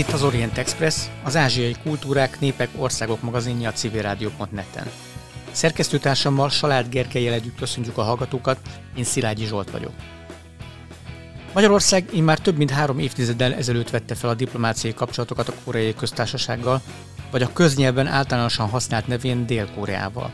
Itt 0.00 0.12
az 0.12 0.22
Orient 0.22 0.58
Express, 0.58 1.06
az 1.24 1.36
ázsiai 1.36 1.76
kultúrák, 1.82 2.40
népek, 2.40 2.68
országok 2.76 3.22
magazinja 3.22 3.68
a 3.68 3.72
civilrádió.net-en. 3.72 4.90
Szerkesztőtársammal 5.50 6.48
Salád 6.48 6.88
Gerkelyel 6.88 7.32
együtt 7.32 7.58
köszönjük 7.58 7.98
a 7.98 8.02
hallgatókat, 8.02 8.58
én 8.96 9.04
Szilágyi 9.04 9.44
Zsolt 9.44 9.70
vagyok. 9.70 9.92
Magyarország 11.54 12.08
immár 12.12 12.38
több 12.38 12.56
mint 12.56 12.70
három 12.70 12.98
évtizeddel 12.98 13.54
ezelőtt 13.54 13.90
vette 13.90 14.14
fel 14.14 14.30
a 14.30 14.34
diplomáciai 14.34 14.94
kapcsolatokat 14.94 15.48
a 15.48 15.54
koreai 15.64 15.94
köztársasággal, 15.94 16.82
vagy 17.30 17.42
a 17.42 17.52
köznyelven 17.52 18.06
általánosan 18.06 18.68
használt 18.68 19.06
nevén 19.06 19.46
Dél-Koreával. 19.46 20.32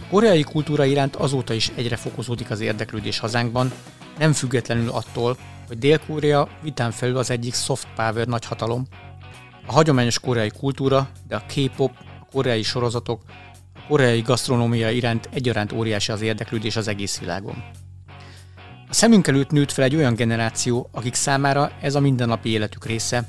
A 0.00 0.04
koreai 0.10 0.42
kultúra 0.42 0.84
iránt 0.84 1.16
azóta 1.16 1.54
is 1.54 1.70
egyre 1.74 1.96
fokozódik 1.96 2.50
az 2.50 2.60
érdeklődés 2.60 3.18
hazánkban, 3.18 3.72
nem 4.18 4.32
függetlenül 4.32 4.90
attól, 4.90 5.36
hogy 5.68 5.78
Dél-Korea 5.78 6.48
vitán 6.62 6.90
felül 6.90 7.16
az 7.16 7.30
egyik 7.30 7.54
soft 7.54 7.86
power 7.96 8.26
nagyhatalom, 8.26 8.86
a 9.66 9.72
hagyományos 9.72 10.18
koreai 10.18 10.50
kultúra, 10.50 11.08
de 11.28 11.36
a 11.36 11.42
K-pop, 11.46 11.92
a 12.20 12.26
koreai 12.32 12.62
sorozatok, 12.62 13.22
a 13.74 13.80
koreai 13.88 14.20
gasztronómia 14.20 14.90
iránt 14.90 15.28
egyaránt 15.32 15.72
óriási 15.72 16.12
az 16.12 16.20
érdeklődés 16.20 16.76
az 16.76 16.88
egész 16.88 17.18
világon. 17.18 17.64
A 18.88 18.94
szemünk 18.94 19.26
előtt 19.26 19.50
nőtt 19.50 19.72
fel 19.72 19.84
egy 19.84 19.96
olyan 19.96 20.14
generáció, 20.14 20.88
akik 20.92 21.14
számára 21.14 21.70
ez 21.80 21.94
a 21.94 22.00
mindennapi 22.00 22.48
életük 22.48 22.84
része, 22.84 23.28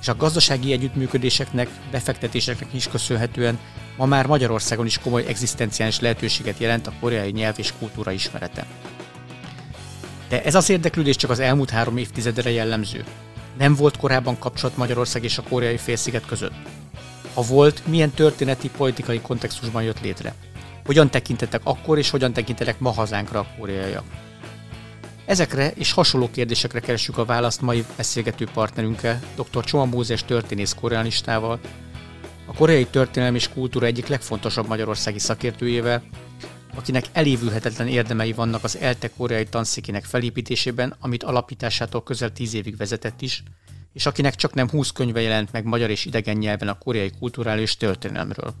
és 0.00 0.08
a 0.08 0.16
gazdasági 0.16 0.72
együttműködéseknek, 0.72 1.68
befektetéseknek 1.90 2.74
is 2.74 2.88
köszönhetően 2.88 3.58
ma 3.96 4.06
már 4.06 4.26
Magyarországon 4.26 4.86
is 4.86 4.98
komoly 4.98 5.26
egzisztenciális 5.26 6.00
lehetőséget 6.00 6.58
jelent 6.58 6.86
a 6.86 6.92
koreai 7.00 7.30
nyelv 7.30 7.54
és 7.58 7.72
kultúra 7.78 8.10
ismerete. 8.10 8.66
De 10.28 10.42
ez 10.42 10.54
az 10.54 10.70
érdeklődés 10.70 11.16
csak 11.16 11.30
az 11.30 11.38
elmúlt 11.38 11.70
három 11.70 11.96
évtizedre 11.96 12.50
jellemző. 12.50 13.04
Nem 13.58 13.74
volt 13.74 13.96
korábban 13.96 14.38
kapcsolat 14.38 14.76
Magyarország 14.76 15.24
és 15.24 15.38
a 15.38 15.42
koreai 15.42 15.76
félsziget 15.76 16.26
között. 16.26 16.54
Ha 17.34 17.42
volt, 17.42 17.86
milyen 17.86 18.10
történeti, 18.10 18.70
politikai 18.70 19.20
kontextusban 19.20 19.82
jött 19.82 20.00
létre? 20.00 20.34
Hogyan 20.84 21.10
tekintettek 21.10 21.60
akkor 21.64 21.98
és 21.98 22.10
hogyan 22.10 22.32
tekintenek 22.32 22.78
ma 22.78 22.90
hazánkra 22.90 23.38
a 23.38 23.46
koreaiak? 23.58 24.04
Ezekre 25.26 25.70
és 25.70 25.92
hasonló 25.92 26.30
kérdésekre 26.30 26.80
keresjük 26.80 27.18
a 27.18 27.24
választ 27.24 27.60
mai 27.60 27.84
beszélgető 27.96 28.46
partnerünkkel, 28.54 29.20
dr. 29.36 29.64
Csoma 29.64 29.84
Mózes 29.84 30.24
történész 30.24 30.74
koreanistával, 30.80 31.60
a 32.46 32.52
koreai 32.52 32.86
történelem 32.86 33.34
és 33.34 33.48
kultúra 33.48 33.86
egyik 33.86 34.06
legfontosabb 34.06 34.68
magyarországi 34.68 35.18
szakértőjével, 35.18 36.02
akinek 36.76 37.04
elévülhetetlen 37.12 37.88
érdemei 37.88 38.32
vannak 38.32 38.64
az 38.64 38.76
ELTE 38.78 39.10
koreai 39.16 39.44
tanszékének 39.44 40.04
felépítésében, 40.04 40.94
amit 41.00 41.22
alapításától 41.22 42.02
közel 42.02 42.32
tíz 42.32 42.54
évig 42.54 42.76
vezetett 42.76 43.20
is, 43.22 43.42
és 43.92 44.06
akinek 44.06 44.34
csak 44.34 44.54
nem 44.54 44.68
20 44.68 44.90
könyve 44.90 45.20
jelent 45.20 45.52
meg 45.52 45.64
magyar 45.64 45.90
és 45.90 46.04
idegen 46.04 46.36
nyelven 46.36 46.68
a 46.68 46.78
koreai 46.78 47.10
kulturális 47.18 47.76
történelemről. 47.76 48.54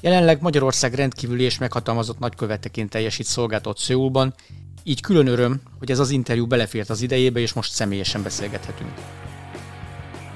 Jelenleg 0.00 0.40
Magyarország 0.40 0.94
rendkívüli 0.94 1.42
és 1.42 1.58
meghatalmazott 1.58 2.18
nagyköveteként 2.18 2.90
teljesít 2.90 3.26
szolgáltat 3.26 3.78
Szőulban, 3.78 4.34
így 4.82 5.00
külön 5.00 5.26
öröm, 5.26 5.60
hogy 5.78 5.90
ez 5.90 5.98
az 5.98 6.10
interjú 6.10 6.46
belefért 6.46 6.90
az 6.90 7.02
idejébe, 7.02 7.40
és 7.40 7.52
most 7.52 7.72
személyesen 7.72 8.22
beszélgethetünk. 8.22 8.90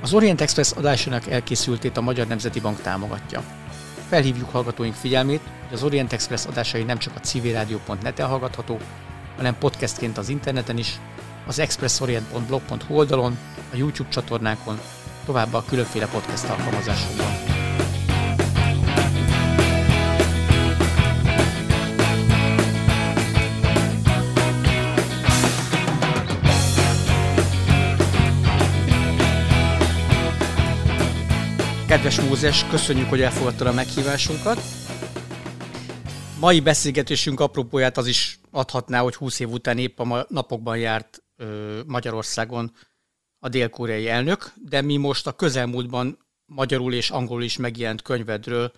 Az 0.01 0.13
Orient 0.13 0.41
Express 0.41 0.73
adásának 0.73 1.27
elkészültét 1.27 1.97
a 1.97 2.01
Magyar 2.01 2.27
Nemzeti 2.27 2.61
Bank 2.61 2.81
támogatja. 2.81 3.45
Felhívjuk 4.11 4.51
hallgatóink 4.51 4.95
figyelmét, 4.95 5.41
hogy 5.41 5.77
az 5.77 5.83
Orient 5.83 6.13
Express 6.13 6.47
adásai 6.47 6.83
nem 6.83 6.99
csak 6.99 7.17
a 7.17 7.21
civilradio.net-en 7.21 8.29
hallgatható, 8.29 8.79
hanem 9.37 9.59
podcastként 9.59 10.19
az 10.19 10.29
interneten 10.29 10.79
is, 10.79 11.01
az 11.47 11.59
expressorient.blog.hu 11.59 12.95
oldalon, 12.95 13.39
a 13.73 13.77
YouTube 13.77 14.09
csatornákon, 14.09 14.81
továbbá 15.25 15.59
a 15.59 15.65
különféle 15.65 16.07
podcast 16.07 16.49
alkalmazásokban. 16.49 17.33
Kedves 32.01 32.21
Mózes, 32.29 32.65
köszönjük, 32.69 33.09
hogy 33.09 33.21
elfogadtad 33.21 33.67
a 33.67 33.73
meghívásunkat. 33.73 34.61
Mai 36.39 36.61
beszélgetésünk 36.61 37.41
apropóját 37.41 37.97
az 37.97 38.07
is 38.07 38.41
adhatná, 38.51 39.01
hogy 39.01 39.15
20 39.15 39.41
év 39.41 39.51
után 39.51 39.79
épp 39.79 39.99
a 39.99 40.27
napokban 40.29 40.79
járt 40.79 41.23
Magyarországon 41.87 42.77
a 43.39 43.49
dél-koreai 43.49 44.09
elnök, 44.09 44.53
de 44.57 44.81
mi 44.81 44.97
most 44.97 45.27
a 45.27 45.33
közelmúltban 45.33 46.19
magyarul 46.47 46.95
és 46.95 47.11
angolul 47.11 47.43
is 47.43 47.57
megjelent 47.57 48.03
könyvedről, 48.03 48.73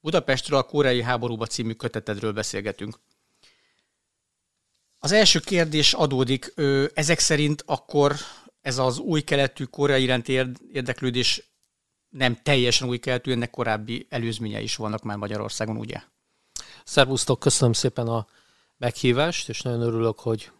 Budapestről 0.00 0.58
a 0.58 0.62
koreai 0.62 1.02
háborúba 1.02 1.46
című 1.46 1.72
kötetedről 1.72 2.32
beszélgetünk. 2.32 3.00
Az 4.98 5.12
első 5.12 5.38
kérdés 5.38 5.92
adódik, 5.92 6.54
ezek 6.94 7.18
szerint 7.18 7.62
akkor 7.66 8.14
ez 8.60 8.78
az 8.78 8.98
új 8.98 9.20
keletű 9.20 9.64
koreai 9.64 10.02
iránti 10.02 10.32
érdeklődés 10.72 11.49
nem 12.10 12.38
teljesen 12.42 12.88
új 12.88 12.98
keletű, 12.98 13.32
ennek 13.32 13.50
korábbi 13.50 14.06
előzménye 14.08 14.60
is 14.60 14.76
vannak 14.76 15.02
már 15.02 15.16
Magyarországon, 15.16 15.76
ugye? 15.76 16.00
Szervusztok, 16.84 17.38
köszönöm 17.38 17.72
szépen 17.72 18.06
a 18.06 18.26
meghívást, 18.76 19.48
és 19.48 19.62
nagyon 19.62 19.80
örülök, 19.80 20.18
hogy 20.18 20.50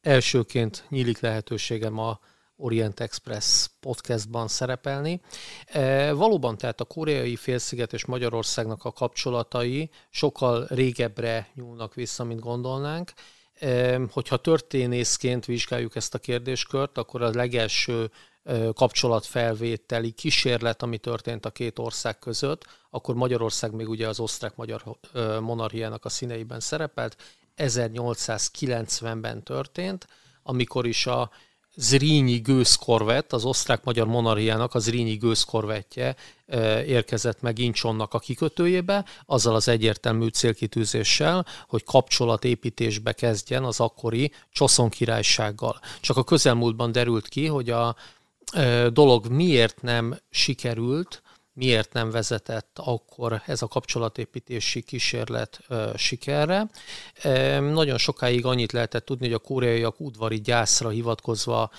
elsőként 0.00 0.84
nyílik 0.88 1.20
lehetőségem 1.20 1.98
a 1.98 2.20
Orient 2.56 3.00
Express 3.00 3.68
podcastban 3.80 4.48
szerepelni. 4.48 5.20
E, 5.66 6.12
valóban 6.12 6.58
tehát 6.58 6.80
a 6.80 6.84
koreai 6.84 7.36
félsziget 7.36 7.92
és 7.92 8.04
Magyarországnak 8.04 8.84
a 8.84 8.92
kapcsolatai 8.92 9.90
sokkal 10.10 10.66
régebbre 10.68 11.48
nyúlnak 11.54 11.94
vissza, 11.94 12.24
mint 12.24 12.40
gondolnánk. 12.40 13.12
E, 13.54 14.00
hogyha 14.10 14.36
történészként 14.36 15.44
vizsgáljuk 15.44 15.96
ezt 15.96 16.14
a 16.14 16.18
kérdéskört, 16.18 16.98
akkor 16.98 17.22
a 17.22 17.30
legelső 17.30 18.10
kapcsolatfelvételi 18.74 20.10
kísérlet, 20.10 20.82
ami 20.82 20.98
történt 20.98 21.46
a 21.46 21.50
két 21.50 21.78
ország 21.78 22.18
között, 22.18 22.66
akkor 22.90 23.14
Magyarország 23.14 23.72
még 23.72 23.88
ugye 23.88 24.08
az 24.08 24.20
osztrák-magyar 24.20 24.82
monarchiának 25.40 26.04
a 26.04 26.08
színeiben 26.08 26.60
szerepelt. 26.60 27.16
1890-ben 27.56 29.42
történt, 29.42 30.06
amikor 30.42 30.86
is 30.86 31.06
a 31.06 31.30
Zrínyi 31.74 32.38
gőzkorvett, 32.38 33.32
az 33.32 33.44
osztrák-magyar 33.44 34.06
monarchiának 34.06 34.74
a 34.74 34.78
Zrínyi 34.78 35.14
gőzkorvettje 35.14 36.16
érkezett 36.86 37.40
meg 37.40 37.58
Incsonnak 37.58 38.14
a 38.14 38.18
kikötőjébe, 38.18 39.04
azzal 39.26 39.54
az 39.54 39.68
egyértelmű 39.68 40.26
célkitűzéssel, 40.26 41.46
hogy 41.68 41.84
kapcsolatépítésbe 41.84 43.12
kezdjen 43.12 43.64
az 43.64 43.80
akkori 43.80 44.32
Csoszon 44.50 44.88
királysággal. 44.88 45.80
Csak 46.00 46.16
a 46.16 46.24
közelmúltban 46.24 46.92
derült 46.92 47.28
ki, 47.28 47.46
hogy 47.46 47.70
a 47.70 47.96
dolog 48.92 49.26
miért 49.26 49.82
nem 49.82 50.18
sikerült, 50.30 51.22
miért 51.54 51.92
nem 51.92 52.10
vezetett 52.10 52.78
akkor 52.78 53.42
ez 53.46 53.62
a 53.62 53.68
kapcsolatépítési 53.68 54.82
kísérlet 54.82 55.60
sikerre. 55.96 56.70
Nagyon 57.60 57.98
sokáig 57.98 58.46
annyit 58.46 58.72
lehetett 58.72 59.04
tudni, 59.04 59.26
hogy 59.26 59.34
a 59.34 59.38
koreaiak 59.38 60.00
udvari 60.00 60.40
gyászra 60.40 60.88
hivatkozva 60.88 61.70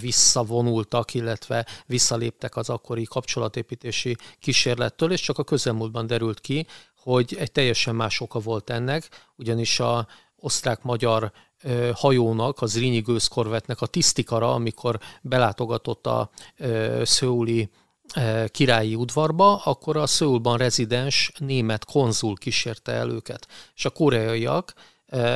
visszavonultak, 0.00 1.14
illetve 1.14 1.66
visszaléptek 1.86 2.56
az 2.56 2.70
akkori 2.70 3.04
kapcsolatépítési 3.04 4.16
kísérlettől, 4.40 5.12
és 5.12 5.20
csak 5.20 5.38
a 5.38 5.44
közelmúltban 5.44 6.06
derült 6.06 6.40
ki, 6.40 6.66
hogy 6.96 7.36
egy 7.38 7.52
teljesen 7.52 7.94
más 7.94 8.20
oka 8.20 8.38
volt 8.38 8.70
ennek, 8.70 9.08
ugyanis 9.36 9.80
a 9.80 10.06
osztrák-magyar 10.36 11.32
hajónak, 11.94 12.62
az 12.62 12.78
Rínyi 12.78 13.00
gőzkorvetnek 13.00 13.80
a 13.80 13.86
tisztikara, 13.86 14.54
amikor 14.54 14.98
belátogatott 15.22 16.06
a 16.06 16.30
szőuli 17.02 17.70
királyi 18.46 18.94
udvarba, 18.94 19.56
akkor 19.56 19.96
a 19.96 20.06
Szőulban 20.06 20.56
rezidens 20.56 21.32
német 21.38 21.84
konzul 21.84 22.36
kísérte 22.36 22.92
el 22.92 23.10
őket. 23.10 23.46
És 23.74 23.84
a 23.84 23.90
koreaiak 23.90 24.72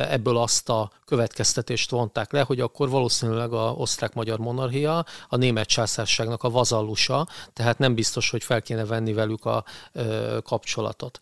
ebből 0.09 0.37
azt 0.37 0.69
a 0.69 0.91
következtetést 1.05 1.89
vonták 1.89 2.31
le, 2.31 2.41
hogy 2.41 2.59
akkor 2.59 2.89
valószínűleg 2.89 3.53
a 3.53 3.71
osztrák-magyar 3.71 4.39
monarchia 4.39 5.05
a 5.27 5.35
német 5.35 5.67
császárságnak 5.67 6.43
a 6.43 6.49
vazallusa, 6.49 7.27
tehát 7.53 7.77
nem 7.77 7.95
biztos, 7.95 8.29
hogy 8.29 8.43
fel 8.43 8.61
kéne 8.61 8.85
venni 8.85 9.13
velük 9.13 9.45
a 9.45 9.63
kapcsolatot 10.43 11.19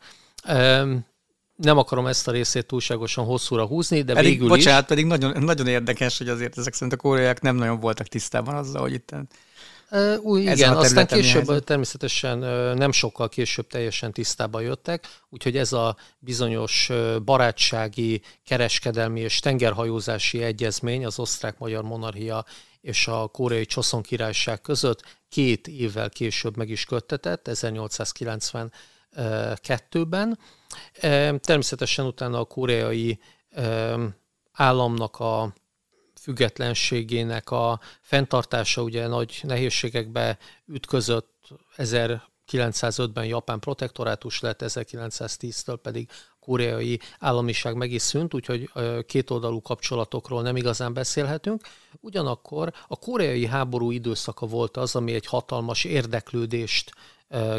nem 1.57 1.77
akarom 1.77 2.07
ezt 2.07 2.27
a 2.27 2.31
részét 2.31 2.65
túlságosan 2.65 3.25
hosszúra 3.25 3.65
húzni, 3.65 4.01
de 4.01 4.13
pedig, 4.13 4.31
végül 4.31 4.47
bocsánat, 4.47 4.81
is... 4.81 4.87
pedig 4.87 5.05
nagyon, 5.05 5.43
nagyon 5.43 5.67
érdekes, 5.67 6.17
hogy 6.17 6.29
azért 6.29 6.57
ezek 6.57 6.73
szerint 6.73 6.93
a 6.93 6.97
koreaiak 6.97 7.41
nem 7.41 7.55
nagyon 7.55 7.79
voltak 7.79 8.07
tisztában 8.07 8.55
azzal, 8.55 8.81
hogy 8.81 8.93
itt 8.93 9.11
Uh, 9.91 10.17
új, 10.21 10.41
igen, 10.41 10.75
aztán 10.75 11.07
később 11.07 11.45
helyzet. 11.45 11.63
természetesen 11.63 12.37
nem 12.77 12.91
sokkal 12.91 13.29
később 13.29 13.67
teljesen 13.67 14.11
tisztába 14.11 14.59
jöttek, 14.59 15.07
úgyhogy 15.29 15.57
ez 15.57 15.73
a 15.73 15.97
bizonyos 16.19 16.89
barátsági, 17.25 18.21
kereskedelmi 18.45 19.19
és 19.19 19.39
tengerhajózási 19.39 20.43
egyezmény 20.43 21.05
az 21.05 21.19
osztrák-magyar 21.19 21.83
monarchia 21.83 22.45
és 22.81 23.07
a 23.07 23.27
koreai 23.27 23.65
Csoszon 23.65 24.01
királyság 24.01 24.61
között 24.61 25.17
két 25.29 25.67
évvel 25.67 26.09
később 26.09 26.57
meg 26.57 26.69
is 26.69 26.85
köttetett, 26.85 27.47
1892-ben. 29.17 30.39
Természetesen 31.39 32.05
utána 32.05 32.39
a 32.39 32.45
koreai 32.45 33.19
államnak 34.51 35.19
a 35.19 35.53
függetlenségének 36.21 37.51
a 37.51 37.79
fenntartása 38.01 38.81
ugye 38.81 39.07
nagy 39.07 39.39
nehézségekbe 39.43 40.37
ütközött 40.65 41.47
1905-ben 41.77 43.25
Japán 43.25 43.59
protektorátus 43.59 44.39
lett, 44.39 44.61
1910-től 44.65 45.77
pedig 45.81 46.09
koreai 46.39 46.99
államiság 47.19 47.75
meg 47.75 47.91
is 47.91 48.01
szűnt, 48.01 48.33
úgyhogy 48.33 48.71
kétoldalú 49.05 49.61
kapcsolatokról 49.61 50.41
nem 50.41 50.55
igazán 50.55 50.93
beszélhetünk. 50.93 51.67
Ugyanakkor 51.99 52.73
a 52.87 52.95
koreai 52.95 53.45
háború 53.45 53.91
időszaka 53.91 54.45
volt 54.45 54.77
az, 54.77 54.95
ami 54.95 55.13
egy 55.13 55.25
hatalmas 55.25 55.83
érdeklődést 55.83 56.91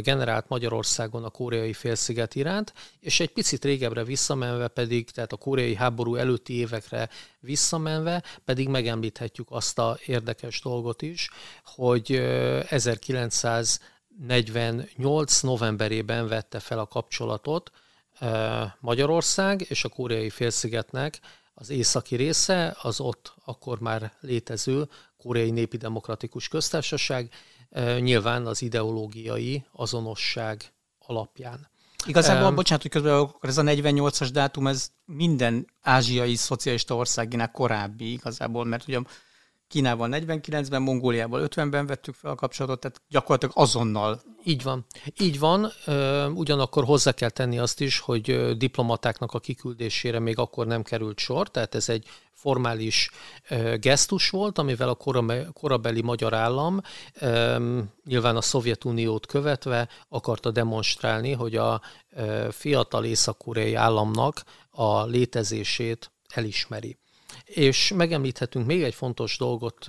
generált 0.01 0.49
Magyarországon 0.49 1.25
a 1.25 1.31
koreai 1.31 1.73
félsziget 1.73 2.35
iránt, 2.35 2.73
és 3.01 3.21
egy 3.21 3.33
picit 3.33 3.65
régebbre 3.65 4.05
visszamenve 4.05 4.69
pedig, 4.69 5.11
tehát 5.11 5.33
a 5.33 5.37
koreai 5.37 5.75
háború 5.75 6.15
előtti 6.15 6.55
évekre 6.55 7.09
visszamenve 7.41 8.23
pedig 8.45 8.69
megemlíthetjük 8.69 9.47
azt 9.51 9.79
a 9.79 9.99
érdekes 10.07 10.61
dolgot 10.61 11.03
is, 11.03 11.31
hogy 11.65 12.13
1948 12.69 15.41
novemberében 15.41 16.29
vette 16.29 16.61
fel 16.61 16.79
a 16.79 16.87
kapcsolatot 16.87 17.71
Magyarország 18.81 19.67
és 19.69 19.85
a 19.85 19.89
koreai 19.89 20.31
félszigetnek 20.31 21.21
az 21.55 21.71
északi 21.71 22.17
része, 22.17 22.77
az 22.83 23.01
ott 23.01 23.33
akkor 23.45 23.81
már 23.81 24.13
létező 24.21 24.89
koreai 25.17 25.51
népi 25.51 25.77
demokratikus 25.77 26.49
köztársaság, 26.49 27.31
nyilván 27.99 28.47
az 28.47 28.63
ideológiai 28.63 29.65
azonosság 29.73 30.73
alapján. 30.99 31.69
Igazából, 32.07 32.49
um, 32.49 32.55
bocsánat, 32.55 32.83
hogy 32.83 32.91
közben 32.91 33.15
akkor 33.15 33.49
ez 33.49 33.59
a 33.59 33.63
48-as 33.63 34.29
dátum, 34.33 34.67
ez 34.67 34.89
minden 35.05 35.67
ázsiai 35.81 36.35
szocialista 36.35 36.97
országinál 36.97 37.51
korábbi 37.51 38.13
igazából, 38.13 38.65
mert 38.65 38.89
ugye 38.89 39.01
Kínával 39.69 40.09
49-ben, 40.13 40.83
Mongóliával 40.83 41.49
50-ben 41.49 41.87
vettük 41.87 42.15
fel 42.15 42.31
a 42.31 42.35
kapcsolatot, 42.35 42.81
tehát 42.81 43.01
gyakorlatilag 43.09 43.55
azonnal. 43.57 44.23
Így 44.45 44.63
van. 44.63 44.87
Így 45.21 45.39
van, 45.39 45.73
ugyanakkor 46.35 46.85
hozzá 46.85 47.13
kell 47.13 47.31
tenni 47.31 47.59
azt 47.59 47.81
is, 47.81 47.99
hogy 47.99 48.57
diplomatáknak 48.57 49.33
a 49.33 49.39
kiküldésére 49.39 50.19
még 50.19 50.39
akkor 50.39 50.67
nem 50.67 50.83
került 50.83 51.19
sor, 51.19 51.51
tehát 51.51 51.75
ez 51.75 51.89
egy 51.89 52.07
formális 52.33 53.11
gesztus 53.77 54.31
volt, 54.31 54.59
amivel 54.59 54.89
a 54.89 55.53
korabeli 55.53 56.03
magyar 56.03 56.35
állam 56.35 56.81
nyilván 58.05 58.37
a 58.37 58.41
Szovjetuniót 58.41 59.27
követve 59.27 59.89
akarta 60.09 60.51
demonstrálni, 60.51 61.33
hogy 61.33 61.57
a 61.57 61.81
fiatal 62.51 63.05
észak-koreai 63.05 63.75
államnak 63.75 64.43
a 64.71 65.05
létezését 65.05 66.13
elismeri. 66.29 66.99
És 67.45 67.93
megemlíthetünk 67.95 68.67
még 68.67 68.83
egy 68.83 68.95
fontos 68.95 69.39
dolgot 69.39 69.85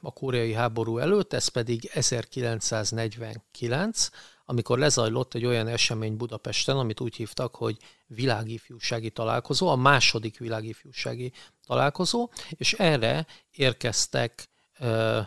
a 0.00 0.12
koreai 0.14 0.52
háború 0.52 0.98
előtt, 0.98 1.32
ez 1.32 1.48
pedig 1.48 1.90
1949, 1.92 4.08
amikor 4.44 4.78
lezajlott 4.78 5.34
egy 5.34 5.44
olyan 5.44 5.66
esemény 5.66 6.16
Budapesten, 6.16 6.76
amit 6.76 7.00
úgy 7.00 7.16
hívtak, 7.16 7.54
hogy 7.54 7.76
világifjúsági 8.06 9.10
találkozó, 9.10 9.68
a 9.68 9.76
második 9.76 10.38
világifjúsági 10.38 11.32
találkozó, 11.66 12.30
és 12.50 12.72
erre 12.72 13.26
érkeztek 13.50 14.48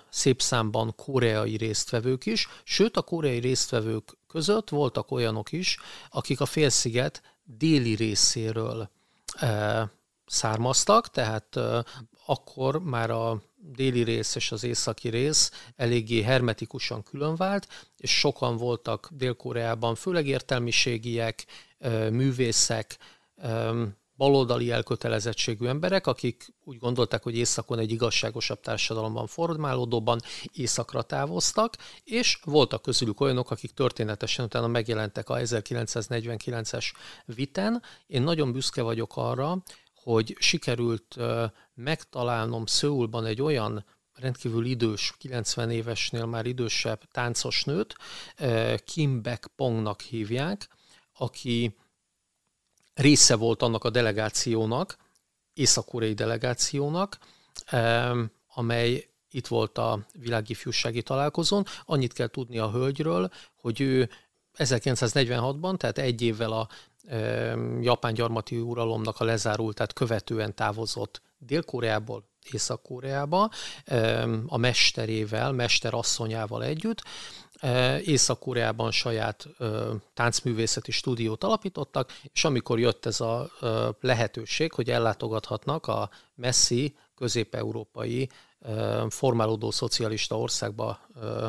szép 0.10 0.42
számban 0.42 0.96
koreai 0.96 1.58
résztvevők 1.58 2.26
is, 2.26 2.48
sőt 2.64 2.98
a 2.98 3.02
koreai 3.02 3.40
résztvevők 3.40 4.18
között 4.28 4.70
voltak 4.70 5.12
olyanok 5.12 5.52
is, 5.52 5.78
akik 6.10 6.42
a 6.42 6.46
félsziget 6.46 7.22
déli 7.44 7.96
részéről 7.96 8.90
származtak, 10.28 11.10
tehát 11.10 11.60
akkor 12.26 12.80
már 12.80 13.10
a 13.10 13.42
déli 13.56 14.04
rész 14.04 14.36
és 14.36 14.52
az 14.52 14.64
északi 14.64 15.10
rész 15.10 15.52
eléggé 15.76 16.22
hermetikusan 16.22 17.04
különvált, 17.04 17.68
és 17.98 18.20
sokan 18.20 18.58
voltak 18.58 19.10
Dél-Koreában, 19.12 19.96
főleg 19.96 20.28
értelmiségiek, 20.28 21.46
művészek, 22.12 22.98
baloldali 24.16 24.72
elkötelezettségű 24.72 25.68
emberek, 25.68 26.08
akik 26.08 26.54
úgy 26.64 26.78
gondolták, 26.78 27.24
hogy 27.24 27.38
északon 27.38 27.80
egy 27.80 27.92
igazságosabb 27.92 28.60
társadalomban 28.60 29.28
formálódóban 29.28 30.20
északra 30.52 31.02
távoztak, 31.02 31.76
és 32.04 32.40
voltak 32.44 32.82
közülük 32.82 33.20
olyanok, 33.22 33.52
akik 33.52 33.72
történetesen 33.72 34.46
utána 34.46 34.68
megjelentek 34.68 35.30
a 35.30 35.36
1949-es 35.36 36.86
viten. 37.26 37.82
Én 38.08 38.22
nagyon 38.22 38.52
büszke 38.52 38.82
vagyok 38.82 39.12
arra, 39.16 39.58
hogy 40.08 40.36
sikerült 40.40 41.16
megtalálnom 41.74 42.66
Szöulban 42.66 43.26
egy 43.26 43.42
olyan 43.42 43.86
rendkívül 44.14 44.66
idős, 44.66 45.14
90 45.18 45.72
évesnél 45.72 46.26
már 46.26 46.46
idősebb 46.46 47.02
táncos 47.12 47.64
nőt, 47.64 47.96
Kim 48.86 49.22
Beck 49.22 49.48
Pongnak 49.56 50.02
hívják, 50.02 50.70
aki 51.14 51.76
része 52.94 53.36
volt 53.36 53.62
annak 53.62 53.84
a 53.84 53.90
delegációnak, 53.90 54.98
észak-koreai 55.54 56.14
delegációnak, 56.14 57.18
amely 58.54 59.10
itt 59.30 59.48
volt 59.48 59.78
a 59.78 60.06
világifjúsági 60.14 61.02
találkozón. 61.02 61.66
Annyit 61.86 62.14
kell 62.14 62.28
tudni 62.28 62.58
a 62.58 62.72
hölgyről, 62.72 63.30
hogy 63.56 63.82
ő 63.82 64.10
1946-ban, 64.58 65.78
tehát 65.78 65.98
egy 65.98 66.22
évvel 66.22 66.52
a 66.52 66.70
japán 67.82 68.14
gyarmati 68.14 68.60
uralomnak 68.60 69.20
a 69.20 69.24
lezárultát 69.24 69.94
követően 69.94 70.56
távozott 70.56 71.22
Dél-Koreából 71.38 72.24
Észak-Koreába 72.52 73.50
a 74.48 74.58
mesterével, 74.58 75.52
mesterasszonyával 75.52 76.64
együtt. 76.64 77.04
Észak-Koreában 78.04 78.92
saját 78.92 79.48
táncművészeti 80.14 80.92
stúdiót 80.92 81.44
alapítottak, 81.44 82.20
és 82.34 82.44
amikor 82.44 82.80
jött 82.80 83.06
ez 83.06 83.20
a 83.22 83.50
lehetőség, 84.00 84.72
hogy 84.74 84.90
ellátogathatnak 84.90 85.88
a 85.88 86.10
messzi 86.36 86.96
közép-európai 87.16 88.30
formálódó 89.10 89.72
szocialista 89.72 90.40
országba, 90.40 91.00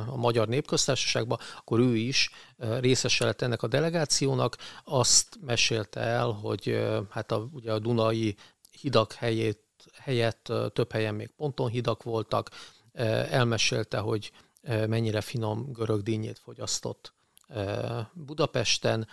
a 0.06 0.16
Magyar 0.16 0.48
Népköztársaságba, 0.48 1.38
akkor 1.56 1.80
ő 1.80 1.96
is 1.96 2.30
részese 2.56 3.24
lett 3.24 3.42
ennek 3.42 3.62
a 3.62 3.66
delegációnak. 3.66 4.56
Azt 4.84 5.38
mesélte 5.40 6.00
el, 6.00 6.30
hogy 6.30 6.88
hát 7.10 7.32
a, 7.32 7.48
ugye 7.52 7.72
a 7.72 7.78
Dunai 7.78 8.36
hidak 8.80 9.12
helyét, 9.12 9.62
helyett 9.92 10.52
több 10.72 10.92
helyen 10.92 11.14
még 11.14 11.30
pontonhidak 11.36 12.02
voltak, 12.02 12.50
elmesélte, 13.30 13.98
hogy 13.98 14.32
mennyire 14.86 15.20
finom 15.20 15.72
görög 15.72 16.02
dinnyét 16.02 16.38
fogyasztott 16.38 17.12
Budapesten, 18.12 19.08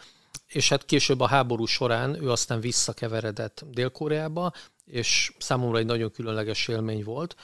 és 0.48 0.70
hát 0.70 0.86
később 0.86 1.20
a 1.20 1.28
háború 1.28 1.66
során 1.66 2.24
ő 2.24 2.32
aztán 2.32 2.60
visszakeveredett 2.60 3.64
Dél-Koreába, 3.72 4.52
és 4.86 5.34
számomra 5.38 5.78
egy 5.78 5.86
nagyon 5.86 6.12
különleges 6.12 6.68
élmény 6.68 7.04
volt, 7.04 7.36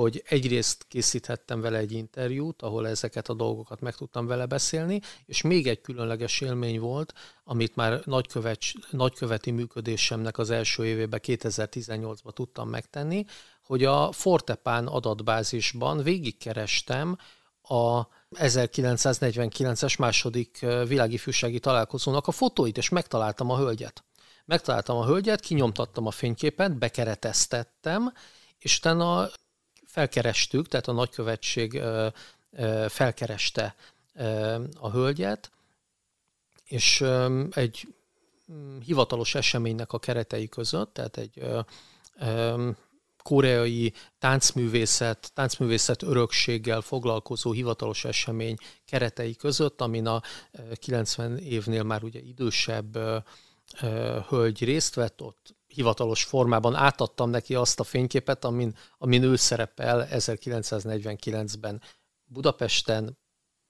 hogy 0.00 0.22
egyrészt 0.28 0.84
készíthettem 0.88 1.60
vele 1.60 1.78
egy 1.78 1.92
interjút, 1.92 2.62
ahol 2.62 2.88
ezeket 2.88 3.28
a 3.28 3.34
dolgokat 3.34 3.80
meg 3.80 3.94
tudtam 3.94 4.26
vele 4.26 4.46
beszélni, 4.46 5.00
és 5.26 5.42
még 5.42 5.66
egy 5.66 5.80
különleges 5.80 6.40
élmény 6.40 6.80
volt, 6.80 7.12
amit 7.44 7.76
már 7.76 8.00
nagykövet, 8.04 8.58
nagyköveti 8.90 9.50
működésemnek 9.50 10.38
az 10.38 10.50
első 10.50 10.86
évében, 10.86 11.20
2018-ban 11.22 12.32
tudtam 12.32 12.68
megtenni, 12.68 13.24
hogy 13.62 13.84
a 13.84 14.12
Fortepán 14.12 14.86
adatbázisban 14.86 16.02
végigkerestem 16.02 17.16
a 17.62 18.06
1949-es 18.34 19.98
második 19.98 20.66
világifjúsági 20.86 21.58
találkozónak 21.58 22.26
a 22.26 22.32
fotóit, 22.32 22.76
és 22.76 22.88
megtaláltam 22.88 23.50
a 23.50 23.58
hölgyet. 23.58 24.04
Megtaláltam 24.44 24.96
a 24.96 25.06
hölgyet, 25.06 25.40
kinyomtattam 25.40 26.06
a 26.06 26.10
fényképet, 26.10 26.78
bekereteztettem, 26.78 28.12
és 28.58 28.78
utána 28.78 29.28
felkerestük, 29.88 30.68
tehát 30.68 30.88
a 30.88 30.92
nagykövetség 30.92 31.82
felkereste 32.88 33.74
a 34.80 34.90
hölgyet, 34.90 35.50
és 36.64 37.04
egy 37.50 37.94
mm, 38.52 38.78
hivatalos 38.78 39.34
eseménynek 39.34 39.92
a 39.92 39.98
keretei 39.98 40.48
között, 40.48 40.94
tehát 40.94 41.16
egy 41.16 41.42
koreai 43.22 43.92
táncművészet, 44.18 45.30
táncművészet 45.34 46.02
örökséggel 46.02 46.80
foglalkozó 46.80 47.52
hivatalos 47.52 48.04
esemény 48.04 48.56
keretei 48.84 49.36
között, 49.36 49.80
amin 49.80 50.06
a 50.06 50.22
90 50.74 51.38
évnél 51.38 51.82
már 51.82 52.02
ugye 52.02 52.20
idősebb 52.20 52.98
hölgy 54.28 54.64
részt 54.64 54.94
vett, 54.94 55.22
ott 55.22 55.54
hivatalos 55.68 56.24
formában 56.24 56.74
átadtam 56.74 57.30
neki 57.30 57.54
azt 57.54 57.80
a 57.80 57.84
fényképet, 57.84 58.44
amin, 58.44 58.76
amin 58.98 59.22
ő 59.22 59.36
szerepel 59.36 60.08
1949-ben 60.10 61.82
Budapesten, 62.24 63.18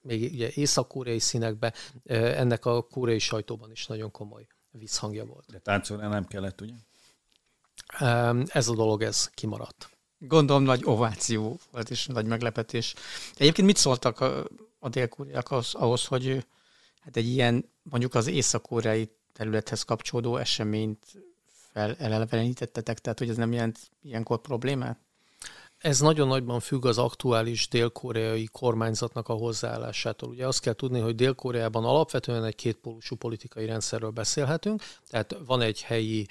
még 0.00 0.32
ugye 0.32 0.50
észak-koreai 0.54 1.18
színekben, 1.18 1.72
ennek 2.04 2.64
a 2.64 2.82
koreai 2.82 3.18
sajtóban 3.18 3.70
is 3.70 3.86
nagyon 3.86 4.10
komoly 4.10 4.46
visszhangja 4.70 5.24
volt. 5.24 5.46
De 5.50 5.58
táncolni 5.58 6.06
nem 6.06 6.26
kellett, 6.26 6.60
ugye? 6.60 6.74
Ez 8.46 8.68
a 8.68 8.74
dolog, 8.74 9.02
ez 9.02 9.30
kimaradt. 9.34 9.90
Gondolom 10.18 10.62
nagy 10.62 10.80
ováció 10.84 11.58
volt, 11.72 11.90
és 11.90 12.06
nagy 12.06 12.26
meglepetés. 12.26 12.94
Egyébként 13.36 13.66
mit 13.66 13.76
szóltak 13.76 14.20
a, 14.20 14.46
a 14.78 14.88
dél-koreák 14.88 15.50
ahhoz, 15.50 15.74
ahhoz, 15.74 16.04
hogy 16.04 16.46
hát 17.00 17.16
egy 17.16 17.26
ilyen, 17.26 17.70
mondjuk 17.82 18.14
az 18.14 18.26
észak-koreai 18.26 19.10
területhez 19.32 19.82
kapcsolódó 19.82 20.36
eseményt 20.36 21.06
felelevenítettetek, 21.78 22.98
tehát 22.98 23.18
hogy 23.18 23.28
ez 23.28 23.36
nem 23.36 23.52
jelent 23.52 23.78
ilyenkor 24.02 24.40
problémát? 24.40 24.98
Ez 25.78 26.00
nagyon 26.00 26.28
nagyban 26.28 26.60
függ 26.60 26.86
az 26.86 26.98
aktuális 26.98 27.68
dél-koreai 27.68 28.48
kormányzatnak 28.52 29.28
a 29.28 29.32
hozzáállásától. 29.32 30.28
Ugye 30.28 30.46
azt 30.46 30.60
kell 30.60 30.72
tudni, 30.72 31.00
hogy 31.00 31.14
Dél-Koreában 31.14 31.84
alapvetően 31.84 32.44
egy 32.44 32.54
kétpólusú 32.54 33.16
politikai 33.16 33.66
rendszerről 33.66 34.10
beszélhetünk, 34.10 34.82
tehát 35.08 35.36
van 35.46 35.60
egy 35.60 35.82
helyi 35.82 36.26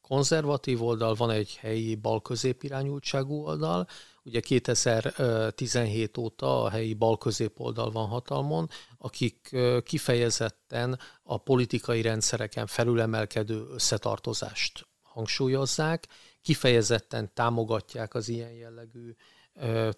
konzervatív 0.00 0.82
oldal, 0.82 1.14
van 1.14 1.30
egy 1.30 1.56
helyi 1.56 1.94
bal-közép 1.94 2.62
irányultságú 2.62 3.44
oldal. 3.44 3.86
Ugye 4.28 4.40
2017 4.40 6.16
óta 6.18 6.62
a 6.62 6.70
helyi 6.70 6.94
bal-közép 6.94 7.60
oldal 7.60 7.90
van 7.90 8.06
hatalmon, 8.06 8.68
akik 8.98 9.56
kifejezetten 9.84 10.98
a 11.22 11.38
politikai 11.38 12.02
rendszereken 12.02 12.66
felülemelkedő 12.66 13.66
összetartozást 13.72 14.86
hangsúlyozzák, 15.02 16.06
kifejezetten 16.42 17.30
támogatják 17.34 18.14
az 18.14 18.28
ilyen 18.28 18.52
jellegű 18.52 19.14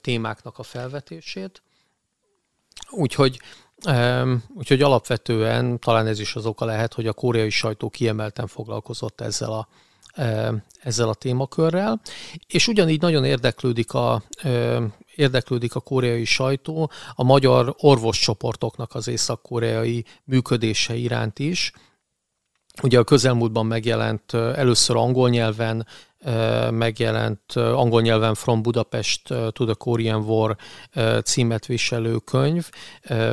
témáknak 0.01 0.59
a 0.59 0.63
felvetését. 0.63 1.63
Úgyhogy 2.91 3.41
Úgyhogy 4.55 4.83
alapvetően 4.83 5.79
talán 5.79 6.07
ez 6.07 6.19
is 6.19 6.35
az 6.35 6.47
oka 6.47 6.65
lehet, 6.65 6.95
hogy 6.95 7.07
a 7.07 7.13
koreai 7.13 7.51
sajtó 7.51 7.91
kiemelten 7.91 8.47
foglalkozott 8.47 9.21
ezzel 9.21 9.53
a, 9.53 9.69
ezzel 10.81 11.09
a 11.09 11.15
témakörrel, 11.15 12.01
és 12.47 12.69
ugyanígy 12.69 13.01
nagyon 13.01 13.25
érdeklődik 13.25 13.93
a, 13.93 14.23
érdeklődik 15.15 15.75
a 15.75 15.81
koreai 15.81 16.25
sajtó 16.25 16.91
a 17.15 17.25
magyar 17.25 17.75
orvoscsoportoknak 17.79 18.95
az 18.95 19.09
észak-koreai 19.09 20.05
működése 20.25 20.95
iránt 20.95 21.39
is. 21.39 21.73
Ugye 22.83 22.99
a 22.99 23.05
közelmúltban 23.05 23.67
megjelent 23.67 24.35
először 24.35 24.97
angol 24.97 25.29
nyelven, 25.29 25.87
megjelent 26.71 27.53
angol 27.53 28.01
nyelven 28.01 28.35
From 28.35 28.63
Budapest 28.63 29.23
to 29.29 29.65
the 29.65 29.75
Korean 29.75 30.23
War 30.23 30.57
címet 31.23 31.67
viselő 31.67 32.17
könyv, 32.17 32.71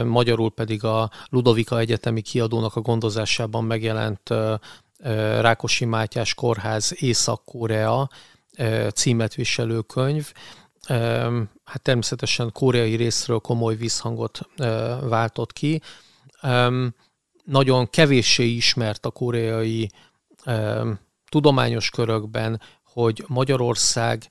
magyarul 0.06 0.52
pedig 0.52 0.84
a 0.84 1.12
Ludovika 1.30 1.80
Egyetemi 1.80 2.22
kiadónak 2.22 2.76
a 2.76 2.82
gondozásában 2.82 3.64
megjelent 3.64 4.34
Rákosi 5.40 5.86
Mátyás 5.86 6.34
Kórház 6.34 6.94
Észak-Korea 6.96 8.10
címet 8.94 9.36
viselő 9.36 9.82
könyv. 9.82 10.32
Hát 11.64 11.82
természetesen 11.82 12.52
koreai 12.52 12.96
részről 12.96 13.40
komoly 13.40 13.76
visszhangot 13.76 14.40
váltott 15.02 15.54
ki. 15.54 15.82
Nagyon 17.44 17.90
kevéssé 17.90 18.46
ismert 18.46 19.06
a 19.06 19.12
koreai 19.12 19.90
tudományos 21.30 21.90
körökben, 21.90 22.62
hogy 22.84 23.24
Magyarország 23.28 24.28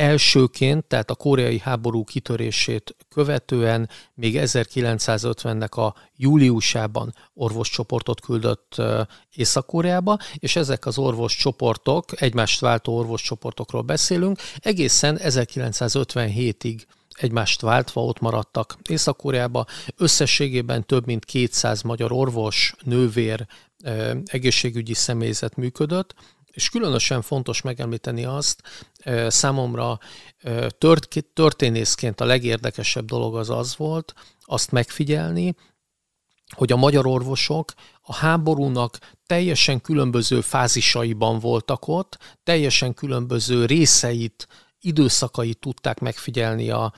elsőként, 0.00 0.84
tehát 0.84 1.10
a 1.10 1.14
koreai 1.14 1.58
háború 1.58 2.04
kitörését 2.04 2.96
követően 3.08 3.88
még 4.14 4.34
1950-nek 4.38 5.70
a 5.70 5.94
júliusában 6.16 7.14
orvoscsoportot 7.34 8.20
küldött 8.20 8.82
Észak-Koreába, 9.34 10.18
és 10.34 10.56
ezek 10.56 10.86
az 10.86 10.98
orvoscsoportok, 10.98 12.22
egymást 12.22 12.60
váltó 12.60 12.96
orvoscsoportokról 12.96 13.82
beszélünk, 13.82 14.38
egészen 14.58 15.18
1957-ig 15.22 16.82
egymást 17.10 17.60
váltva 17.60 18.04
ott 18.04 18.20
maradtak 18.20 18.76
Észak-Koreába. 18.88 19.64
Összességében 19.96 20.86
több 20.86 21.06
mint 21.06 21.24
200 21.24 21.82
magyar 21.82 22.12
orvos, 22.12 22.74
nővér, 22.82 23.46
egészségügyi 24.24 24.94
személyzet 24.94 25.56
működött, 25.56 26.14
és 26.52 26.68
különösen 26.68 27.22
fontos 27.22 27.60
megemlíteni 27.62 28.24
azt, 28.24 28.62
számomra 29.26 29.98
történészként 31.32 32.20
a 32.20 32.24
legérdekesebb 32.24 33.04
dolog 33.04 33.36
az 33.36 33.50
az 33.50 33.76
volt, 33.76 34.14
azt 34.40 34.70
megfigyelni, 34.70 35.54
hogy 36.56 36.72
a 36.72 36.76
magyar 36.76 37.06
orvosok 37.06 37.72
a 38.02 38.14
háborúnak 38.14 38.98
teljesen 39.26 39.80
különböző 39.80 40.40
fázisaiban 40.40 41.38
voltak 41.38 41.88
ott, 41.88 42.18
teljesen 42.42 42.94
különböző 42.94 43.66
részeit, 43.66 44.48
időszakait 44.80 45.58
tudták 45.58 45.98
megfigyelni 45.98 46.70
a 46.70 46.92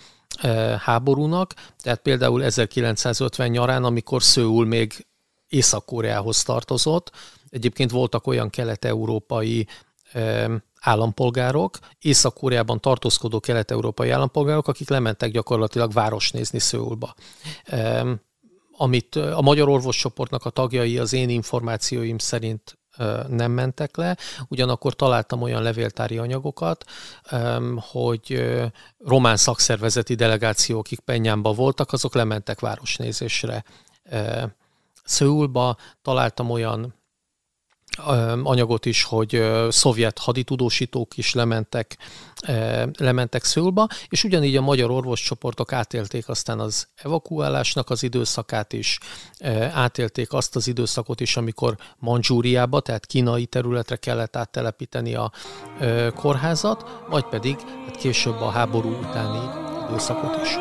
háborúnak. 0.79 1.55
Tehát 1.79 2.01
például 2.01 2.45
1950 2.45 3.49
nyarán, 3.49 3.85
amikor 3.85 4.23
Szőul 4.23 4.67
még 4.67 5.07
Észak-Koreához 5.49 6.43
tartozott, 6.43 7.11
Egyébként 7.53 7.91
voltak 7.91 8.27
olyan 8.27 8.51
kelet-európai 8.51 9.67
állampolgárok, 10.81 11.79
Észak-Koreában 11.99 12.81
tartózkodó 12.81 13.41
kelet-európai 13.41 14.11
állampolgárok, 14.11 14.69
akik 14.69 14.89
lementek 14.89 15.31
gyakorlatilag 15.31 15.93
városnézni 15.93 16.59
Szőulba. 16.59 17.15
Amit 18.77 19.17
a 19.17 19.41
magyar 19.41 19.69
orvoscsoportnak 19.69 20.45
a 20.45 20.51
tagjai 20.51 20.99
az 20.99 21.13
én 21.13 21.29
információim 21.29 22.19
szerint 22.19 22.79
nem 23.29 23.51
mentek 23.51 23.97
le, 23.97 24.17
ugyanakkor 24.49 24.95
találtam 24.95 25.43
olyan 25.43 25.63
levéltári 25.63 26.19
anyagokat, 26.19 26.85
hogy 27.77 28.43
román 28.99 29.37
szakszervezeti 29.37 30.15
delegációk, 30.15 30.79
akik 30.79 31.01
Penyámba 31.01 31.53
voltak, 31.53 31.93
azok 31.93 32.15
lementek 32.15 32.61
városnézésre 32.61 33.65
Szőulba, 35.05 35.77
találtam 36.03 36.51
olyan 36.51 36.95
anyagot 38.43 38.87
is, 38.87 39.03
hogy 39.05 39.43
szovjet 39.69 40.19
haditudósítók 40.19 41.17
is 41.17 41.35
lementek, 41.35 41.97
lementek 42.99 43.45
Szőlba, 43.45 43.87
és 44.09 44.25
ugyanígy 44.25 44.57
a 44.57 44.61
magyar 44.61 44.91
orvoscsoportok 44.91 45.73
átélték 45.73 46.29
aztán 46.29 46.61
az 46.61 46.89
evakuálásnak 46.95 47.91
az 47.91 48.03
időszakát 48.03 48.73
is, 48.73 48.99
átélték 49.73 50.33
azt 50.33 50.57
az 50.57 50.67
időszakot 50.67 51.21
is, 51.21 51.37
amikor 51.37 51.77
Manzsúriába, 51.99 52.81
tehát 52.81 53.07
kínai 53.07 53.47
területre 53.47 53.97
kellett 53.97 54.37
áttelepíteni 54.37 55.15
a 55.15 55.33
kórházat, 56.15 57.01
majd 57.09 57.25
pedig 57.25 57.57
hát 57.87 57.97
később 57.97 58.41
a 58.41 58.51
háború 58.51 58.89
utáni 58.89 59.41
időszakot 59.89 60.41
is. 60.43 60.57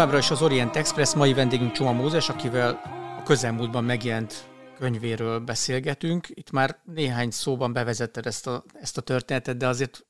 Továbbra 0.00 0.20
is 0.20 0.30
az 0.30 0.42
Orient 0.42 0.76
Express, 0.76 1.14
mai 1.14 1.32
vendégünk 1.32 1.72
Csoma 1.72 1.92
Mózes, 1.92 2.28
akivel 2.28 2.80
a 3.18 3.22
közelmúltban 3.22 3.84
megjelent 3.84 4.48
könyvéről 4.78 5.38
beszélgetünk. 5.38 6.28
Itt 6.28 6.50
már 6.50 6.80
néhány 6.84 7.30
szóban 7.30 7.72
bevezetted 7.72 8.26
ezt 8.26 8.46
a, 8.46 8.64
ezt 8.72 8.96
a 8.98 9.00
történetet, 9.00 9.56
de 9.56 9.66
azért 9.68 10.06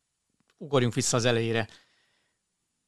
ugorjunk 0.56 0.94
vissza 0.94 1.16
az 1.16 1.24
elejére. 1.24 1.68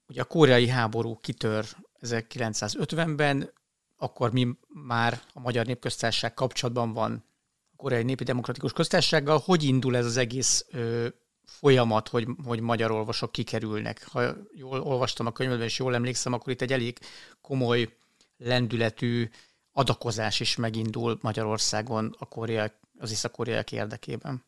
Ugye 0.07 0.21
a 0.21 0.25
koreai 0.25 0.69
háború 0.69 1.17
kitör 1.17 1.65
1950-ben, 2.01 3.53
akkor 3.97 4.33
mi 4.33 4.49
már 4.69 5.21
a 5.33 5.41
Magyar 5.41 5.67
Népköztársaság 5.67 6.35
kapcsolatban 6.35 6.93
van 6.93 7.25
a 7.73 7.77
Koreai 7.77 8.03
Népi 8.03 8.25
Demokratikus 8.25 8.73
Köztársasággal. 8.73 9.43
Hogy 9.45 9.63
indul 9.63 9.97
ez 9.97 10.07
az 10.07 10.17
egész 10.17 10.67
ö, 10.71 11.09
folyamat, 11.53 12.09
hogy, 12.09 12.27
hogy 12.45 12.61
magyar 12.61 12.91
olvasók 12.91 13.33
kikerülnek? 13.33 14.07
Ha 14.11 14.35
jól 14.53 14.81
olvastam 14.81 15.27
a 15.27 15.33
könyvedben, 15.33 15.67
és 15.67 15.79
jól 15.79 15.95
emlékszem, 15.95 16.33
akkor 16.33 16.53
itt 16.53 16.61
egy 16.61 16.73
elég 16.73 16.99
komoly 17.41 17.97
lendületű 18.37 19.29
adakozás 19.73 20.41
is 20.41 20.57
megindul 20.57 21.19
Magyarországon 21.21 22.15
a 22.19 22.25
korea, 22.25 22.71
az 22.99 23.11
észak-koreaiak 23.11 23.73
érdekében. 23.73 24.45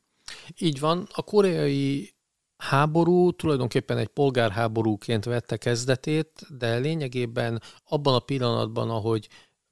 Így 0.58 0.80
van. 0.80 1.08
A 1.12 1.22
koreai 1.22 2.14
háború 2.56 3.32
tulajdonképpen 3.32 3.98
egy 3.98 4.08
polgárháborúként 4.08 5.24
vette 5.24 5.56
kezdetét, 5.56 6.46
de 6.58 6.76
lényegében 6.76 7.62
abban 7.84 8.14
a 8.14 8.18
pillanatban, 8.18 8.90
ahogy 8.90 9.28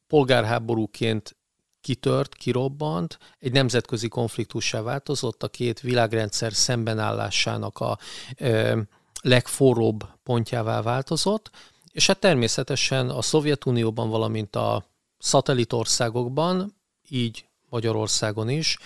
polgárháborúként 0.07 1.37
kitört, 1.83 2.35
kirobbant, 2.35 3.19
egy 3.39 3.53
nemzetközi 3.53 4.09
konfliktussá 4.09 4.81
változott, 4.81 5.43
a 5.43 5.49
két 5.49 5.81
világrendszer 5.81 6.53
szembenállásának 6.53 7.79
a 7.79 7.99
ö, 8.37 8.81
legforróbb 9.23 10.05
pontjává 10.23 10.83
változott, 10.83 11.51
és 11.93 12.07
hát 12.07 12.19
természetesen 12.19 13.11
a 13.11 13.23
Szovjetunióban, 13.23 14.11
valamint 14.11 14.57
a 14.57 14.85
szatellitországokban, 15.19 16.77
így 17.09 17.47
Magyarországon 17.69 18.49
is, 18.49 18.79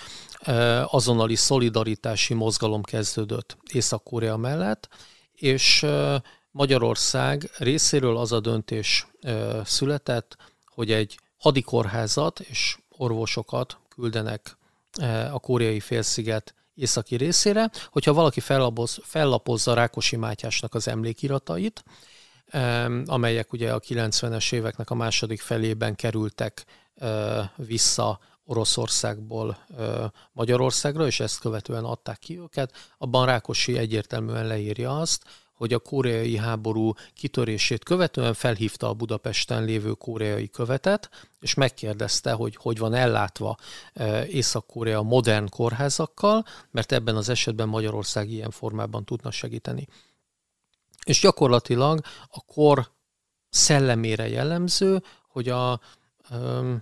azonnali 0.85 1.35
szolidaritási 1.35 2.35
mozgalom 2.35 2.83
kezdődött 2.83 3.57
Észak-Korea 3.73 4.37
mellett, 4.37 4.89
és 5.35 5.87
Magyarország 6.51 7.51
részéről 7.59 8.17
az 8.17 8.33
a 8.33 8.41
döntés 8.41 9.07
született, 9.65 10.37
hogy 10.65 10.93
egy 10.93 11.19
hadikorházat 11.37 12.41
és 12.41 12.79
orvosokat 12.97 13.79
küldenek 13.89 14.57
a 15.33 15.39
koreai 15.39 15.81
félsziget 15.81 16.55
északi 16.75 17.17
részére, 17.17 17.71
hogyha 17.91 18.13
valaki 18.13 18.41
fellapoz, 18.41 18.99
fellapozza 19.03 19.75
Rákosi 19.75 20.17
Mátyásnak 20.17 20.75
az 20.75 20.89
emlékiratait, 20.89 21.85
amelyek 23.05 23.53
ugye 23.53 23.73
a 23.73 23.81
90-es 23.81 24.53
éveknek 24.53 24.91
a 24.91 24.95
második 24.95 25.41
felében 25.41 25.95
kerültek 25.95 26.65
vissza 27.57 28.19
Oroszországból 28.45 29.59
Magyarországra, 30.33 31.07
és 31.07 31.21
ezt 31.21 31.41
követően 31.41 31.85
adták 31.85 32.19
ki 32.19 32.39
őket. 32.39 32.73
Abban 32.99 33.27
Rákosi 33.27 33.79
egyértelműen 33.79 34.47
leírja 34.47 34.99
azt, 34.99 35.25
hogy 35.57 35.73
a 35.73 35.79
koreai 35.79 36.37
háború 36.37 36.93
kitörését 37.15 37.85
követően 37.85 38.35
felhívta 38.35 38.89
a 38.89 38.95
Budapesten 38.95 39.65
lévő 39.65 39.93
koreai 39.93 40.49
követet, 40.49 41.11
és 41.41 41.55
megkérdezte, 41.55 42.33
hogy 42.33 42.57
hogy 42.57 42.79
van 42.79 42.95
ellátva 42.95 43.57
Észak-Korea 44.29 45.03
modern 45.03 45.49
kórházakkal, 45.49 46.45
mert 46.71 46.93
ebben 46.93 47.17
az 47.17 47.29
esetben 47.29 47.69
Magyarország 47.69 48.31
ilyen 48.31 48.51
formában 48.51 49.05
tudna 49.05 49.31
segíteni. 49.31 49.87
És 51.05 51.21
gyakorlatilag 51.21 52.01
a 52.31 52.45
kor 52.45 52.91
szellemére 53.49 54.29
jellemző, 54.29 55.03
hogy 55.29 55.49
a 55.49 55.81
ö, 56.31 56.75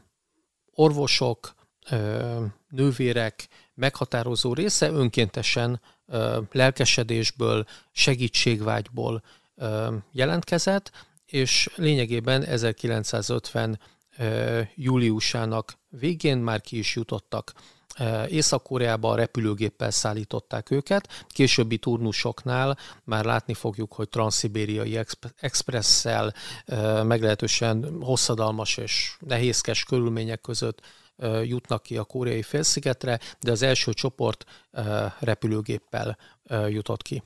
orvosok, 0.72 1.54
ö, 1.90 2.44
nővérek 2.68 3.48
meghatározó 3.74 4.52
része 4.52 4.90
önkéntesen 4.90 5.80
lelkesedésből, 6.52 7.66
segítségvágyból 7.92 9.22
jelentkezett, 10.12 10.90
és 11.26 11.70
lényegében 11.76 12.42
1950 12.42 13.80
ö, 14.18 14.60
júliusának 14.74 15.78
végén 15.88 16.38
már 16.38 16.60
ki 16.60 16.78
is 16.78 16.94
jutottak. 16.94 17.52
Észak-Koreába 18.28 19.14
repülőgéppel 19.14 19.90
szállították 19.90 20.70
őket, 20.70 21.26
későbbi 21.28 21.78
turnusoknál 21.78 22.78
már 23.04 23.24
látni 23.24 23.54
fogjuk, 23.54 23.92
hogy 23.92 24.08
transzibériai 24.08 25.00
expresszel 25.36 26.34
meglehetősen 27.02 27.96
hosszadalmas 28.00 28.76
és 28.76 29.16
nehézkes 29.18 29.84
körülmények 29.84 30.40
között 30.40 30.80
jutnak 31.44 31.82
ki 31.82 31.96
a 31.96 32.04
koreai 32.04 32.42
félszigetre, 32.42 33.20
de 33.40 33.50
az 33.50 33.62
első 33.62 33.92
csoport 33.92 34.44
repülőgéppel 35.18 36.16
jutott 36.68 37.02
ki. 37.02 37.22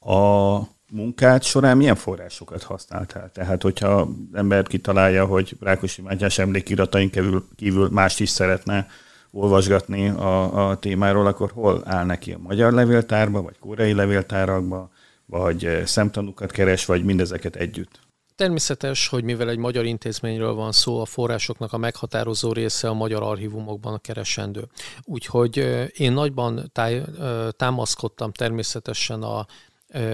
A 0.00 0.58
munkád 0.90 1.42
során 1.42 1.76
milyen 1.76 1.94
forrásokat 1.96 2.62
használtál? 2.62 3.30
Tehát, 3.30 3.62
hogyha 3.62 4.08
ember 4.32 4.66
kitalálja, 4.66 5.26
hogy 5.26 5.56
Rákosi 5.60 6.02
Mátyás 6.02 6.38
emlékiratain 6.38 7.10
kívül, 7.10 7.48
kívül 7.56 7.88
mást 7.88 8.20
is 8.20 8.28
szeretne 8.28 8.86
olvasgatni 9.30 10.08
a, 10.08 10.68
a 10.68 10.78
témáról, 10.78 11.26
akkor 11.26 11.50
hol 11.50 11.82
áll 11.84 12.04
neki 12.04 12.32
a 12.32 12.38
magyar 12.38 12.72
levéltárba, 12.72 13.42
vagy 13.42 13.58
koreai 13.58 13.92
levéltárakba, 13.92 14.90
vagy 15.26 15.82
szemtanúkat 15.84 16.50
keres, 16.50 16.84
vagy 16.84 17.04
mindezeket 17.04 17.56
együtt? 17.56 18.07
Természetes, 18.38 19.08
hogy 19.08 19.24
mivel 19.24 19.48
egy 19.48 19.58
magyar 19.58 19.84
intézményről 19.84 20.54
van 20.54 20.72
szó, 20.72 21.00
a 21.00 21.04
forrásoknak 21.04 21.72
a 21.72 21.76
meghatározó 21.76 22.52
része 22.52 22.88
a 22.88 22.92
magyar 22.92 23.22
archívumokban 23.22 24.00
keresendő. 24.00 24.68
Úgyhogy 25.04 25.56
én 25.96 26.12
nagyban 26.12 26.70
táj, 26.72 27.02
támaszkodtam 27.50 28.32
természetesen 28.32 29.22
a 29.22 29.46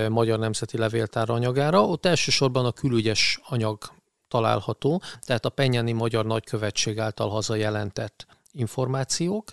Magyar 0.08 0.38
Nemzeti 0.38 0.78
Levéltár 0.78 1.30
anyagára. 1.30 1.84
Ott 1.84 2.06
elsősorban 2.06 2.64
a 2.64 2.72
külügyes 2.72 3.40
anyag 3.42 3.78
található, 4.28 5.02
tehát 5.20 5.44
a 5.44 5.50
Penyáni 5.50 5.92
Magyar 5.92 6.26
Nagykövetség 6.26 6.98
által 6.98 7.28
hazajelentett 7.28 8.26
információk, 8.52 9.52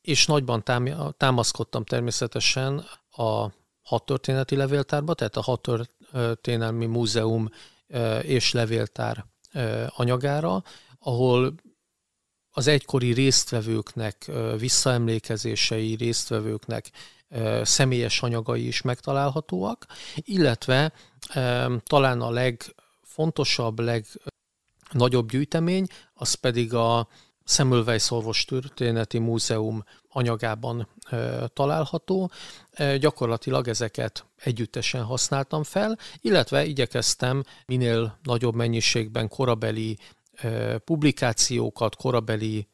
és 0.00 0.26
nagyban 0.26 0.62
támaszkodtam 1.16 1.84
természetesen 1.84 2.84
a 3.10 3.46
hat 3.82 4.06
történeti 4.06 4.56
levéltárba, 4.56 5.14
tehát 5.14 5.36
a 5.36 5.42
történelmi 6.14 6.86
múzeum 6.86 7.48
és 8.22 8.52
levéltár 8.52 9.24
anyagára, 9.88 10.62
ahol 10.98 11.54
az 12.50 12.66
egykori 12.66 13.12
résztvevőknek 13.12 14.30
visszaemlékezései, 14.58 15.94
résztvevőknek 15.94 16.90
személyes 17.62 18.22
anyagai 18.22 18.66
is 18.66 18.82
megtalálhatóak, 18.82 19.86
illetve 20.14 20.92
talán 21.82 22.20
a 22.20 22.30
legfontosabb, 22.30 23.78
leg 23.80 24.06
nagyobb 24.90 25.30
gyűjtemény, 25.30 25.86
az 26.14 26.34
pedig 26.34 26.74
a 26.74 27.08
Semmelweis 27.44 28.10
Orvos 28.10 28.44
Történeti 28.44 29.18
Múzeum 29.18 29.84
anyagában 30.14 30.88
található. 31.52 32.30
Gyakorlatilag 32.98 33.68
ezeket 33.68 34.26
együttesen 34.36 35.02
használtam 35.02 35.62
fel, 35.62 35.98
illetve 36.20 36.64
igyekeztem 36.64 37.42
minél 37.66 38.18
nagyobb 38.22 38.54
mennyiségben 38.54 39.28
korabeli 39.28 39.98
publikációkat, 40.84 41.96
korabeli 41.96 42.68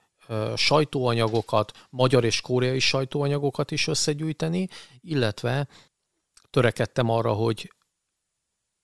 sajtóanyagokat, 0.54 1.72
magyar 1.90 2.24
és 2.24 2.40
koreai 2.40 2.78
sajtóanyagokat 2.78 3.70
is 3.70 3.86
összegyűjteni, 3.86 4.68
illetve 5.00 5.68
törekedtem 6.50 7.08
arra, 7.08 7.32
hogy 7.32 7.72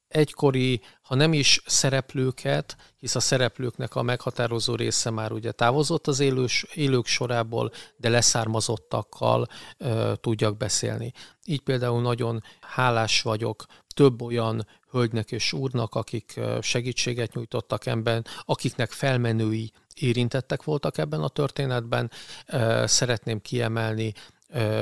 egykori, 0.08 0.80
ha 1.06 1.14
nem 1.14 1.32
is 1.32 1.62
szereplőket, 1.66 2.76
hisz 2.98 3.14
a 3.14 3.20
szereplőknek 3.20 3.94
a 3.94 4.02
meghatározó 4.02 4.74
része 4.74 5.10
már 5.10 5.32
ugye 5.32 5.52
távozott 5.52 6.06
az 6.06 6.20
élős, 6.20 6.66
élők 6.74 7.06
sorából, 7.06 7.72
de 7.96 8.08
leszármazottakkal 8.08 9.46
ö, 9.78 10.12
tudjak 10.20 10.56
beszélni. 10.56 11.12
Így 11.44 11.60
például 11.60 12.00
nagyon 12.00 12.42
hálás 12.60 13.22
vagyok 13.22 13.64
több 13.94 14.22
olyan 14.22 14.66
hölgynek 14.90 15.32
és 15.32 15.52
úrnak, 15.52 15.94
akik 15.94 16.40
segítséget 16.60 17.34
nyújtottak 17.34 17.86
ebben, 17.86 18.24
akiknek 18.44 18.90
felmenői 18.90 19.72
érintettek 19.94 20.62
voltak 20.62 20.98
ebben 20.98 21.22
a 21.22 21.28
történetben. 21.28 22.10
Szeretném 22.84 23.40
kiemelni 23.40 24.12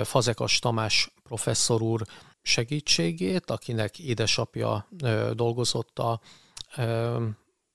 Fazekas 0.03 0.59
Tamás 0.59 1.13
professzor 1.23 1.83
úr 1.83 2.03
segítségét, 2.47 3.51
akinek 3.51 3.99
édesapja 3.99 4.89
dolgozott 5.33 5.99
a 5.99 6.21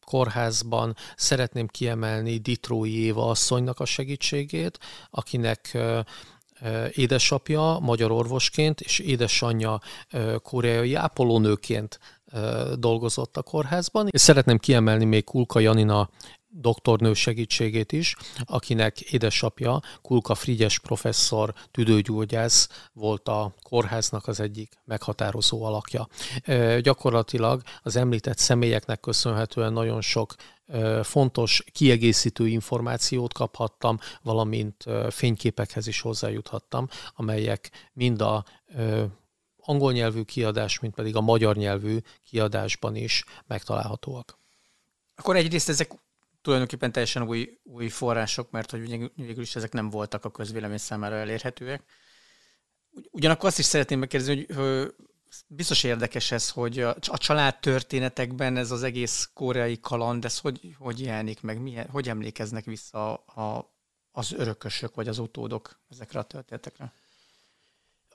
kórházban. 0.06 0.96
Szeretném 1.16 1.68
kiemelni 1.68 2.38
Ditrói 2.38 3.04
Éva 3.04 3.30
asszonynak 3.30 3.80
a 3.80 3.86
segítségét, 3.86 4.80
akinek 5.10 5.78
édesapja 6.92 7.78
magyar 7.82 8.12
orvosként 8.12 8.82
és 8.82 9.00
édesanyja 9.00 9.80
koreai 10.44 10.94
ápolónőként 10.94 12.00
dolgozott 12.76 13.38
a 13.38 13.44
kórházban. 13.44 14.08
És 14.10 14.22
szeretném 14.22 14.58
kiemelni 14.58 15.06
még 15.06 15.24
Kulka 15.24 15.60
Janina 15.60 16.10
doktornő 16.52 17.14
segítségét 17.14 17.92
is, 17.92 18.16
akinek 18.46 19.02
édesapja 19.02 19.82
Kulka 20.02 20.36
Frigyes 20.36 20.80
professzor, 20.80 21.54
tüdőgyógyász 21.72 22.70
volt 22.94 23.28
a 23.28 23.54
kórháznak 23.64 24.28
az 24.28 24.40
egyik 24.40 24.74
meghatározó 24.86 25.64
alakja. 25.64 26.08
Gyakorlatilag 26.82 27.62
az 27.84 27.96
említett 27.96 28.38
személyeknek 28.38 29.00
köszönhetően 29.00 29.74
nagyon 29.74 30.02
sok 30.02 30.36
fontos 31.04 31.64
kiegészítő 31.72 32.48
információt 32.48 33.34
kaphattam, 33.34 34.00
valamint 34.22 34.86
fényképekhez 35.10 35.88
is 35.88 36.02
hozzájuthattam, 36.02 36.88
amelyek 37.16 37.72
mind 37.94 38.22
a 38.22 38.46
angol 39.62 39.92
nyelvű 39.92 40.22
kiadás, 40.22 40.80
mint 40.80 40.96
pedig 40.96 41.16
a 41.16 41.22
magyar 41.22 41.56
nyelvű 41.56 41.98
kiadásban 42.30 42.96
is 42.96 43.24
megtalálhatóak. 43.48 44.38
Akkor 45.16 45.36
egyrészt 45.36 45.70
ezek 45.70 45.92
tulajdonképpen 46.42 46.92
teljesen 46.92 47.28
új, 47.28 47.60
új 47.64 47.90
források, 47.90 48.52
mert 48.52 48.72
hogy 48.72 49.12
végül 49.16 49.42
is 49.42 49.56
ezek 49.56 49.72
nem 49.72 49.90
voltak 49.90 50.26
a 50.26 50.32
közvélemény 50.32 50.78
számára 50.78 51.16
elérhetőek. 51.16 51.84
Ugyanakkor 53.12 53.50
azt 53.50 53.60
is 53.60 53.66
szeretném 53.66 54.00
megkérdezni, 54.00 54.46
hogy 54.54 54.94
biztos 55.48 55.84
érdekes 55.84 56.32
ez, 56.32 56.50
hogy 56.50 56.80
a, 56.80 56.96
a 57.08 57.18
család 57.18 57.60
történetekben 57.60 58.58
ez 58.58 58.72
az 58.72 58.84
egész 58.84 59.30
koreai 59.34 59.80
kaland, 59.80 60.26
ez 60.26 60.40
hogy, 60.40 60.76
hogy 60.78 61.02
jelenik 61.02 61.42
meg, 61.42 61.62
milyen, 61.62 61.90
hogy 61.90 62.10
emlékeznek 62.10 62.66
vissza 62.66 63.14
a, 63.16 63.74
az 64.12 64.32
örökösök 64.32 64.96
vagy 64.96 65.08
az 65.08 65.20
utódok 65.20 65.80
ezekre 65.90 66.20
a 66.20 66.24
történetekre? 66.24 66.94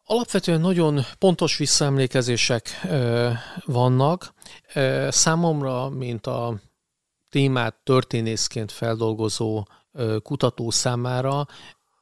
Alapvetően 0.06 0.60
nagyon 0.60 1.00
pontos 1.18 1.56
visszaemlékezések 1.56 2.80
ö, 2.84 3.30
vannak. 3.64 4.34
Ö, 4.74 5.08
számomra, 5.10 5.88
mint 5.88 6.26
a 6.26 6.60
témát 7.34 7.74
történészként 7.84 8.72
feldolgozó 8.72 9.64
kutató 10.22 10.70
számára 10.70 11.46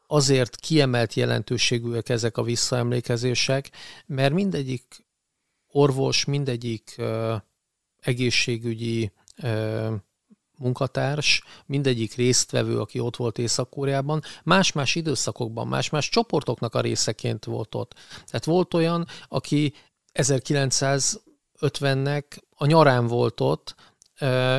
azért 0.07 0.57
kiemelt 0.57 1.15
jelentőségűek 1.15 2.09
ezek 2.09 2.37
a 2.37 2.43
visszaemlékezések, 2.43 3.71
mert 4.07 4.33
mindegyik 4.33 5.05
orvos, 5.69 6.25
mindegyik 6.25 7.03
egészségügyi 8.01 9.13
munkatárs, 10.59 11.43
mindegyik 11.67 12.15
résztvevő, 12.15 12.81
aki 12.81 13.01
ott 13.01 13.17
volt 13.17 13.39
Észak-Koreában, 13.39 14.23
más-más 14.45 14.95
időszakokban, 14.95 15.69
más-más 15.69 16.09
csoportoknak 16.09 16.75
a 16.75 16.81
részeként 16.81 17.45
volt 17.45 17.75
ott. 17.75 17.95
Tehát 18.25 18.45
volt 18.45 18.75
olyan, 18.75 19.07
aki 19.29 19.75
1950-nek 20.15 22.25
a 22.57 22.67
nyarán 22.67 23.07
volt 23.07 23.41
ott, 23.41 23.75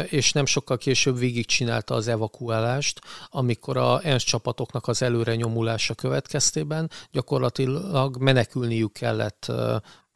és 0.09 0.31
nem 0.31 0.45
sokkal 0.45 0.77
később 0.77 1.17
végigcsinálta 1.17 1.95
az 1.95 2.07
evakuálást, 2.07 3.01
amikor 3.29 3.77
a 3.77 4.05
ENSZ 4.05 4.23
csapatoknak 4.23 4.87
az 4.87 5.01
előre 5.01 5.35
nyomulása 5.35 5.93
következtében 5.93 6.89
gyakorlatilag 7.11 8.17
menekülniük 8.17 8.93
kellett 8.93 9.51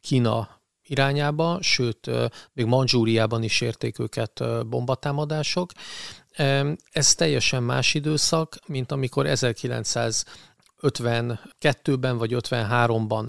Kína 0.00 0.58
irányába, 0.82 1.58
sőt, 1.60 2.10
még 2.52 2.66
Manzsúriában 2.66 3.42
is 3.42 3.60
érték 3.60 3.98
őket 3.98 4.42
bombatámadások. 4.68 5.70
Ez 6.90 7.14
teljesen 7.14 7.62
más 7.62 7.94
időszak, 7.94 8.56
mint 8.66 8.92
amikor 8.92 9.26
1900 9.26 10.24
52-ben 10.82 12.18
vagy 12.18 12.34
53-ban 12.34 13.28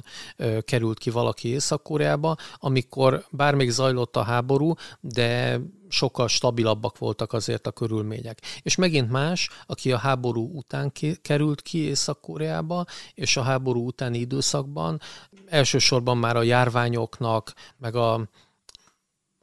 került 0.65 0.97
ki 0.97 1.09
valaki 1.09 1.47
Észak-Koreába, 1.47 2.35
amikor 2.55 3.25
bár 3.31 3.55
még 3.55 3.69
zajlott 3.69 4.15
a 4.15 4.23
háború, 4.23 4.73
de 4.99 5.59
sokkal 5.89 6.27
stabilabbak 6.27 6.97
voltak 6.97 7.33
azért 7.33 7.67
a 7.67 7.71
körülmények. 7.71 8.41
És 8.61 8.75
megint 8.75 9.11
más, 9.11 9.49
aki 9.65 9.91
a 9.91 9.97
háború 9.97 10.57
után 10.57 10.91
került 11.21 11.61
ki 11.61 11.77
Észak-Koreába, 11.77 12.85
és 13.13 13.37
a 13.37 13.41
háború 13.41 13.85
utáni 13.85 14.17
időszakban 14.17 15.01
elsősorban 15.47 16.17
már 16.17 16.35
a 16.35 16.43
járványoknak, 16.43 17.53
meg 17.77 17.95
a 17.95 18.29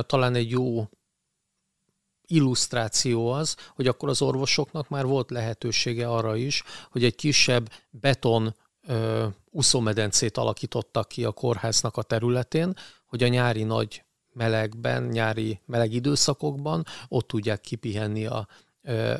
talán 0.00 0.34
egy 0.34 0.50
jó 0.50 0.88
illusztráció 2.26 3.30
az, 3.30 3.56
hogy 3.74 3.86
akkor 3.86 4.08
az 4.08 4.22
orvosoknak 4.22 4.88
már 4.88 5.06
volt 5.06 5.30
lehetősége 5.30 6.08
arra 6.08 6.36
is, 6.36 6.62
hogy 6.90 7.04
egy 7.04 7.14
kisebb 7.14 7.70
beton 7.90 8.54
úszómedencét 9.50 10.36
alakítottak 10.36 11.08
ki 11.08 11.24
a 11.24 11.32
kórháznak 11.32 11.96
a 11.96 12.02
területén, 12.02 12.76
hogy 13.06 13.22
a 13.22 13.28
nyári 13.28 13.62
nagy 13.62 14.02
melegben, 14.38 15.02
nyári 15.02 15.60
meleg 15.66 15.92
időszakokban 15.92 16.84
ott 17.08 17.28
tudják 17.28 17.60
kipihenni 17.60 18.26
a 18.26 18.48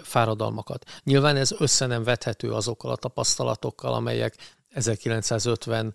fáradalmakat. 0.02 0.84
Nyilván 1.04 1.36
ez 1.36 1.52
össze 1.58 1.86
nem 1.86 2.02
vethető 2.02 2.52
azokkal 2.52 2.90
a 2.90 2.96
tapasztalatokkal, 2.96 3.94
amelyek 3.94 4.36
1950 4.68 5.94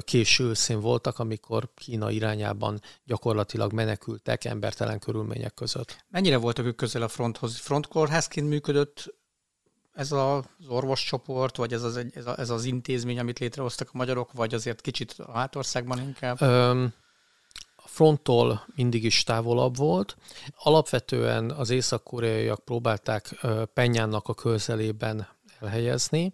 késő 0.00 0.44
őszén 0.44 0.80
voltak, 0.80 1.18
amikor 1.18 1.68
Kína 1.74 2.10
irányában 2.10 2.80
gyakorlatilag 3.04 3.72
menekültek 3.72 4.44
embertelen 4.44 4.98
körülmények 4.98 5.54
között. 5.54 6.04
Mennyire 6.08 6.36
voltak 6.36 6.64
ők 6.64 6.76
közel 6.76 7.02
a 7.02 7.08
fronthoz? 7.08 7.56
Frontkórházként 7.56 8.48
működött 8.48 9.14
ez 9.94 10.12
az 10.12 10.44
orvoscsoport, 10.68 11.56
vagy 11.56 11.72
ez 11.72 11.82
az, 11.82 12.00
ez, 12.14 12.26
a, 12.26 12.38
ez 12.38 12.50
az 12.50 12.64
intézmény, 12.64 13.18
amit 13.18 13.38
létrehoztak 13.38 13.88
a 13.88 13.96
magyarok, 13.96 14.32
vagy 14.32 14.54
azért 14.54 14.80
kicsit 14.80 15.14
a 15.18 15.32
hátországban 15.32 15.98
inkább? 15.98 16.40
Öm, 16.40 16.92
fronttól 17.94 18.66
mindig 18.74 19.04
is 19.04 19.22
távolabb 19.22 19.76
volt. 19.76 20.16
Alapvetően 20.56 21.50
az 21.50 21.70
észak-koreaiak 21.70 22.64
próbálták 22.64 23.46
Penyánnak 23.74 24.28
a 24.28 24.34
közelében 24.34 25.28
elhelyezni. 25.60 26.32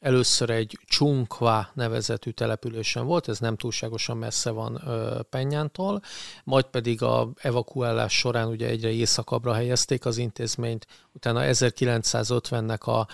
Először 0.00 0.50
egy 0.50 0.78
Chunkwa 0.86 1.68
nevezetű 1.74 2.30
településen 2.30 3.06
volt, 3.06 3.28
ez 3.28 3.38
nem 3.38 3.56
túlságosan 3.56 4.16
messze 4.16 4.50
van 4.50 4.82
Penyántól, 5.30 6.02
majd 6.44 6.64
pedig 6.64 7.02
a 7.02 7.30
evakuálás 7.36 8.18
során 8.18 8.48
ugye 8.48 8.66
egyre 8.66 8.90
északabbra 8.90 9.52
helyezték 9.52 10.04
az 10.04 10.16
intézményt, 10.16 10.86
utána 11.12 11.40
1950-nek 11.42 12.80
a 12.80 13.06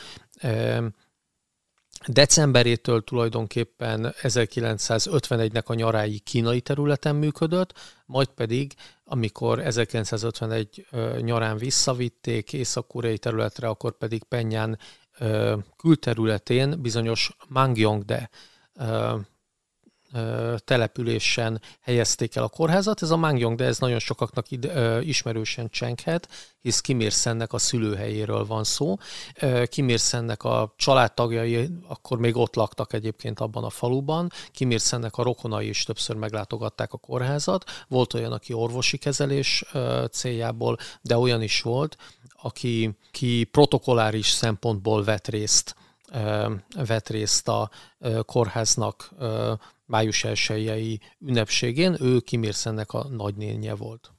decemberétől 2.06 3.04
tulajdonképpen 3.04 4.14
1951-nek 4.22 5.64
a 5.64 5.74
nyarái 5.74 6.18
kínai 6.18 6.60
területen 6.60 7.16
működött, 7.16 7.72
majd 8.06 8.28
pedig, 8.28 8.74
amikor 9.04 9.58
1951 9.58 10.86
nyarán 11.20 11.56
visszavitték 11.56 12.52
észak-koreai 12.52 13.18
területre, 13.18 13.68
akkor 13.68 13.96
pedig 13.96 14.22
Penyán 14.22 14.78
külterületén 15.76 16.82
bizonyos 16.82 17.36
Mangyongde 17.48 18.30
településen 20.64 21.60
helyezték 21.80 22.36
el 22.36 22.42
a 22.42 22.48
kórházat. 22.48 23.02
Ez 23.02 23.10
a 23.10 23.16
Mangyong, 23.16 23.56
de 23.56 23.64
ez 23.64 23.78
nagyon 23.78 23.98
sokaknak 23.98 24.50
ide, 24.50 24.74
ö, 24.74 25.00
ismerősen 25.00 25.68
csenghet, 25.68 26.28
hisz 26.60 26.80
Kimérsennek 26.80 27.52
a 27.52 27.58
szülőhelyéről 27.58 28.46
van 28.46 28.64
szó. 28.64 28.96
Kimérsennek 29.64 30.44
a 30.44 30.74
családtagjai 30.76 31.68
akkor 31.88 32.18
még 32.18 32.36
ott 32.36 32.54
laktak 32.54 32.92
egyébként 32.92 33.40
abban 33.40 33.64
a 33.64 33.70
faluban. 33.70 34.30
Kimérsennek 34.50 35.16
a 35.16 35.22
rokonai 35.22 35.68
is 35.68 35.82
többször 35.82 36.16
meglátogatták 36.16 36.92
a 36.92 36.98
kórházat. 36.98 37.64
Volt 37.88 38.14
olyan, 38.14 38.32
aki 38.32 38.52
orvosi 38.52 38.96
kezelés 38.96 39.64
céljából, 40.10 40.76
de 41.02 41.16
olyan 41.16 41.42
is 41.42 41.60
volt, 41.60 41.96
aki 42.42 42.98
ki 43.10 43.44
protokoláris 43.44 44.28
szempontból 44.28 45.04
vett 45.04 45.28
részt 45.28 45.74
vett 46.86 47.08
részt 47.08 47.48
a 47.48 47.70
kórháznak 48.26 49.10
május 49.86 50.24
1 50.24 51.00
ünnepségén, 51.20 51.96
ő 52.00 52.20
Kimérsennek 52.20 52.92
a 52.92 53.08
nagynénye 53.08 53.74
volt. 53.74 54.13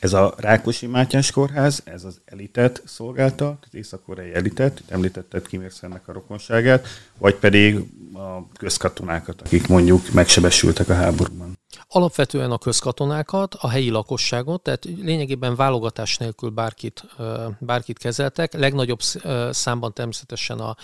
Ez 0.00 0.12
a 0.12 0.34
Rákosi 0.36 0.86
Mátyás 0.86 1.30
kórház, 1.30 1.82
ez 1.84 2.04
az 2.04 2.20
elitet 2.24 2.82
szolgálta, 2.84 3.58
az 3.62 3.74
észak-koreai 3.74 4.34
elitet, 4.34 4.82
említetted 4.88 5.46
Kimérsennek 5.46 6.08
a 6.08 6.12
rokonságát, 6.12 6.86
vagy 7.18 7.34
pedig 7.34 7.76
a 8.14 8.48
közkatonákat, 8.52 9.40
akik 9.40 9.68
mondjuk 9.68 10.10
megsebesültek 10.12 10.88
a 10.88 10.94
háborúban. 10.94 11.58
Alapvetően 11.88 12.50
a 12.50 12.58
közkatonákat, 12.58 13.54
a 13.54 13.68
helyi 13.68 13.90
lakosságot, 13.90 14.62
tehát 14.62 14.84
lényegében 14.84 15.56
válogatás 15.56 16.16
nélkül 16.16 16.50
bárkit, 16.50 17.04
bárkit 17.58 17.98
kezeltek, 17.98 18.52
legnagyobb 18.52 19.00
számban 19.50 19.92
természetesen 19.92 20.58
a 20.58 20.76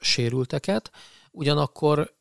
sérülteket, 0.00 0.90
ugyanakkor 1.30 2.14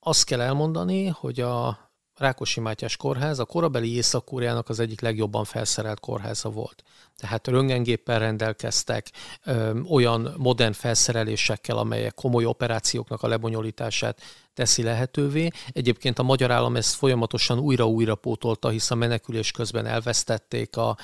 azt 0.00 0.24
kell 0.24 0.40
elmondani, 0.40 1.06
hogy 1.06 1.40
a 1.40 1.83
Rákosi 2.16 2.60
Mátyás 2.60 2.96
kórház 2.96 3.38
a 3.38 3.44
korabeli 3.44 3.94
észak 3.94 4.30
az 4.64 4.80
egyik 4.80 5.00
legjobban 5.00 5.44
felszerelt 5.44 6.00
kórháza 6.00 6.48
volt. 6.48 6.82
Tehát 7.16 7.46
röntgengéppel 7.46 8.18
rendelkeztek, 8.18 9.10
ö, 9.44 9.80
olyan 9.80 10.34
modern 10.36 10.72
felszerelésekkel, 10.72 11.76
amelyek 11.78 12.14
komoly 12.14 12.44
operációknak 12.44 13.22
a 13.22 13.28
lebonyolítását 13.28 14.20
teszi 14.54 14.82
lehetővé. 14.82 15.48
Egyébként 15.72 16.18
a 16.18 16.22
magyar 16.22 16.50
állam 16.50 16.76
ezt 16.76 16.94
folyamatosan 16.94 17.58
újra-újra 17.58 18.14
pótolta, 18.14 18.68
hisz 18.68 18.90
a 18.90 18.94
menekülés 18.94 19.50
közben 19.50 19.86
elvesztették 19.86 20.76
a 20.76 20.96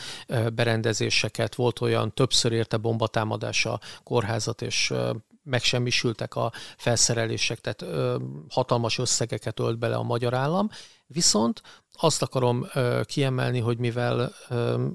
berendezéseket, 0.52 1.54
volt 1.54 1.80
olyan 1.80 2.14
többször 2.14 2.52
érte 2.52 2.76
bombatámadás 2.76 3.66
a 3.66 3.80
kórházat, 4.02 4.62
és 4.62 4.92
megsemmisültek 5.42 6.34
a 6.34 6.52
felszerelések, 6.76 7.60
tehát 7.60 7.82
ö, 7.82 8.16
hatalmas 8.48 8.98
összegeket 8.98 9.60
ölt 9.60 9.78
bele 9.78 9.96
a 9.96 10.02
magyar 10.02 10.34
állam, 10.34 10.70
viszont 11.12 11.62
azt 11.92 12.22
akarom 12.22 12.66
kiemelni, 13.02 13.58
hogy 13.58 13.78
mivel 13.78 14.32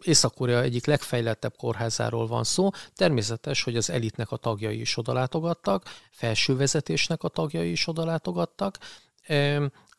Észak-Korea 0.02 0.62
egyik 0.62 0.86
legfejlettebb 0.86 1.56
kórházáról 1.58 2.28
van 2.28 2.44
szó, 2.44 2.70
természetes, 2.96 3.64
hogy 3.64 3.78
az 3.78 3.90
elitnek 3.90 4.32
a 4.32 4.38
tagjai 4.38 4.80
is 4.80 4.98
odalátogattak, 4.98 5.84
felsővezetésnek 6.12 7.24
a 7.24 7.30
tagjai 7.30 7.72
is 7.72 7.88
odalátogattak. 7.88 8.78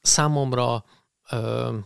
Számomra 0.00 0.85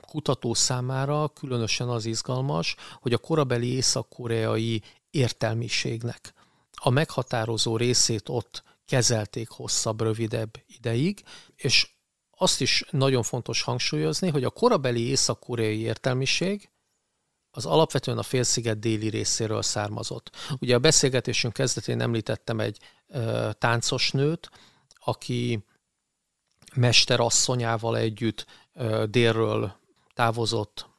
kutató 0.01 0.55
számára 0.55 1.29
különösen 1.29 1.89
az 1.89 2.05
izgalmas, 2.05 2.77
hogy 3.01 3.13
a 3.13 3.19
korabeli 3.19 3.75
észak-koreai 3.75 4.83
értelmiségnek 5.11 6.35
a 6.75 6.91
meghatározó 6.91 7.77
részét 7.77 8.29
ott 8.29 8.63
kezelték 8.87 9.49
hosszabb, 9.49 10.01
rövidebb 10.01 10.51
ideig, 10.67 11.23
és 11.57 11.89
azt 12.43 12.61
is 12.61 12.85
nagyon 12.91 13.23
fontos 13.23 13.63
hangsúlyozni, 13.63 14.29
hogy 14.29 14.45
a 14.45 14.51
korabeli 14.51 15.09
észak-koreai 15.09 15.81
értelmiség 15.81 16.71
az 17.51 17.67
alapvetően 17.67 18.19
a 18.19 18.23
félsziget 18.23 18.79
déli 18.79 19.09
részéről 19.09 19.63
származott. 19.63 20.31
Ugye 20.61 20.75
a 20.75 20.79
beszélgetésünk 20.79 21.53
kezdetén 21.53 22.01
említettem 22.01 22.61
egy 22.61 22.79
ö, 23.07 23.51
táncos 23.59 24.11
nőt, 24.11 24.51
aki 24.95 25.65
mesterasszonyával 26.75 27.97
együtt 27.97 28.47
ö, 28.73 29.05
délről 29.09 29.77
távozott 30.15 30.90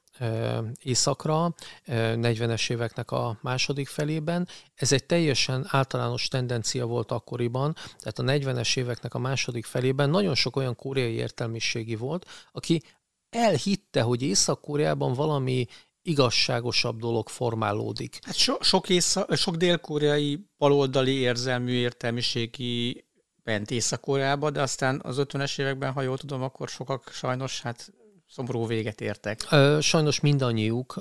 északra, 0.83 1.53
40-es 1.87 2.71
éveknek 2.71 3.11
a 3.11 3.37
második 3.41 3.87
felében. 3.87 4.47
Ez 4.75 4.91
egy 4.91 5.05
teljesen 5.05 5.65
általános 5.67 6.27
tendencia 6.27 6.85
volt 6.85 7.11
akkoriban, 7.11 7.75
tehát 7.99 8.19
a 8.19 8.23
40-es 8.23 8.77
éveknek 8.77 9.13
a 9.13 9.19
második 9.19 9.65
felében 9.65 10.09
nagyon 10.09 10.35
sok 10.35 10.55
olyan 10.55 10.75
koreai 10.75 11.13
értelmiségi 11.13 11.95
volt, 11.95 12.25
aki 12.51 12.81
elhitte, 13.29 14.01
hogy 14.01 14.21
Észak-Koreában 14.21 15.13
valami 15.13 15.65
igazságosabb 16.01 16.99
dolog 16.99 17.29
formálódik. 17.29 18.19
Hát 18.21 18.35
so, 18.35 18.55
sok, 18.59 18.89
észak, 18.89 19.35
sok 19.35 19.55
dél-koreai 19.55 20.45
baloldali 20.57 21.13
érzelmű 21.13 21.71
értelmiségi 21.71 23.05
bent 23.43 23.71
Észak-Koreába, 23.71 24.49
de 24.49 24.61
aztán 24.61 24.99
az 25.03 25.15
50-es 25.19 25.59
években, 25.59 25.91
ha 25.91 26.01
jól 26.01 26.17
tudom, 26.17 26.41
akkor 26.41 26.69
sokak 26.69 27.11
sajnos 27.11 27.61
hát 27.61 27.93
szomorú 28.31 28.67
véget 28.67 29.01
értek. 29.01 29.47
Sajnos 29.79 30.19
mindannyiuk 30.19 30.95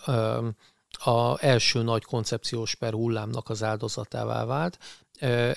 a 1.04 1.44
első 1.44 1.82
nagy 1.82 2.04
koncepciós 2.04 2.74
per 2.74 2.92
hullámnak 2.92 3.48
az 3.48 3.62
áldozatává 3.62 4.44
vált 4.44 4.78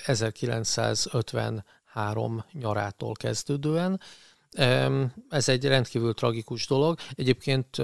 1953 0.04 2.44
nyarától 2.52 3.14
kezdődően. 3.14 4.00
Ez 5.28 5.48
egy 5.48 5.64
rendkívül 5.64 6.14
tragikus 6.14 6.66
dolog. 6.66 6.98
Egyébként 7.14 7.82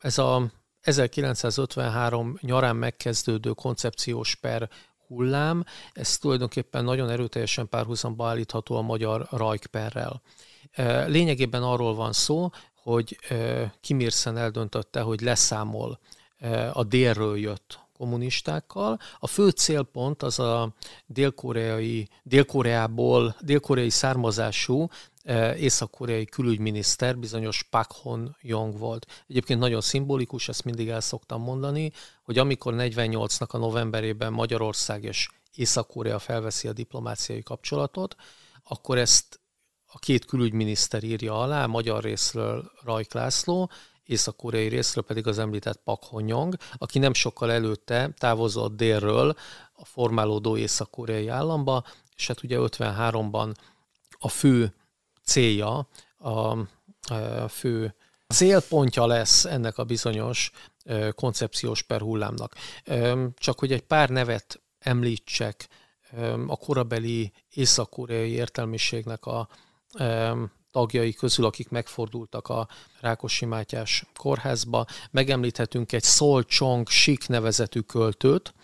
ez 0.00 0.18
a 0.18 0.50
1953 0.80 2.38
nyarán 2.40 2.76
megkezdődő 2.76 3.50
koncepciós 3.50 4.34
per 4.34 4.68
hullám, 5.06 5.64
ez 5.92 6.18
tulajdonképpen 6.18 6.84
nagyon 6.84 7.10
erőteljesen 7.10 7.68
párhuzamba 7.68 8.28
állítható 8.28 8.76
a 8.76 8.82
magyar 8.82 9.26
rajkperrel. 9.30 10.22
Lényegében 11.06 11.62
arról 11.62 11.94
van 11.94 12.12
szó, 12.12 12.50
hogy 12.74 13.18
Kim 13.80 14.00
Il-sen 14.00 14.36
eldöntötte, 14.36 15.00
hogy 15.00 15.20
leszámol 15.20 15.98
a 16.72 16.84
délről 16.84 17.38
jött 17.38 17.86
kommunistákkal. 17.96 18.98
A 19.18 19.26
fő 19.26 19.48
célpont 19.48 20.22
az 20.22 20.38
a 20.38 20.74
dél-koreai, 21.06 22.08
dél-koreából, 22.22 23.36
dél-koreai 23.40 23.90
származású 23.90 24.88
észak-koreai 25.56 26.24
külügyminiszter, 26.24 27.18
bizonyos 27.18 27.62
Pak 27.62 27.92
Hon 27.92 28.36
Yong 28.40 28.78
volt. 28.78 29.24
Egyébként 29.28 29.60
nagyon 29.60 29.80
szimbolikus, 29.80 30.48
ezt 30.48 30.64
mindig 30.64 30.88
el 30.88 31.00
szoktam 31.00 31.42
mondani, 31.42 31.92
hogy 32.22 32.38
amikor 32.38 32.74
48-nak 32.76 33.48
a 33.48 33.58
novemberében 33.58 34.32
Magyarország 34.32 35.04
és 35.04 35.28
Észak-Korea 35.54 36.18
felveszi 36.18 36.68
a 36.68 36.72
diplomáciai 36.72 37.42
kapcsolatot, 37.42 38.16
akkor 38.64 38.98
ezt 38.98 39.37
a 39.92 39.98
két 39.98 40.24
külügyminiszter 40.24 41.02
írja 41.02 41.40
alá, 41.40 41.66
magyar 41.66 42.02
részről 42.02 42.70
Rajk 42.84 43.12
László, 43.12 43.70
észak-koreai 44.04 44.68
részről 44.68 45.04
pedig 45.04 45.26
az 45.26 45.38
említett 45.38 45.80
Pak 45.84 46.04
Honyong, 46.04 46.56
aki 46.78 46.98
nem 46.98 47.14
sokkal 47.14 47.52
előtte 47.52 48.10
távozott 48.18 48.76
délről 48.76 49.36
a 49.72 49.84
formálódó 49.84 50.56
észak-koreai 50.56 51.28
államba, 51.28 51.84
és 52.16 52.26
hát 52.26 52.42
ugye 52.42 52.56
53-ban 52.60 53.54
a 54.18 54.28
fő 54.28 54.74
célja, 55.24 55.88
a, 56.18 56.28
a 56.28 57.48
fő 57.48 57.94
célpontja 58.28 59.06
lesz 59.06 59.44
ennek 59.44 59.78
a 59.78 59.84
bizonyos 59.84 60.50
koncepciós 61.14 61.82
perhullámnak. 61.82 62.54
Csak 63.34 63.58
hogy 63.58 63.72
egy 63.72 63.82
pár 63.82 64.08
nevet 64.08 64.60
említsek 64.78 65.68
a 66.46 66.56
korabeli 66.56 67.32
észak-koreai 67.54 68.30
értelmiségnek 68.30 69.26
a 69.26 69.48
tagjai 70.70 71.12
közül, 71.12 71.44
akik 71.44 71.68
megfordultak 71.68 72.48
a 72.48 72.68
Rákosi 73.00 73.44
Mátyás 73.44 74.04
kórházba. 74.14 74.84
Megemlíthetünk 75.10 75.92
egy 75.92 76.04
Sol 76.04 76.42
Chong 76.42 76.88
Sik 76.88 77.28
nevezetű 77.28 77.80
költőt, 77.80 78.54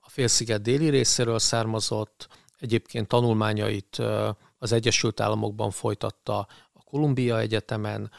a 0.00 0.08
félsziget 0.08 0.62
déli 0.62 0.88
részéről 0.88 1.38
származott, 1.38 2.28
egyébként 2.58 3.08
tanulmányait 3.08 4.02
az 4.58 4.72
Egyesült 4.72 5.20
Államokban 5.20 5.70
folytatta 5.70 6.38
a 6.72 6.82
Columbia 6.84 7.38
Egyetemen, 7.38 8.10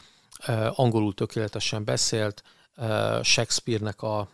angolul 0.70 1.14
tökéletesen 1.14 1.84
beszélt, 1.84 2.42
Shakespeare-nek 3.22 4.02
a 4.02 4.28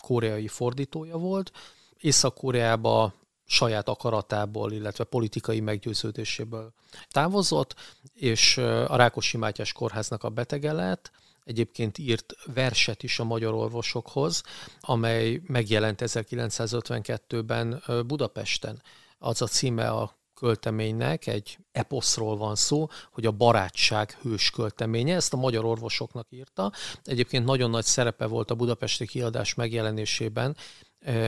koreai 0.00 0.48
fordítója 0.48 1.16
volt. 1.16 1.52
Észak-Koreába 2.00 3.12
saját 3.46 3.88
akaratából, 3.88 4.72
illetve 4.72 5.04
politikai 5.04 5.60
meggyőződéséből 5.60 6.72
távozott, 7.10 7.74
és 8.14 8.56
a 8.58 8.96
Rákosi 8.96 9.36
Mátyás 9.36 9.72
kórháznak 9.72 10.24
a 10.24 10.30
betege 10.30 10.72
lett, 10.72 11.10
egyébként 11.44 11.98
írt 11.98 12.34
verset 12.54 13.02
is 13.02 13.18
a 13.18 13.24
magyar 13.24 13.54
orvosokhoz, 13.54 14.42
amely 14.80 15.40
megjelent 15.46 16.00
1952-ben 16.04 17.82
Budapesten. 18.06 18.82
Az 19.18 19.42
a 19.42 19.46
címe 19.46 19.88
a 19.88 20.16
költeménynek, 20.34 21.26
egy 21.26 21.58
eposzról 21.72 22.36
van 22.36 22.54
szó, 22.54 22.88
hogy 23.12 23.26
a 23.26 23.30
barátság 23.30 24.18
hős 24.22 24.50
költeménye, 24.50 25.14
ezt 25.14 25.32
a 25.32 25.36
magyar 25.36 25.64
orvosoknak 25.64 26.26
írta. 26.30 26.72
Egyébként 27.04 27.44
nagyon 27.44 27.70
nagy 27.70 27.84
szerepe 27.84 28.26
volt 28.26 28.50
a 28.50 28.54
budapesti 28.54 29.06
kiadás 29.06 29.54
megjelenésében, 29.54 30.56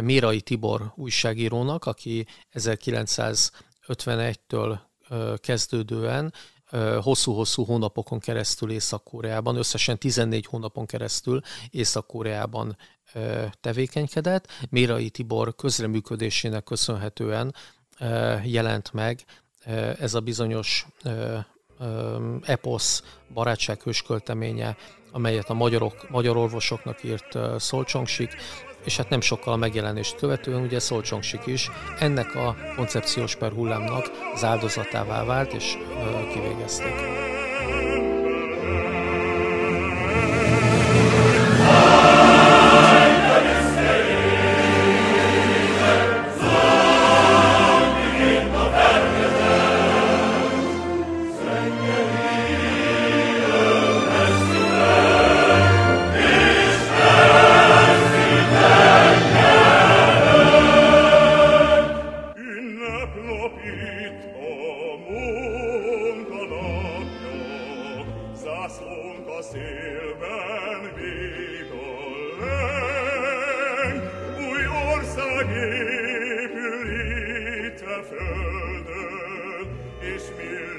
Mérai 0.03 0.41
Tibor 0.41 0.93
újságírónak, 0.95 1.85
aki 1.85 2.27
1951-től 2.53 4.79
kezdődően 5.37 6.33
hosszú-hosszú 7.01 7.65
hónapokon 7.65 8.19
keresztül 8.19 8.71
Észak-Koreában, 8.71 9.57
összesen 9.57 9.99
14 9.99 10.47
hónapon 10.47 10.87
keresztül 10.87 11.41
Észak-Koreában 11.71 12.77
tevékenykedett. 13.61 14.47
Mérai 14.71 15.11
Tibor 15.11 15.55
közreműködésének 15.55 16.65
köszönhetően 16.65 17.55
jelent 18.45 18.93
meg 18.93 19.25
ez 19.99 20.15
a 20.15 20.21
bizonyos 20.21 20.87
eposz 22.43 23.03
barátsághős 23.35 24.03
költeménye, 24.03 24.77
amelyet 25.13 25.51
a 25.51 25.55
magyarok, 25.55 26.11
magyar 26.11 26.37
orvosoknak 26.37 27.05
írt 27.05 27.39
Szolcsongsik, 27.59 28.37
és 28.89 28.97
hát 28.97 29.09
nem 29.09 29.21
sokkal 29.21 29.53
a 29.53 29.57
megjelenést 29.57 30.17
követően 30.17 30.63
ugye 30.63 30.79
Szolcsongsik 30.79 31.41
is 31.47 31.71
ennek 31.99 32.35
a 32.35 32.57
koncepciós 32.77 33.37
per 33.37 33.53
hullámnak 33.53 34.11
az 34.35 34.45
áldozatává 34.45 35.25
vált, 35.25 35.53
és 35.53 35.79
kivégezték. 36.33 36.95
das 68.69 68.81
lungo 68.83 69.43
silben 69.43 70.83
vigolen, 70.97 71.15
ui 74.39 74.63
orsagi 74.93 75.71
pyrite 76.53 77.97
ich 80.15 80.27
will 80.37 80.78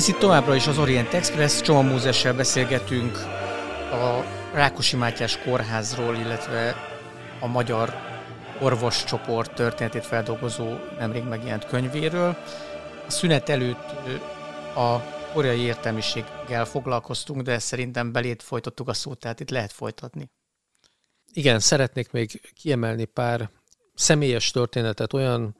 Ez 0.00 0.08
itt 0.08 0.18
továbbra 0.18 0.54
is 0.54 0.66
az 0.66 0.78
Orient 0.78 1.14
Express, 1.14 1.60
Csoma 1.60 1.82
Mózessel 1.82 2.34
beszélgetünk 2.34 3.16
a 3.92 4.24
Rákosi 4.52 4.96
Mátyás 4.96 5.38
kórházról, 5.38 6.14
illetve 6.14 6.74
a 7.40 7.46
magyar 7.46 7.94
orvoscsoport 8.60 9.54
történetét 9.54 10.06
feldolgozó 10.06 10.76
nemrég 10.98 11.22
megjelent 11.22 11.66
könyvéről. 11.66 12.36
A 13.06 13.10
szünet 13.10 13.48
előtt 13.48 13.90
a 14.76 15.00
koreai 15.32 15.60
értelmiséggel 15.60 16.64
foglalkoztunk, 16.64 17.42
de 17.42 17.58
szerintem 17.58 18.12
belét 18.12 18.42
folytattuk 18.42 18.88
a 18.88 18.94
szót, 18.94 19.18
tehát 19.18 19.40
itt 19.40 19.50
lehet 19.50 19.72
folytatni. 19.72 20.30
Igen, 21.32 21.58
szeretnék 21.58 22.10
még 22.10 22.52
kiemelni 22.54 23.04
pár 23.04 23.50
személyes 23.94 24.50
történetet, 24.50 25.12
olyan 25.12 25.56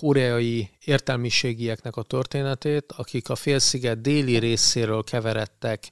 koreai 0.00 0.70
értelmiségieknek 0.84 1.96
a 1.96 2.02
történetét, 2.02 2.92
akik 2.96 3.28
a 3.28 3.34
félsziget 3.34 4.00
déli 4.00 4.38
részéről 4.38 5.04
keveredtek 5.04 5.90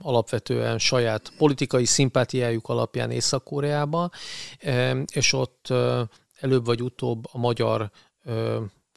alapvetően 0.00 0.78
saját 0.78 1.32
politikai 1.36 1.84
szimpátiájuk 1.84 2.68
alapján 2.68 3.10
Észak-Koreába, 3.10 4.10
és 5.12 5.32
ott 5.32 5.68
előbb 6.40 6.64
vagy 6.64 6.82
utóbb 6.82 7.24
a 7.32 7.38
magyar 7.38 7.90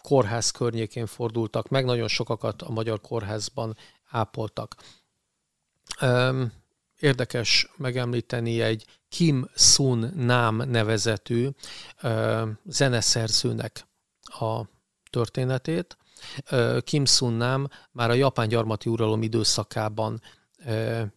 kórház 0.01 0.51
környékén 0.51 1.05
fordultak 1.05 1.69
meg, 1.69 1.85
nagyon 1.85 2.07
sokakat 2.07 2.61
a 2.61 2.71
magyar 2.71 3.01
kórházban 3.01 3.77
ápoltak. 4.09 4.75
Érdekes 6.99 7.69
megemlíteni 7.77 8.61
egy 8.61 8.85
Kim 9.09 9.49
Sun 9.55 10.11
Nam 10.15 10.55
nevezetű 10.55 11.49
zeneszerzőnek 12.65 13.87
a 14.41 14.69
történetét. 15.09 15.97
Kim 16.79 17.05
Sun 17.05 17.33
Nam 17.33 17.67
már 17.91 18.09
a 18.09 18.13
japán 18.13 18.47
gyarmati 18.47 18.89
uralom 18.89 19.21
időszakában 19.21 20.21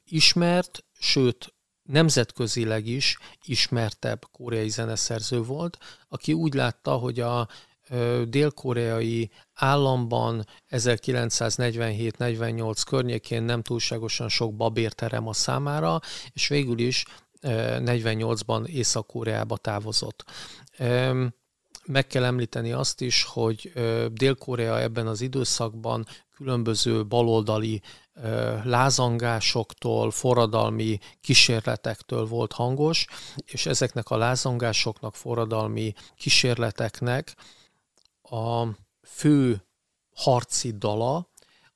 ismert, 0.05 0.85
sőt 0.93 1.55
nemzetközileg 1.83 2.87
is 2.87 3.19
ismertebb 3.45 4.25
koreai 4.33 4.69
zeneszerző 4.69 5.43
volt, 5.43 5.79
aki 6.09 6.33
úgy 6.33 6.55
látta, 6.55 6.97
hogy 6.97 7.21
a 7.21 7.49
dél-koreai 8.25 9.31
államban 9.55 10.47
1947-48 10.71 12.83
környékén 12.87 13.43
nem 13.43 13.63
túlságosan 13.63 14.29
sok 14.29 14.55
babérterem 14.55 15.29
a 15.29 15.33
számára, 15.33 16.01
és 16.33 16.49
végül 16.49 16.79
is 16.79 17.05
48-ban 17.43 18.67
Észak-Koreába 18.67 19.57
távozott. 19.57 20.25
Meg 21.89 22.07
kell 22.07 22.25
említeni 22.25 22.73
azt 22.73 23.01
is, 23.01 23.25
hogy 23.25 23.73
Dél-Korea 24.13 24.81
ebben 24.81 25.07
az 25.07 25.21
időszakban 25.21 26.07
különböző 26.35 27.07
baloldali 27.07 27.83
lázangásoktól, 28.65 30.11
forradalmi 30.11 30.99
kísérletektől 31.21 32.27
volt 32.27 32.53
hangos, 32.53 33.07
és 33.45 33.67
ezeknek 33.67 34.11
a 34.11 34.17
lázangásoknak, 34.17 35.15
forradalmi 35.15 35.95
kísérleteknek 36.17 37.37
a 38.23 38.65
fő 39.03 39.67
harci 40.15 40.73
dala 40.79 41.31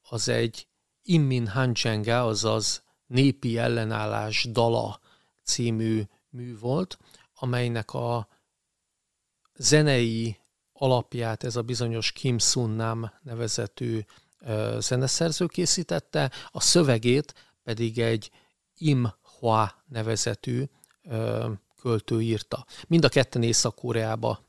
az 0.09 0.29
egy 0.29 0.67
Immin 1.03 1.47
Hanjenga, 1.47 2.27
azaz 2.27 2.83
Népi 3.07 3.59
ellenállás 3.59 4.49
dala 4.51 5.01
című 5.45 6.03
mű 6.31 6.59
volt, 6.59 6.99
amelynek 7.35 7.95
a 7.95 8.29
zenei 9.63 10.37
alapját 10.73 11.45
ez 11.45 11.57
a 11.57 11.63
bizonyos 11.63 12.13
Kim 12.13 12.39
Sun 12.39 12.71
Nam 12.71 13.13
nevezetű 13.23 14.01
zeneszerző 14.79 15.47
készítette, 15.47 16.31
a 16.51 16.61
szövegét 16.61 17.35
pedig 17.65 17.99
egy 17.99 18.31
Im 18.77 19.13
Hua 19.39 19.85
nevezetű 19.87 20.65
költő 21.81 22.21
írta. 22.21 22.67
Mind 22.87 23.05
a 23.05 23.09
ketten 23.09 23.43
Észak-Koreába 23.43 24.41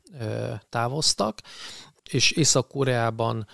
távoztak, 0.68 1.40
és 2.10 2.30
Észak-Koreában 2.30 3.46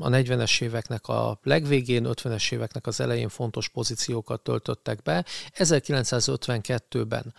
a 0.00 0.08
40-es 0.08 0.62
éveknek 0.62 1.08
a 1.08 1.38
legvégén, 1.42 2.06
50-es 2.08 2.52
éveknek 2.52 2.86
az 2.86 3.00
elején 3.00 3.28
fontos 3.28 3.68
pozíciókat 3.68 4.42
töltöttek 4.42 5.02
be. 5.02 5.24
1952-ben 5.54 7.34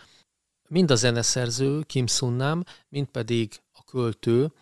mind 0.70 0.90
a 0.90 0.94
zeneszerző 0.94 1.82
Kim 1.82 2.06
Sunnam, 2.06 2.62
mind 2.88 3.06
pedig 3.06 3.60
a 3.72 3.84
költő, 3.84 4.52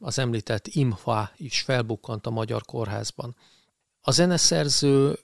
az 0.00 0.18
említett 0.18 0.66
Imhwa 0.66 1.30
is 1.36 1.60
felbukkant 1.60 2.26
a 2.26 2.30
Magyar 2.30 2.62
Kórházban. 2.62 3.36
A 4.00 4.10
zeneszerző 4.10 5.18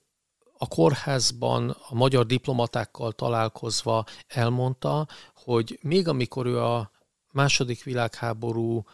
a 0.59 0.67
kórházban 0.69 1.77
a 1.89 1.95
magyar 1.95 2.27
diplomatákkal 2.27 3.13
találkozva 3.13 4.05
elmondta, 4.27 5.07
hogy 5.35 5.79
még 5.83 6.09
amikor 6.09 6.47
ő 6.47 6.61
a 6.61 6.91
második 7.33 7.83
világháború 7.83 8.85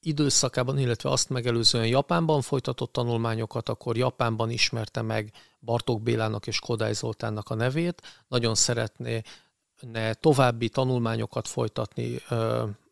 időszakában, 0.00 0.78
illetve 0.78 1.10
azt 1.10 1.28
megelőzően 1.28 1.86
Japánban 1.86 2.40
folytatott 2.40 2.92
tanulmányokat, 2.92 3.68
akkor 3.68 3.96
Japánban 3.96 4.50
ismerte 4.50 5.02
meg 5.02 5.32
Bartók 5.60 6.02
Bélának 6.02 6.46
és 6.46 6.58
Kodály 6.58 6.92
Zoltánnak 6.92 7.48
a 7.48 7.54
nevét. 7.54 8.02
Nagyon 8.28 8.54
szeretné 8.54 9.22
további 10.20 10.68
tanulmányokat 10.68 11.48
folytatni 11.48 12.20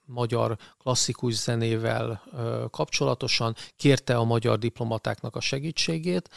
magyar 0.05 0.59
klasszikus 0.79 1.35
zenével 1.35 2.22
kapcsolatosan, 2.70 3.55
kérte 3.77 4.16
a 4.16 4.24
magyar 4.24 4.59
diplomatáknak 4.59 5.37
a 5.37 5.40
segítségét. 5.40 6.31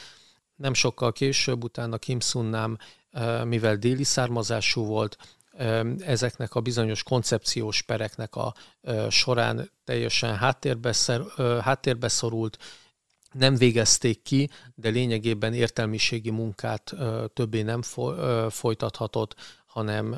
Nem 0.56 0.74
sokkal 0.74 1.12
később, 1.12 1.64
utána 1.64 1.98
Kim 1.98 2.20
Sunnám, 2.20 2.78
mivel 3.44 3.76
déli 3.76 4.04
származású 4.04 4.86
volt, 4.86 5.18
ezeknek 6.00 6.56
a 6.56 6.62
bizonyos 6.62 7.04
koncepciós 7.04 7.82
pereknek 7.82 8.36
a 8.36 8.54
során 9.10 9.72
teljesen 9.84 10.36
háttérbe, 10.36 10.92
szer, 10.92 11.22
háttérbe 11.62 12.08
szorult, 12.08 12.58
nem 13.32 13.56
végezték 13.56 14.22
ki, 14.22 14.50
de 14.76 14.90
lényegében 14.90 15.54
értelmiségi 15.54 16.30
munkát 16.30 16.94
többé 17.34 17.62
nem 17.62 17.82
folytathatott, 18.50 19.36
hanem 19.72 20.16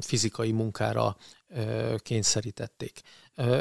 fizikai 0.00 0.52
munkára 0.52 1.16
kényszerítették. 1.98 3.00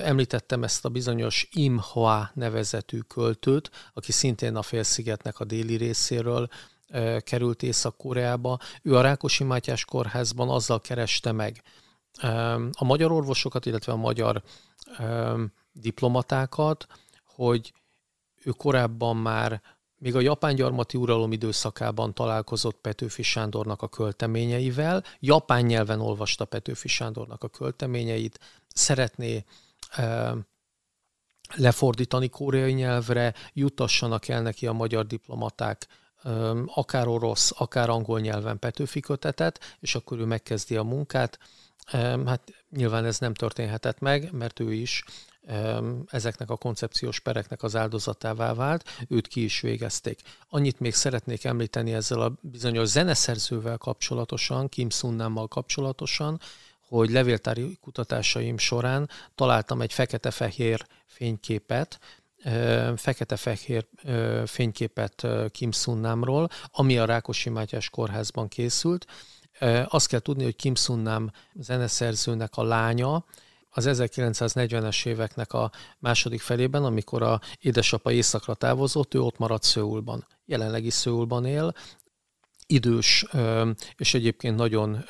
Említettem 0.03 0.63
ezt 0.63 0.85
a 0.85 0.89
bizonyos 0.89 1.47
Imhua 1.51 2.31
nevezetű 2.33 2.99
költőt, 2.99 3.71
aki 3.93 4.11
szintén 4.11 4.55
a 4.55 4.61
félszigetnek 4.61 5.39
a 5.39 5.45
déli 5.45 5.75
részéről 5.75 6.47
került 7.19 7.63
Észak-Koreába. 7.63 8.59
Ő 8.81 8.95
a 8.95 9.01
Rákosi 9.01 9.43
Mátyás 9.43 9.85
kórházban 9.85 10.49
azzal 10.49 10.81
kereste 10.81 11.31
meg 11.31 11.63
a 12.71 12.85
magyar 12.85 13.11
orvosokat, 13.11 13.65
illetve 13.65 13.91
a 13.91 13.95
magyar 13.95 14.43
diplomatákat, 15.71 16.87
hogy 17.25 17.73
ő 18.43 18.51
korábban 18.51 19.17
már 19.17 19.61
még 20.01 20.15
a 20.15 20.19
japán 20.19 20.55
gyarmati 20.55 20.97
uralom 20.97 21.31
időszakában 21.31 22.13
találkozott 22.13 22.81
Petőfi 22.81 23.21
Sándornak 23.21 23.81
a 23.81 23.87
költeményeivel, 23.87 25.03
japán 25.19 25.65
nyelven 25.65 25.99
olvasta 25.99 26.45
Petőfi 26.45 26.87
Sándornak 26.87 27.43
a 27.43 27.47
költeményeit, 27.47 28.39
szeretné 28.67 29.45
e, 29.89 30.33
lefordítani 31.55 32.29
koreai 32.29 32.73
nyelvre, 32.73 33.33
jutassanak 33.53 34.27
el 34.27 34.41
neki 34.41 34.67
a 34.67 34.73
magyar 34.73 35.05
diplomaták 35.05 35.87
e, 36.23 36.29
akár 36.65 37.07
orosz, 37.07 37.51
akár 37.57 37.89
angol 37.89 38.19
nyelven 38.19 38.59
Petőfi 38.59 38.99
kötetet, 38.99 39.77
és 39.79 39.95
akkor 39.95 40.19
ő 40.19 40.25
megkezdi 40.25 40.75
a 40.75 40.83
munkát. 40.83 41.39
E, 41.85 41.97
hát 42.25 42.53
nyilván 42.69 43.05
ez 43.05 43.19
nem 43.19 43.33
történhetett 43.33 43.99
meg, 43.99 44.31
mert 44.31 44.59
ő 44.59 44.73
is 44.73 45.03
ezeknek 46.07 46.49
a 46.49 46.57
koncepciós 46.57 47.19
pereknek 47.19 47.63
az 47.63 47.75
áldozatává 47.75 48.53
vált, 48.53 48.83
őt 49.07 49.27
ki 49.27 49.43
is 49.43 49.61
végezték. 49.61 50.21
Annyit 50.49 50.79
még 50.79 50.93
szeretnék 50.93 51.43
említeni 51.43 51.93
ezzel 51.93 52.21
a 52.21 52.33
bizonyos 52.41 52.87
zeneszerzővel 52.87 53.77
kapcsolatosan, 53.77 54.69
Kim 54.69 54.89
Sunnammal 54.89 55.47
kapcsolatosan, 55.47 56.39
hogy 56.87 57.09
levéltári 57.09 57.77
kutatásaim 57.81 58.57
során 58.57 59.09
találtam 59.35 59.81
egy 59.81 59.93
fekete-fehér 59.93 60.85
fényképet, 61.05 61.99
fekete-fehér 62.95 63.87
fényképet 64.45 65.27
Kim 65.51 65.71
Sunnamról, 65.71 66.49
ami 66.71 66.97
a 66.97 67.05
Rákosi 67.05 67.49
Mátyás 67.49 67.89
kórházban 67.89 68.47
készült. 68.47 69.05
Azt 69.85 70.07
kell 70.07 70.19
tudni, 70.19 70.43
hogy 70.43 70.55
Kim 70.55 70.75
Sunnam 70.75 71.31
zeneszerzőnek 71.53 72.55
a 72.55 72.63
lánya, 72.63 73.25
az 73.73 73.85
1940-es 73.89 75.05
éveknek 75.05 75.53
a 75.53 75.71
második 75.99 76.41
felében, 76.41 76.83
amikor 76.83 77.21
a 77.21 77.41
édesapa 77.59 78.11
éjszakra 78.11 78.53
távozott, 78.53 79.13
ő 79.13 79.21
ott 79.21 79.37
maradt 79.37 79.63
Szőulban. 79.63 80.27
Jelenleg 80.45 80.85
is 80.85 80.93
Szőulban 80.93 81.45
él, 81.45 81.73
idős 82.65 83.25
és 83.95 84.13
egyébként 84.13 84.55
nagyon 84.55 85.05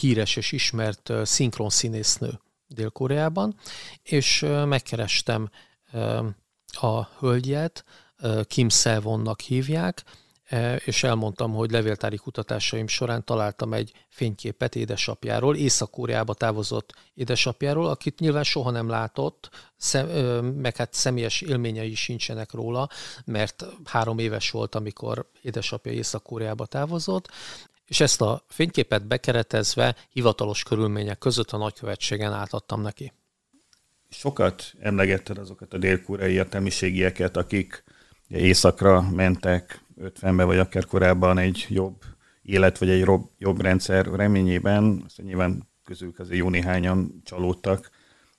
híres 0.00 0.36
és 0.36 0.52
ismert 0.52 1.12
szinkron 1.22 1.70
színésznő 1.70 2.40
Dél-Koreában, 2.66 3.56
és 4.02 4.40
megkerestem 4.66 5.50
a 6.66 7.02
hölgyet, 7.18 7.84
Kim 8.46 8.68
Selvonnak 8.68 9.40
hívják, 9.40 10.04
és 10.84 11.02
elmondtam, 11.02 11.52
hogy 11.52 11.70
levéltári 11.70 12.16
kutatásaim 12.16 12.86
során 12.86 13.24
találtam 13.24 13.72
egy 13.72 13.92
fényképet 14.08 14.74
édesapjáról, 14.74 15.56
Észak-Koreába 15.56 16.34
távozott 16.34 16.94
édesapjáról, 17.14 17.86
akit 17.86 18.18
nyilván 18.18 18.42
soha 18.42 18.70
nem 18.70 18.88
látott, 18.88 19.50
meg 20.54 20.76
hát 20.76 20.94
személyes 20.94 21.40
élményei 21.40 21.94
sincsenek 21.94 22.52
róla, 22.52 22.88
mert 23.24 23.66
három 23.84 24.18
éves 24.18 24.50
volt, 24.50 24.74
amikor 24.74 25.30
édesapja 25.42 25.92
Észak-Koreába 25.92 26.66
távozott, 26.66 27.28
és 27.86 28.00
ezt 28.00 28.20
a 28.20 28.44
fényképet 28.48 29.06
bekeretezve 29.06 29.96
hivatalos 30.10 30.62
körülmények 30.62 31.18
között 31.18 31.50
a 31.50 31.56
nagykövetségen 31.56 32.32
átadtam 32.32 32.80
neki. 32.80 33.12
Sokat 34.08 34.72
emlegetted 34.80 35.38
azokat 35.38 35.74
a 35.74 35.78
dél-koreai 35.78 36.32
értelmiségieket, 36.32 37.36
akik 37.36 37.84
északra 38.28 39.00
mentek 39.10 39.83
50-ben, 40.00 40.46
vagy 40.46 40.58
akár 40.58 40.84
korábban 40.84 41.38
egy 41.38 41.66
jobb 41.68 42.02
élet, 42.42 42.78
vagy 42.78 42.88
egy 42.88 43.00
jobb, 43.00 43.30
jobb 43.38 43.60
rendszer 43.60 44.06
reményében, 44.06 45.02
aztán 45.06 45.26
nyilván 45.26 45.68
közülük 45.84 46.18
azért 46.18 46.38
jó 46.38 46.48
néhányan 46.48 47.20
csalódtak 47.24 47.90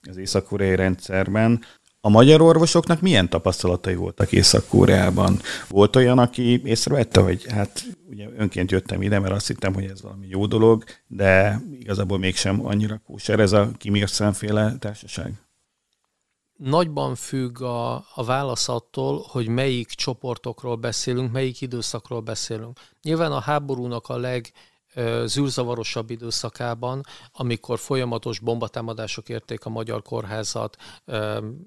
az 0.08 0.16
észak-koreai 0.16 0.74
rendszerben. 0.74 1.60
A 2.00 2.08
magyar 2.08 2.40
orvosoknak 2.40 3.00
milyen 3.00 3.28
tapasztalatai 3.28 3.94
voltak 3.94 4.32
Észak-Koreában? 4.32 5.40
Volt 5.68 5.96
olyan, 5.96 6.18
aki 6.18 6.60
észrevette, 6.64 7.20
hogy 7.20 7.46
hát 7.50 7.84
ugye 8.08 8.28
önként 8.36 8.70
jöttem 8.70 9.02
ide, 9.02 9.18
mert 9.18 9.34
azt 9.34 9.46
hittem, 9.46 9.74
hogy 9.74 9.84
ez 9.84 10.02
valami 10.02 10.26
jó 10.28 10.46
dolog, 10.46 10.84
de 11.06 11.60
igazából 11.80 12.18
mégsem 12.18 12.66
annyira 12.66 13.00
kóser 13.06 13.40
ez 13.40 13.52
a 13.52 13.70
Kim 13.78 13.94
Il 13.94 14.06
társaság? 14.78 15.32
Nagyban 16.56 17.14
függ 17.14 17.60
a, 17.60 17.94
a 17.94 18.24
válasz 18.24 18.68
attól, 18.68 19.24
hogy 19.28 19.48
melyik 19.48 19.88
csoportokról 19.88 20.76
beszélünk, 20.76 21.32
melyik 21.32 21.60
időszakról 21.60 22.20
beszélünk. 22.20 22.78
Nyilván 23.02 23.32
a 23.32 23.40
háborúnak 23.40 24.08
a 24.08 24.16
leg 24.16 24.52
zűrzavarosabb 25.24 26.10
időszakában, 26.10 27.02
amikor 27.32 27.78
folyamatos 27.78 28.38
bombatámadások 28.38 29.28
érték 29.28 29.64
a 29.64 29.70
magyar 29.70 30.02
kórházat, 30.02 30.76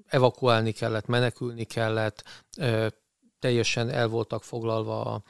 evakuálni 0.06 0.72
kellett, 0.72 1.06
menekülni 1.06 1.64
kellett, 1.64 2.24
teljesen 3.38 3.88
el 3.88 4.08
voltak 4.08 4.44
foglalva 4.44 5.00
a 5.00 5.22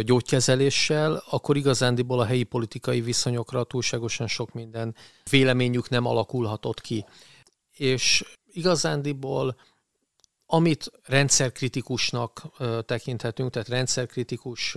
gyógykezeléssel, 0.00 1.22
akkor 1.30 1.56
igazándiból 1.56 2.20
a 2.20 2.24
helyi 2.24 2.44
politikai 2.44 3.00
viszonyokra 3.00 3.64
túlságosan 3.64 4.26
sok 4.26 4.52
minden 4.52 4.94
véleményük 5.30 5.88
nem 5.88 6.06
alakulhatott 6.06 6.80
ki. 6.80 7.04
És 7.76 8.24
igazándiból 8.52 9.56
amit 10.52 10.90
rendszerkritikusnak 11.02 12.42
tekinthetünk, 12.86 13.50
tehát 13.50 13.68
rendszerkritikus 13.68 14.76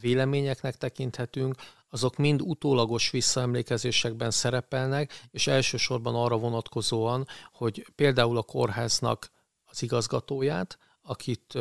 véleményeknek 0.00 0.76
tekinthetünk, 0.76 1.54
azok 1.90 2.16
mind 2.16 2.42
utólagos 2.42 3.10
visszaemlékezésekben 3.10 4.30
szerepelnek, 4.30 5.26
és 5.30 5.46
elsősorban 5.46 6.14
arra 6.14 6.36
vonatkozóan, 6.36 7.26
hogy 7.52 7.86
például 7.94 8.36
a 8.36 8.42
kórháznak 8.42 9.30
az 9.64 9.82
igazgatóját, 9.82 10.78
akit 11.02 11.54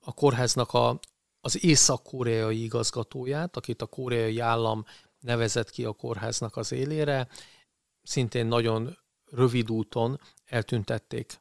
a 0.00 0.12
kórháznak 0.14 0.72
a, 0.72 0.98
az 1.40 1.64
észak-koreai 1.64 2.62
igazgatóját, 2.62 3.56
akit 3.56 3.82
a 3.82 3.86
koreai 3.86 4.38
állam 4.38 4.84
nevezett 5.20 5.70
ki 5.70 5.84
a 5.84 5.92
kórháznak 5.92 6.56
az 6.56 6.72
élére, 6.72 7.28
szintén 8.02 8.46
nagyon 8.46 8.98
rövid 9.30 9.70
úton 9.70 10.20
eltüntették. 10.46 11.40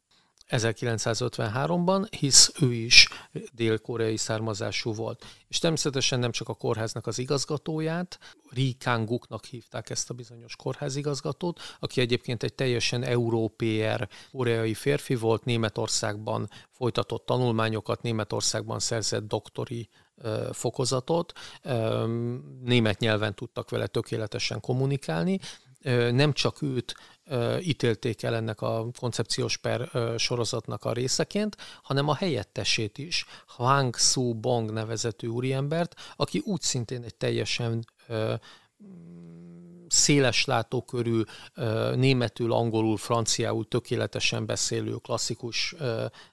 1953-ban, 0.50 2.08
hisz 2.20 2.52
ő 2.62 2.74
is 2.74 3.08
dél-koreai 3.54 4.18
származású 4.18 4.94
volt. 4.94 5.26
És 5.48 5.60
természetesen 5.60 6.20
nem 6.20 6.32
csak 6.32 6.50
a 6.50 6.54
kórháznak 6.54 7.08
az 7.08 7.18
igazgatóját, 7.18 8.20
Ri 8.50 8.76
Kang-guknak 8.80 9.46
hívták 9.46 9.90
ezt 9.90 10.10
a 10.10 10.14
bizonyos 10.14 10.56
kórházigazgatót, 10.56 11.60
aki 11.80 12.02
egyébként 12.02 12.44
egy 12.44 12.54
teljesen 12.54 13.04
európér 13.04 14.08
koreai 14.32 14.74
férfi 14.74 15.16
volt, 15.16 15.46
Németországban 15.46 16.50
folytatott 16.72 17.26
tanulmányokat, 17.26 18.02
Németországban 18.02 18.80
szerzett 18.80 19.28
doktori 19.28 19.90
fokozatot, 20.52 21.34
német 22.64 23.00
nyelven 23.00 23.36
tudtak 23.36 23.70
vele 23.70 23.88
tökéletesen 23.88 24.60
kommunikálni, 24.60 25.40
nem 26.12 26.34
csak 26.34 26.62
őt 26.62 26.96
ítélték 27.60 28.24
el 28.24 28.36
ennek 28.36 28.62
a 28.62 28.88
koncepciós 29.00 29.58
per 29.58 29.90
sorozatnak 30.18 30.86
a 30.86 30.94
részeként, 30.94 31.58
hanem 31.84 32.08
a 32.08 32.16
helyettesét 32.16 32.98
is, 32.98 33.26
Hwang 33.56 33.96
Su 33.96 34.34
Bong 34.34 34.72
nevezetű 34.72 35.28
úriembert, 35.28 35.96
aki 36.16 36.42
úgy 36.46 36.62
szintén 36.62 37.04
egy 37.04 37.16
teljesen 37.16 37.86
széles 39.88 40.46
látókörű, 40.46 41.22
németül, 41.96 42.54
angolul, 42.54 42.98
franciául 42.98 43.68
tökéletesen 43.68 44.46
beszélő, 44.46 44.96
klasszikus 44.96 45.76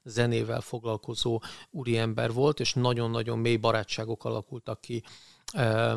zenével 0.05 0.61
foglalkozó 0.61 1.43
úriember 1.71 2.33
volt, 2.33 2.61
és 2.61 2.75
nagyon-nagyon 2.75 3.39
mély 3.39 3.57
barátságok 3.57 4.25
alakultak 4.25 4.81
ki 4.81 5.03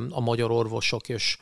a 0.10 0.20
magyar 0.20 0.52
orvosok 0.52 1.10
és 1.10 1.38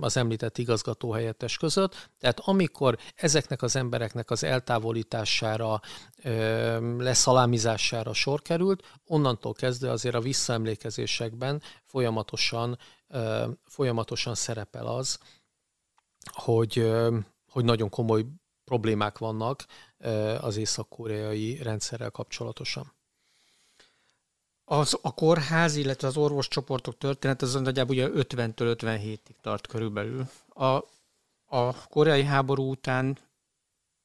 az 0.00 0.16
említett 0.16 0.58
igazgató 0.58 1.12
helyettes 1.12 1.56
között. 1.56 2.10
Tehát 2.18 2.40
amikor 2.40 2.98
ezeknek 3.14 3.62
az 3.62 3.76
embereknek 3.76 4.30
az 4.30 4.44
eltávolítására, 4.44 5.80
leszalámizására 6.98 8.12
sor 8.12 8.42
került, 8.42 8.98
onnantól 9.06 9.52
kezdve 9.52 9.90
azért 9.90 10.14
a 10.14 10.20
visszaemlékezésekben 10.20 11.62
folyamatosan, 11.84 12.78
folyamatosan 13.64 14.34
szerepel 14.34 14.86
az, 14.86 15.18
hogy, 16.32 16.92
hogy 17.50 17.64
nagyon 17.64 17.88
komoly 17.88 18.24
problémák 18.64 19.18
vannak 19.18 19.64
az 20.40 20.56
észak-koreai 20.56 21.62
rendszerrel 21.62 22.10
kapcsolatosan. 22.10 22.95
Az, 24.68 24.98
a 25.02 25.14
kórház, 25.14 25.76
illetve 25.76 26.08
az 26.08 26.16
orvoscsoportok 26.16 26.98
történet 26.98 27.42
az 27.42 27.54
nagyjából 27.54 27.94
ugye 27.94 28.08
50-től 28.08 28.76
57-ig 28.80 29.34
tart 29.40 29.66
körülbelül. 29.66 30.28
A, 30.48 30.84
a 31.56 31.86
koreai 31.88 32.24
háború 32.24 32.70
után 32.70 33.18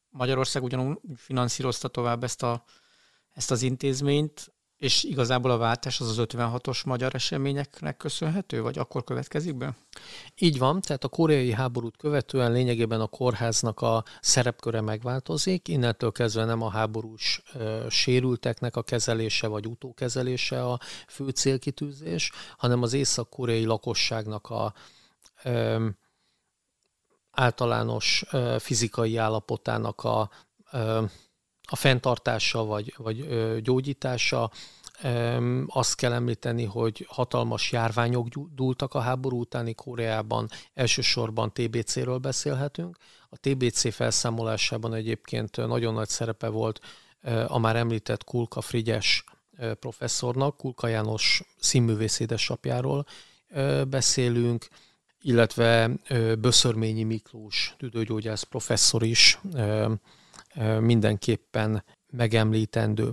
Magyarország 0.10 0.64
ugyanúgy 0.64 0.98
finanszírozta 1.16 1.88
tovább 1.88 2.24
ezt, 2.24 2.44
a, 2.44 2.64
ezt 3.34 3.52
az 3.52 3.62
intézményt, 3.62 4.52
és 4.82 5.04
igazából 5.04 5.52
a 5.52 5.58
váltás 5.58 6.00
az 6.00 6.10
az 6.10 6.26
56-os 6.30 6.86
magyar 6.86 7.16
eseményeknek 7.16 7.98
köszönhető, 7.98 8.62
vagy 8.62 8.78
akkor 8.78 9.04
következik 9.04 9.56
be? 9.56 9.76
Így 10.38 10.58
van, 10.58 10.82
tehát 10.82 11.04
a 11.04 11.08
koreai 11.08 11.52
háborút 11.52 11.98
követően 11.98 12.52
lényegében 12.52 13.02
a 13.02 13.08
kórháznak 13.08 13.82
a 13.82 14.04
szerepköre 14.22 14.82
megváltozik, 14.82 15.68
innentől 15.68 16.12
kezdve 16.12 16.46
nem 16.46 16.62
a 16.62 16.70
háborús 16.70 17.42
ö, 17.54 17.86
sérülteknek 17.90 18.76
a 18.76 18.84
kezelése 18.84 19.48
vagy 19.48 19.68
utókezelése 19.68 20.64
a 20.64 20.80
fő 21.08 21.30
célkitűzés, 21.30 22.32
hanem 22.58 22.82
az 22.82 22.94
észak-koreai 22.94 23.66
lakosságnak 23.66 24.50
a 24.50 24.74
ö, 25.44 25.88
általános 27.32 28.26
ö, 28.32 28.56
fizikai 28.60 29.18
állapotának 29.18 30.04
a 30.04 30.30
a 31.72 31.76
fenntartása 31.76 32.64
vagy, 32.66 32.94
vagy 32.98 33.28
gyógyítása, 33.62 34.52
Azt 35.68 35.96
kell 35.96 36.14
említeni, 36.14 36.64
hogy 36.66 37.06
hatalmas 37.10 37.72
járványok 37.72 38.28
dúltak 38.56 38.94
a 38.94 39.00
háború 39.00 39.40
utáni 39.40 39.74
Koreában, 39.74 40.50
elsősorban 40.74 41.54
TBC-ről 41.54 42.18
beszélhetünk. 42.18 42.98
A 43.30 43.38
TBC 43.38 43.94
felszámolásában 43.94 44.94
egyébként 44.94 45.58
nagyon 45.58 45.94
nagy 45.94 46.10
szerepe 46.10 46.48
volt 46.48 46.80
a 47.48 47.60
már 47.60 47.76
említett 47.76 48.24
Kulka 48.24 48.62
Frigyes 48.62 49.24
professzornak, 49.80 50.58
Kulka 50.58 50.88
János 50.88 51.44
színművész 51.60 52.20
édesapjáról 52.20 53.06
beszélünk, 53.88 54.68
illetve 55.22 55.90
Böszörményi 56.40 57.04
Miklós 57.04 57.76
tüdőgyógyász 57.78 58.44
professzor 58.44 59.04
is 59.04 59.40
mindenképpen 60.80 61.84
megemlítendő. 62.08 63.12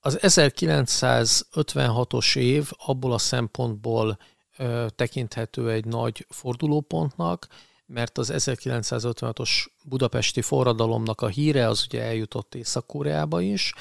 Az 0.00 0.18
1956-os 0.20 2.36
év 2.36 2.70
abból 2.76 3.12
a 3.12 3.18
szempontból 3.18 4.18
tekinthető 4.88 5.70
egy 5.70 5.84
nagy 5.84 6.26
fordulópontnak, 6.28 7.46
mert 7.86 8.18
az 8.18 8.32
1956-os 8.34 9.66
budapesti 9.84 10.42
forradalomnak 10.42 11.20
a 11.20 11.26
híre 11.26 11.68
az 11.68 11.84
ugye 11.88 12.02
eljutott 12.02 12.54
Észak-Koreába 12.54 13.40
is. 13.40 13.72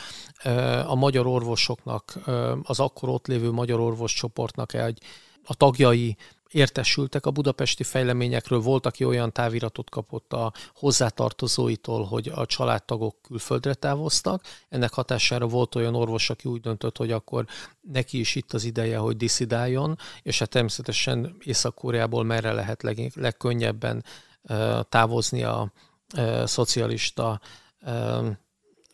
A 0.86 0.95
magyar 0.95 1.28
orvosoknak, 1.28 2.20
az 2.64 2.80
akkor 2.80 3.10
ott 3.10 3.28
lévő 3.28 3.51
magyar 3.51 3.80
orvos 3.80 4.14
csoportnak 4.14 4.74
egy, 4.74 5.01
a 5.43 5.55
tagjai 5.55 6.18
értesültek 6.52 7.26
a 7.26 7.32
budapesti 7.32 7.84
fejleményekről, 7.84 8.60
volt, 8.60 8.86
aki 8.86 9.06
olyan 9.06 9.32
táviratot 9.32 9.89
kapott 9.89 10.34
a 10.34 10.54
hozzátartozóitól, 10.76 12.04
hogy 12.04 12.32
a 12.36 12.45
családtagok 12.45 13.16
külföldre 13.22 13.74
távoztak. 13.74 14.43
Ennek 14.70 14.93
hatására 14.93 15.47
volt 15.47 15.76
olyan 15.76 15.95
orvos, 15.95 16.30
aki 16.30 16.50
úgy 16.50 16.62
döntött, 16.62 16.97
hogy 16.97 17.12
akkor 17.12 17.45
neki 17.82 18.20
is 18.20 18.36
itt 18.36 18.54
az 18.54 18.64
ideje, 18.64 18.97
hogy 18.97 19.18
diszidáljon, 19.18 19.97
és 20.24 20.39
hát 20.39 20.50
természetesen 20.50 21.36
Észak-Koreából 21.43 22.24
merre 22.24 22.52
lehet 22.52 22.84
leg, 22.84 23.12
legkönnyebben 23.16 24.04
távozni 24.89 25.43
a 25.43 25.72
szocialista 26.43 27.41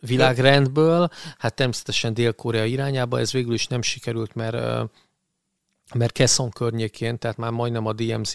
világrendből, 0.00 1.08
hát 1.38 1.54
természetesen 1.54 2.14
Dél-Korea 2.14 2.64
irányába, 2.64 3.18
ez 3.18 3.32
végül 3.32 3.54
is 3.54 3.66
nem 3.66 3.82
sikerült, 3.82 4.34
mert 4.34 4.90
mert 5.94 6.12
Kesson 6.12 6.50
környékén, 6.50 7.18
tehát 7.18 7.36
már 7.36 7.50
majdnem 7.50 7.86
a 7.86 7.92
DMZ 7.92 8.34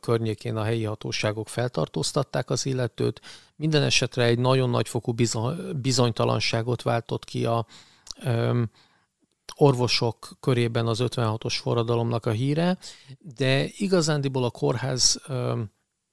környékén 0.00 0.56
a 0.56 0.62
helyi 0.62 0.84
hatóságok 0.84 1.48
feltartóztatták 1.48 2.50
az 2.50 2.66
illetőt. 2.66 3.20
Minden 3.56 3.82
esetre 3.82 4.24
egy 4.24 4.38
nagyon 4.38 4.70
nagyfokú 4.70 5.14
bizonytalanságot 5.76 6.82
váltott 6.82 7.24
ki 7.24 7.46
a 7.46 7.66
orvosok 9.56 10.36
körében 10.40 10.86
az 10.86 10.98
56-os 11.02 11.58
forradalomnak 11.60 12.26
a 12.26 12.30
híre, 12.30 12.78
de 13.18 13.68
igazándiból 13.76 14.44
a 14.44 14.50
kórház 14.50 15.20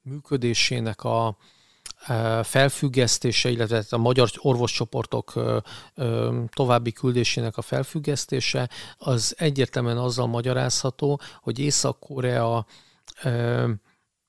működésének 0.01 1.03
a, 1.03 1.37
felfüggesztése, 2.43 3.49
illetve 3.49 3.83
a 3.89 3.97
magyar 3.97 4.29
orvoscsoportok 4.37 5.33
további 6.53 6.91
küldésének 6.91 7.57
a 7.57 7.61
felfüggesztése, 7.61 8.69
az 8.97 9.35
egyértelműen 9.37 9.97
azzal 9.97 10.27
magyarázható, 10.27 11.19
hogy 11.41 11.59
Észak-Korea 11.59 12.65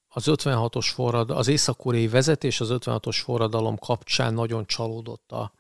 az 0.08 0.24
56-os 0.26 0.90
forrad, 0.94 1.30
az 1.30 1.48
észak-koreai 1.48 2.08
vezetés 2.08 2.60
az 2.60 2.68
56-os 2.72 3.20
forradalom 3.22 3.76
kapcsán 3.76 4.34
nagyon 4.34 4.66
csalódott 4.66 5.32
a 5.32 5.52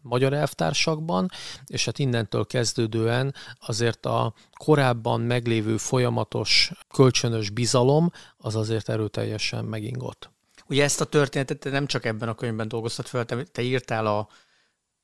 magyar 0.00 0.32
elvtársakban, 0.32 1.28
és 1.66 1.84
hát 1.84 1.98
innentől 1.98 2.46
kezdődően 2.46 3.34
azért 3.60 4.06
a 4.06 4.34
korábban 4.52 5.20
meglévő 5.20 5.76
folyamatos 5.76 6.72
kölcsönös 6.94 7.50
bizalom 7.50 8.10
az 8.36 8.56
azért 8.56 8.88
erőteljesen 8.88 9.64
megingott. 9.64 10.33
Ugye 10.74 10.82
ezt 10.82 11.00
a 11.00 11.04
történetet 11.04 11.58
te 11.58 11.70
nem 11.70 11.86
csak 11.86 12.04
ebben 12.04 12.28
a 12.28 12.34
könyvben 12.34 12.68
dolgoztat 12.68 13.08
fel, 13.08 13.24
te, 13.24 13.42
te 13.42 13.62
írtál 13.62 14.06
a 14.06 14.28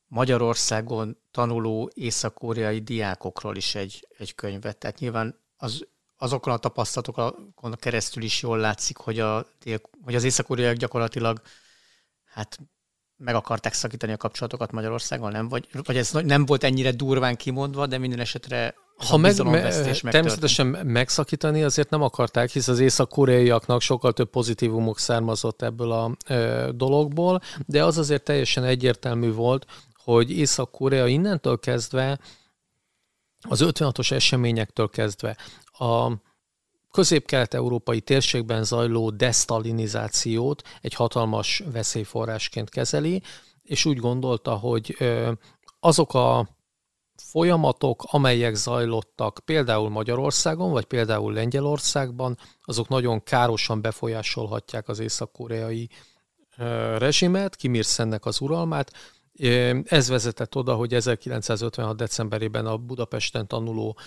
Magyarországon 0.06 1.18
tanuló 1.30 1.90
észak-koreai 1.94 2.78
diákokról 2.78 3.56
is 3.56 3.74
egy, 3.74 4.08
egy 4.18 4.34
könyvet. 4.34 4.78
Tehát 4.78 4.98
nyilván 4.98 5.40
az, 5.56 5.86
azokon 6.16 6.52
a 6.52 6.56
tapasztalatokon 6.56 7.74
keresztül 7.76 8.22
is 8.22 8.42
jól 8.42 8.58
látszik, 8.58 8.96
hogy, 8.96 9.18
a, 9.18 9.46
hogy 10.04 10.14
az 10.14 10.24
észak 10.24 10.72
gyakorlatilag 10.72 11.40
hát 12.24 12.58
meg 13.20 13.34
akarták 13.34 13.72
szakítani 13.72 14.12
a 14.12 14.16
kapcsolatokat 14.16 14.72
Magyarországgal, 14.72 15.30
nem? 15.30 15.48
Vagy, 15.48 15.68
vagy 15.84 15.96
ez 15.96 16.10
nem 16.10 16.46
volt 16.46 16.64
ennyire 16.64 16.90
durván 16.92 17.36
kimondva, 17.36 17.86
de 17.86 17.98
minden 17.98 18.20
esetre 18.20 18.74
ha 19.08 19.16
meg, 19.16 19.42
me, 19.42 19.70
természetesen 20.02 20.66
megszakítani 20.66 21.62
azért 21.62 21.90
nem 21.90 22.02
akarták, 22.02 22.50
hisz 22.50 22.68
az 22.68 22.78
észak-koreaiaknak 22.78 23.80
sokkal 23.80 24.12
több 24.12 24.30
pozitívumok 24.30 24.98
származott 24.98 25.62
ebből 25.62 25.92
a 25.92 26.16
e, 26.24 26.70
dologból, 26.72 27.40
de 27.66 27.84
az 27.84 27.98
azért 27.98 28.22
teljesen 28.22 28.64
egyértelmű 28.64 29.32
volt, 29.32 29.66
hogy 29.94 30.30
Észak-Korea 30.30 31.06
innentől 31.06 31.58
kezdve, 31.58 32.18
az 33.48 33.64
56-os 33.64 34.12
eseményektől 34.12 34.88
kezdve 34.88 35.36
a 35.78 36.12
közép-kelet-európai 36.90 38.00
térségben 38.00 38.64
zajló 38.64 39.10
desztalinizációt 39.10 40.62
egy 40.80 40.94
hatalmas 40.94 41.62
veszélyforrásként 41.72 42.68
kezeli, 42.68 43.22
és 43.62 43.84
úgy 43.84 43.98
gondolta, 43.98 44.54
hogy 44.54 44.96
azok 45.80 46.14
a 46.14 46.48
folyamatok, 47.16 48.02
amelyek 48.06 48.54
zajlottak 48.54 49.40
például 49.44 49.88
Magyarországon, 49.88 50.70
vagy 50.70 50.84
például 50.84 51.32
Lengyelországban, 51.32 52.38
azok 52.62 52.88
nagyon 52.88 53.22
károsan 53.22 53.80
befolyásolhatják 53.80 54.88
az 54.88 54.98
észak-koreai 54.98 55.88
rezsimet, 56.98 57.56
Kim 57.56 57.80
az 58.20 58.40
uralmát. 58.40 58.92
Ez 59.84 60.08
vezetett 60.08 60.56
oda, 60.56 60.74
hogy 60.74 60.94
1956. 60.94 61.96
decemberében 61.96 62.66
a 62.66 62.76
Budapesten 62.76 63.46
tanuló 63.46 63.98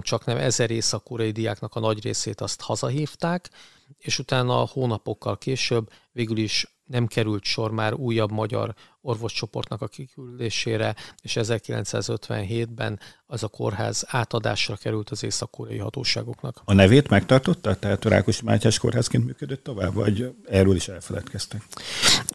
csak 0.00 0.24
nem 0.24 0.36
ezer 0.36 0.70
észak-koreai 0.70 1.30
diáknak 1.30 1.74
a 1.74 1.80
nagy 1.80 2.02
részét 2.02 2.40
azt 2.40 2.60
hazahívták, 2.60 3.50
és 3.98 4.18
utána 4.18 4.54
hónapokkal 4.54 5.38
később 5.38 5.90
végül 6.12 6.36
is 6.36 6.74
nem 6.90 7.06
került 7.06 7.44
sor 7.44 7.70
már 7.70 7.94
újabb 7.94 8.30
magyar 8.30 8.74
orvoscsoportnak 9.00 9.82
a 9.82 9.88
kiküldésére, 9.88 10.94
és 11.22 11.36
1957-ben 11.40 13.00
az 13.26 13.42
a 13.42 13.48
kórház 13.48 14.04
átadásra 14.06 14.76
került 14.76 15.10
az 15.10 15.24
észak-koreai 15.24 15.78
hatóságoknak. 15.78 16.60
A 16.64 16.72
nevét 16.72 17.08
megtartotta? 17.08 17.76
Tehát 17.76 18.04
Rákosi 18.04 18.44
Mátyás 18.44 18.78
kórházként 18.78 19.24
működött 19.24 19.64
tovább, 19.64 19.94
vagy 19.94 20.34
erről 20.48 20.74
is 20.74 20.88
elfeledkeztek? 20.88 21.62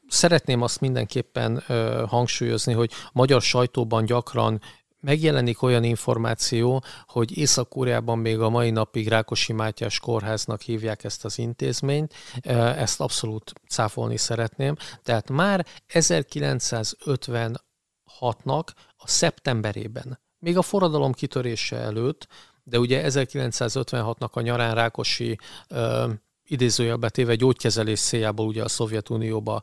Szeretném 0.07 0.61
azt 0.61 0.82
mindenképpen 0.82 1.63
ö, 1.67 2.03
hangsúlyozni, 2.07 2.73
hogy 2.73 2.91
magyar 3.11 3.41
sajtóban 3.41 4.05
gyakran 4.05 4.61
megjelenik 5.05 5.61
olyan 5.61 5.83
információ, 5.83 6.83
hogy 7.07 7.37
Észak-Koreában 7.37 8.17
még 8.17 8.39
a 8.39 8.49
mai 8.49 8.69
napig 8.69 9.07
Rákosi 9.07 9.53
Mátyás 9.53 9.99
kórháznak 9.99 10.61
hívják 10.61 11.03
ezt 11.03 11.25
az 11.25 11.37
intézményt, 11.37 12.13
ezt 12.77 13.01
abszolút 13.01 13.53
cáfolni 13.69 14.17
szeretném. 14.17 14.75
Tehát 15.03 15.29
már 15.29 15.65
1956-nak 15.93 18.67
a 18.95 19.07
szeptemberében, 19.07 20.19
még 20.39 20.57
a 20.57 20.61
forradalom 20.61 21.13
kitörése 21.13 21.77
előtt, 21.77 22.27
de 22.63 22.79
ugye 22.79 23.03
1956-nak 23.07 24.31
a 24.31 24.41
nyarán 24.41 24.75
Rákosi 24.75 25.39
idézőjelbe 26.43 27.09
téve 27.09 27.35
gyógykezelés 27.35 27.99
céljából 27.99 28.47
ugye 28.47 28.63
a 28.63 28.67
Szovjetunióba 28.67 29.61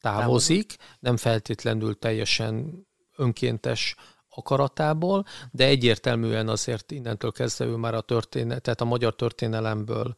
távozik, 0.00 0.76
nem 0.98 1.16
feltétlenül 1.16 1.98
teljesen 1.98 2.86
önkéntes 3.16 3.94
akaratából, 4.34 5.24
de 5.50 5.64
egyértelműen 5.64 6.48
azért 6.48 6.90
innentől 6.90 7.32
kezdve 7.32 7.64
ő 7.64 7.76
már 7.76 7.94
a 7.94 8.00
történet, 8.00 8.62
tehát 8.62 8.80
a 8.80 8.84
magyar 8.84 9.14
történelemből 9.14 10.14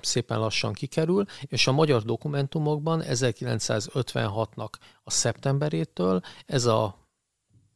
szépen 0.00 0.38
lassan 0.38 0.72
kikerül, 0.72 1.24
és 1.40 1.66
a 1.66 1.72
magyar 1.72 2.02
dokumentumokban 2.02 3.02
1956-nak 3.06 4.70
a 5.02 5.10
szeptemberétől 5.10 6.20
ez 6.46 6.64
a 6.64 7.02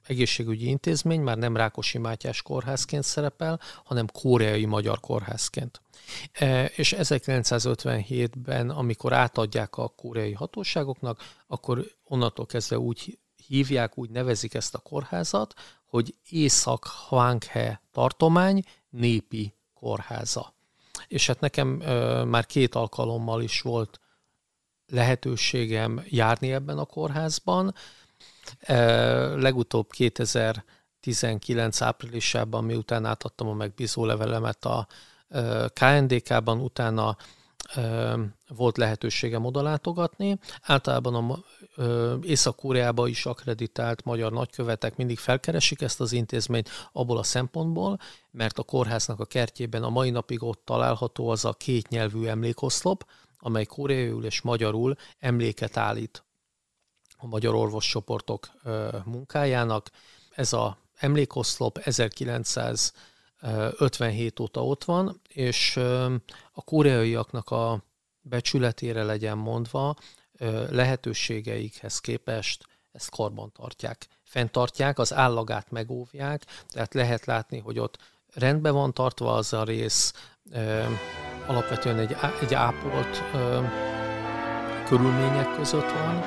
egészségügyi 0.06 0.68
intézmény 0.68 1.20
már 1.20 1.36
nem 1.36 1.56
Rákosi 1.56 1.98
Mátyás 1.98 2.42
kórházként 2.42 3.04
szerepel, 3.04 3.60
hanem 3.84 4.06
koreai 4.06 4.64
magyar 4.64 5.00
kórházként. 5.00 5.80
És 6.76 6.94
1957-ben, 6.98 8.70
amikor 8.70 9.12
átadják 9.12 9.76
a 9.76 9.88
koreai 9.88 10.32
hatóságoknak, 10.32 11.20
akkor 11.46 11.84
onnantól 12.04 12.46
kezdve 12.46 12.78
úgy 12.78 13.18
hívják, 13.48 13.98
úgy 13.98 14.10
nevezik 14.10 14.54
ezt 14.54 14.74
a 14.74 14.78
kórházat, 14.78 15.54
hogy 15.84 16.14
Észak-Hwanghe 16.28 17.82
tartomány 17.92 18.62
népi 18.90 19.54
kórháza. 19.74 20.54
És 21.08 21.26
hát 21.26 21.40
nekem 21.40 21.80
ö, 21.80 22.24
már 22.24 22.46
két 22.46 22.74
alkalommal 22.74 23.42
is 23.42 23.60
volt 23.60 24.00
lehetőségem 24.86 26.04
járni 26.08 26.52
ebben 26.52 26.78
a 26.78 26.84
kórházban, 26.84 27.74
Legutóbb 29.36 29.90
2019 29.90 31.80
áprilisában, 31.80 32.64
miután 32.64 33.04
átadtam 33.04 33.48
a 33.48 33.54
megbízó 33.54 34.04
levelemet 34.04 34.64
a 34.64 34.86
KNDK-ban, 35.72 36.60
utána 36.60 37.16
volt 38.48 38.76
lehetőségem 38.76 39.44
oda 39.44 39.62
látogatni. 39.62 40.38
Általában 40.62 41.14
a 41.14 41.38
Észak-Koreába 42.22 43.08
is 43.08 43.26
akreditált 43.26 44.04
magyar 44.04 44.32
nagykövetek 44.32 44.96
mindig 44.96 45.18
felkeresik 45.18 45.80
ezt 45.80 46.00
az 46.00 46.12
intézményt 46.12 46.70
abból 46.92 47.18
a 47.18 47.22
szempontból, 47.22 47.98
mert 48.30 48.58
a 48.58 48.62
kórháznak 48.62 49.20
a 49.20 49.24
kertjében 49.24 49.82
a 49.82 49.88
mai 49.88 50.10
napig 50.10 50.42
ott 50.42 50.62
található 50.64 51.28
az 51.28 51.44
a 51.44 51.52
kétnyelvű 51.52 52.26
emlékoszlop, 52.26 53.06
amely 53.38 53.64
koreaiul 53.64 54.24
és 54.24 54.40
magyarul 54.40 54.94
emléket 55.18 55.76
állít 55.76 56.24
a 57.16 57.26
magyar 57.26 57.54
orvoscsoportok 57.54 58.50
munkájának. 59.04 59.90
Ez 60.30 60.52
a 60.52 60.78
emlékoszlop 60.94 61.78
1957 61.78 64.40
óta 64.40 64.64
ott 64.64 64.84
van, 64.84 65.20
és 65.28 65.76
a 66.52 66.62
koreaiaknak 66.64 67.50
a 67.50 67.82
becsületére 68.20 69.02
legyen 69.02 69.38
mondva, 69.38 69.96
lehetőségeikhez 70.70 71.98
képest 71.98 72.64
ezt 72.92 73.10
karban 73.10 73.52
tartják. 73.52 74.06
Fenntartják, 74.22 74.98
az 74.98 75.14
állagát 75.14 75.70
megóvják, 75.70 76.42
tehát 76.68 76.94
lehet 76.94 77.26
látni, 77.26 77.58
hogy 77.58 77.78
ott 77.78 77.98
rendben 78.34 78.72
van 78.72 78.92
tartva 78.92 79.34
az 79.34 79.52
a 79.52 79.64
rész, 79.64 80.12
alapvetően 81.46 81.98
egy, 81.98 82.16
egy 82.40 82.54
ápolt 82.54 83.22
körülmények 84.88 85.54
között 85.56 85.90
van. 85.90 86.24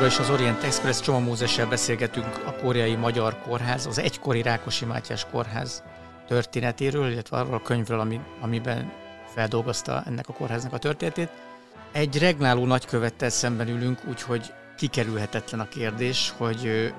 Továbbra 0.00 0.22
is 0.22 0.28
az 0.28 0.34
Orient 0.34 0.62
Express 0.62 1.00
Csoma 1.00 1.18
Mózessel 1.18 1.66
beszélgetünk 1.66 2.46
a 2.46 2.54
koreai 2.54 2.94
magyar 2.94 3.38
kórház, 3.42 3.86
az 3.86 3.98
egykori 3.98 4.42
Rákosi 4.42 4.84
Mátyás 4.84 5.26
kórház 5.30 5.82
történetéről, 6.26 7.10
illetve 7.10 7.36
arról 7.36 7.54
a 7.54 7.62
könyvről, 7.62 8.00
ami, 8.00 8.20
amiben 8.40 8.92
feldolgozta 9.26 10.02
ennek 10.06 10.28
a 10.28 10.32
kórháznak 10.32 10.72
a 10.72 10.78
történetét. 10.78 11.30
Egy 11.92 12.18
regnáló 12.18 12.66
nagykövettel 12.66 13.28
szemben 13.28 13.68
ülünk, 13.68 14.04
úgyhogy 14.08 14.52
kikerülhetetlen 14.76 15.60
a 15.60 15.68
kérdés, 15.68 16.34
hogy 16.36 16.92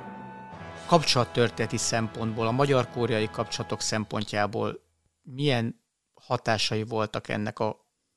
kapcsolattörténeti 0.86 1.78
szempontból, 1.78 2.48
a 2.48 2.52
magyar-koreai 2.52 3.30
kapcsolatok 3.32 3.82
szempontjából 3.82 4.80
milyen 5.22 5.82
hatásai 6.14 6.84
voltak 6.84 7.30
ennek 7.30 7.60
a, 7.60 7.68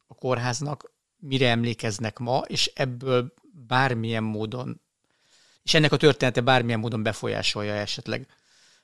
a 0.07 0.14
kórháznak, 0.14 0.93
mire 1.16 1.51
emlékeznek 1.51 2.18
ma, 2.18 2.39
és 2.39 2.72
ebből 2.74 3.32
bármilyen 3.67 4.23
módon, 4.23 4.81
és 5.62 5.75
ennek 5.75 5.93
a 5.93 5.97
története 5.97 6.41
bármilyen 6.41 6.81
módon 6.81 7.03
befolyásolja 7.03 7.73
esetleg 7.75 8.27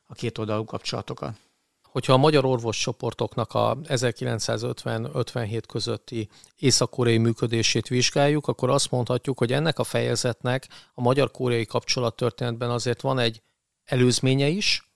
a 0.07 0.14
két 0.14 0.39
oldalú 0.39 0.64
kapcsolatokat. 0.64 1.35
Hogyha 1.83 2.12
a 2.12 2.16
magyar 2.16 2.45
orvos 2.45 2.78
csoportoknak 2.78 3.55
a 3.55 3.78
1950-57 3.83 5.62
közötti 5.68 6.28
észak-koreai 6.57 7.18
működését 7.18 7.89
vizsgáljuk, 7.89 8.49
akkor 8.49 8.70
azt 8.70 8.91
mondhatjuk, 8.91 9.39
hogy 9.39 9.53
ennek 9.53 9.78
a 9.78 9.85
fejezetnek 9.85 10.68
a 10.95 11.01
magyar-koreai 11.01 11.66
kapcsolattörténetben 11.66 12.70
azért 12.70 13.01
van 13.01 13.18
egy 13.18 13.43
előzménye 13.85 14.49
is, 14.49 14.91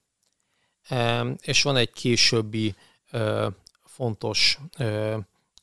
és 1.40 1.62
van 1.62 1.76
egy 1.76 1.92
későbbi 1.92 2.74
fontos 3.84 4.58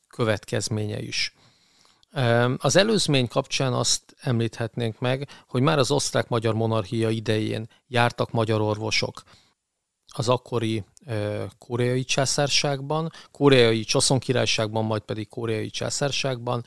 következménye 0.08 1.02
is. 1.02 1.34
Az 2.58 2.76
előzmény 2.76 3.28
kapcsán 3.28 3.74
azt 3.74 4.16
említhetnénk 4.20 5.00
meg, 5.00 5.28
hogy 5.48 5.62
már 5.62 5.78
az 5.80 5.92
osztrák-magyar 5.92 6.54
monarchia 6.54 7.10
idején 7.10 7.68
jártak 7.88 8.32
magyar 8.32 8.62
orvosok 8.62 9.24
az 10.14 10.30
akkori 10.30 10.84
koreai 11.58 12.04
császárságban, 12.04 13.12
koreai 13.32 13.84
Csoszon 13.84 14.20
királyságban, 14.20 14.86
majd 14.86 15.02
pedig 15.02 15.28
koreai 15.28 15.70
császárságban. 15.70 16.64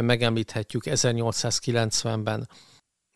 Megemlíthetjük 0.00 0.82
1890-ben 0.86 2.48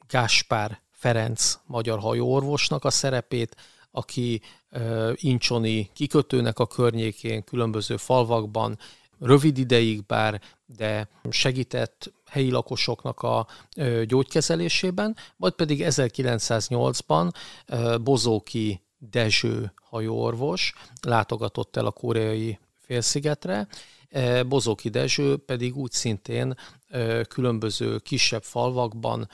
Gáspár 0.06 0.80
Ferenc 0.90 1.58
magyar 1.64 1.98
hajóorvosnak 1.98 2.84
a 2.84 2.90
szerepét, 2.90 3.56
aki 3.90 4.40
Incsoni 5.14 5.90
kikötőnek 5.92 6.58
a 6.58 6.66
környékén, 6.66 7.44
különböző 7.44 7.96
falvakban 7.96 8.78
rövid 9.18 9.58
ideig 9.58 10.06
bár, 10.06 10.40
de 10.66 11.08
segített 11.30 12.12
helyi 12.26 12.50
lakosoknak 12.50 13.22
a 13.22 13.46
gyógykezelésében, 14.04 15.16
majd 15.36 15.52
pedig 15.52 15.82
1908-ban 15.84 17.32
Bozóki 18.02 18.80
Dezső 18.98 19.72
hajóorvos 19.82 20.74
látogatott 21.02 21.76
el 21.76 21.86
a 21.86 21.90
koreai 21.90 22.58
félszigetre, 22.74 23.68
Bozóki 24.48 24.88
Dezső 24.88 25.36
pedig 25.36 25.76
úgy 25.76 25.92
szintén 25.92 26.54
különböző 27.28 27.98
kisebb 27.98 28.42
falvakban 28.42 29.28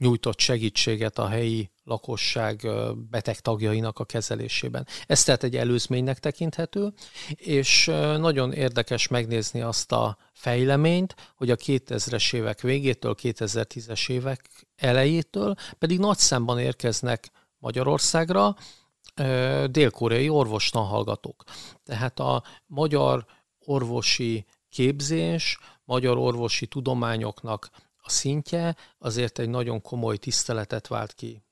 nyújtott 0.00 0.38
segítséget 0.38 1.18
a 1.18 1.28
helyi 1.28 1.70
lakosság 1.84 2.68
beteg 3.10 3.40
tagjainak 3.40 3.98
a 3.98 4.04
kezelésében. 4.04 4.86
Ez 5.06 5.24
tehát 5.24 5.42
egy 5.42 5.56
előzménynek 5.56 6.18
tekinthető, 6.18 6.92
és 7.28 7.84
nagyon 8.18 8.52
érdekes 8.52 9.08
megnézni 9.08 9.60
azt 9.60 9.92
a 9.92 10.18
fejleményt, 10.32 11.14
hogy 11.36 11.50
a 11.50 11.56
2000-es 11.56 12.34
évek 12.34 12.60
végétől, 12.60 13.14
2010-es 13.22 14.10
évek 14.10 14.66
elejétől 14.76 15.54
pedig 15.78 15.98
nagy 15.98 16.18
számban 16.18 16.58
érkeznek 16.58 17.30
Magyarországra 17.58 18.56
dél-koreai 19.66 20.28
orvostanhallgatók. 20.28 21.44
Tehát 21.84 22.20
a 22.20 22.42
magyar 22.66 23.26
orvosi 23.58 24.46
képzés, 24.68 25.58
magyar 25.84 26.18
orvosi 26.18 26.66
tudományoknak 26.66 27.70
a 28.00 28.10
szintje 28.10 28.76
azért 28.98 29.38
egy 29.38 29.48
nagyon 29.48 29.82
komoly 29.82 30.16
tiszteletet 30.16 30.86
vált 30.86 31.14
ki 31.14 31.42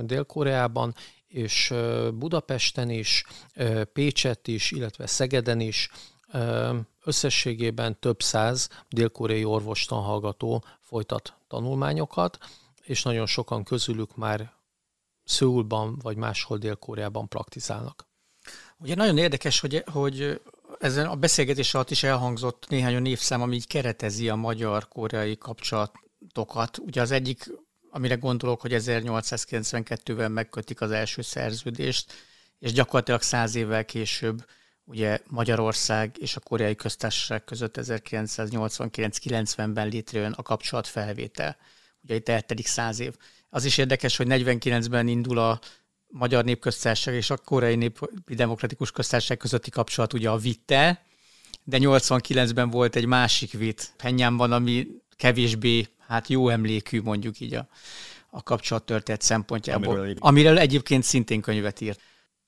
Dél-Koreában, 0.00 0.94
és 1.26 1.74
Budapesten 2.14 2.90
is, 2.90 3.24
Pécset 3.92 4.48
is, 4.48 4.70
illetve 4.70 5.06
Szegeden 5.06 5.60
is 5.60 5.90
összességében 7.04 7.98
több 8.00 8.22
száz 8.22 8.68
dél-koreai 8.88 9.44
orvostanhallgató 9.44 10.64
folytat 10.80 11.34
tanulmányokat, 11.48 12.38
és 12.82 13.02
nagyon 13.02 13.26
sokan 13.26 13.64
közülük 13.64 14.16
már 14.16 14.52
Szőulban 15.24 15.98
vagy 16.02 16.16
máshol 16.16 16.58
Dél-Koreában 16.58 17.28
praktizálnak. 17.28 18.06
Ugye 18.78 18.94
nagyon 18.94 19.18
érdekes, 19.18 19.60
hogy, 19.60 19.84
hogy 19.92 20.40
ezen 20.78 21.06
a 21.06 21.14
beszélgetés 21.14 21.74
alatt 21.74 21.90
is 21.90 22.02
elhangzott 22.02 22.66
néhány 22.68 22.92
olyan 22.92 23.06
évszám, 23.06 23.42
ami 23.42 23.54
így 23.54 23.66
keretezi 23.66 24.28
a 24.28 24.34
magyar-koreai 24.34 25.36
kapcsolatokat. 25.36 26.78
Ugye 26.78 27.00
az 27.00 27.10
egyik, 27.10 27.50
amire 27.90 28.14
gondolok, 28.14 28.60
hogy 28.60 28.72
1892-ben 28.74 30.32
megkötik 30.32 30.80
az 30.80 30.90
első 30.90 31.22
szerződést, 31.22 32.12
és 32.58 32.72
gyakorlatilag 32.72 33.22
száz 33.22 33.54
évvel 33.54 33.84
később 33.84 34.44
ugye 34.84 35.20
Magyarország 35.26 36.16
és 36.18 36.36
a 36.36 36.40
koreai 36.40 36.74
köztársaság 36.74 37.44
között 37.44 37.78
1989-90-ben 37.80 39.88
létrejön 39.88 40.32
a 40.32 40.42
kapcsolatfelvétel. 40.42 41.56
Ugye 42.02 42.14
itt 42.14 42.28
eltelik 42.28 42.66
száz 42.66 43.00
év. 43.00 43.14
Az 43.50 43.64
is 43.64 43.78
érdekes, 43.78 44.16
hogy 44.16 44.26
49-ben 44.30 45.08
indul 45.08 45.38
a 45.38 45.60
Magyar 46.18 46.44
Népköztársaság 46.44 47.14
és 47.14 47.30
a 47.30 47.36
Koreai 47.36 47.74
Népi 47.74 48.34
Demokratikus 48.34 48.90
Köztársaság 48.90 49.36
közötti 49.36 49.70
kapcsolat 49.70 50.12
ugye 50.12 50.30
a 50.30 50.36
vitte, 50.36 51.04
de 51.64 51.78
89-ben 51.80 52.70
volt 52.70 52.96
egy 52.96 53.06
másik 53.06 53.52
vit 53.52 53.92
van, 54.30 54.52
ami 54.52 54.86
kevésbé 55.16 55.88
hát 56.06 56.28
jó 56.28 56.48
emlékű 56.48 57.02
mondjuk 57.02 57.40
így 57.40 57.54
a, 57.54 57.68
a 58.30 58.42
kapcsolattörténet 58.42 59.22
szempontjából, 59.22 59.96
amiről, 59.96 60.14
amiről 60.18 60.58
egyébként 60.58 61.02
szintén 61.02 61.40
könyvet 61.40 61.80
írt. 61.80 62.00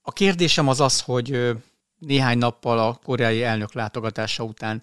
A 0.02 0.12
kérdésem 0.12 0.68
az 0.68 0.80
az, 0.80 1.00
hogy 1.00 1.56
néhány 1.98 2.38
nappal 2.38 2.78
a 2.78 2.98
koreai 3.04 3.42
elnök 3.42 3.72
látogatása 3.72 4.42
után 4.42 4.82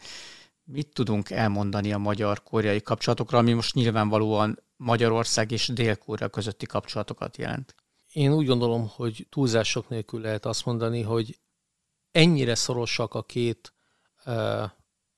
mit 0.64 0.88
tudunk 0.94 1.30
elmondani 1.30 1.94
a 1.94 1.98
magyar-koreai 1.98 2.82
kapcsolatokra, 2.82 3.38
ami 3.38 3.54
most 3.54 3.74
nyilvánvalóan 3.74 4.60
Magyarország 4.78 5.52
és 5.52 5.68
Dél-Korea 5.68 6.30
közötti 6.30 6.66
kapcsolatokat 6.66 7.38
jelent? 7.38 7.76
Én 8.16 8.34
úgy 8.34 8.45
gondolom, 8.45 8.91
hogy 8.95 9.28
túlzások 9.30 9.89
nélkül 9.89 10.22
lehet 10.22 10.45
azt 10.45 10.66
mondani, 10.66 11.01
hogy 11.01 11.39
ennyire 12.11 12.55
szorosak 12.55 13.13
a 13.13 13.24
két 13.24 13.74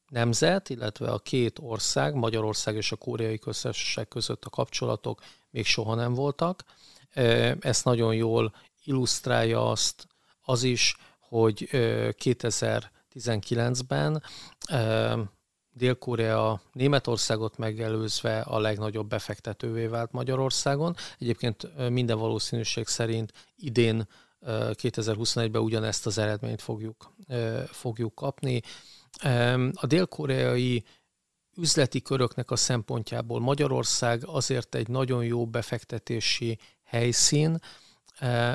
nemzet, 0.09 0.69
illetve 0.69 1.11
a 1.11 1.19
két 1.19 1.59
ország, 1.59 2.15
Magyarország 2.15 2.75
és 2.75 2.91
a 2.91 2.95
Koreai 2.95 3.39
Köztársaság 3.39 4.07
között 4.07 4.45
a 4.45 4.49
kapcsolatok 4.49 5.21
még 5.49 5.65
soha 5.65 5.95
nem 5.95 6.13
voltak. 6.13 6.63
Ezt 7.59 7.85
nagyon 7.85 8.15
jól 8.15 8.55
illusztrálja 8.83 9.69
azt 9.69 10.07
az 10.41 10.63
is, 10.63 10.97
hogy 11.19 11.67
2019-ben 11.71 14.23
Dél-Korea 15.77 16.61
Németországot 16.71 17.57
megelőzve 17.57 18.39
a 18.39 18.59
legnagyobb 18.59 19.07
befektetővé 19.07 19.85
vált 19.85 20.11
Magyarországon. 20.11 20.95
Egyébként 21.19 21.89
minden 21.89 22.17
valószínűség 22.17 22.87
szerint 22.87 23.33
idén 23.55 24.07
2021-ben 24.45 25.61
ugyanezt 25.61 26.05
az 26.05 26.17
eredményt 26.17 26.61
fogjuk, 26.61 27.13
fogjuk 27.65 28.15
kapni. 28.15 28.61
A 29.73 29.85
dél-koreai 29.85 30.83
üzleti 31.57 32.01
köröknek 32.01 32.51
a 32.51 32.55
szempontjából 32.55 33.39
Magyarország 33.39 34.25
azért 34.25 34.75
egy 34.75 34.87
nagyon 34.87 35.23
jó 35.23 35.47
befektetési 35.47 36.59
helyszín, 36.83 37.59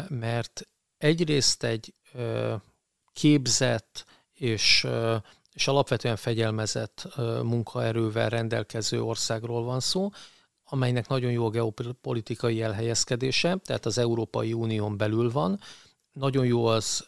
mert 0.09 0.69
egyrészt 0.99 1.65
egy 1.65 1.95
képzett 3.13 4.05
és, 4.33 4.87
és 5.55 5.69
alapvetően 5.69 6.17
fegyelmezett 6.17 7.09
munkaerővel 7.43 8.29
rendelkező 8.29 9.03
országról 9.03 9.65
van 9.65 9.81
szó, 9.81 10.11
amelynek 10.65 11.09
nagyon 11.09 11.31
jó 11.31 11.49
geopolitikai 11.49 12.63
elhelyezkedése, 12.63 13.57
tehát 13.65 13.87
az 13.87 13.99
Európai 13.99 14.53
Unión 14.53 14.97
belül 14.97 15.31
van. 15.31 15.61
Nagyon 16.13 16.47
jó 16.47 16.67
az 16.67 17.05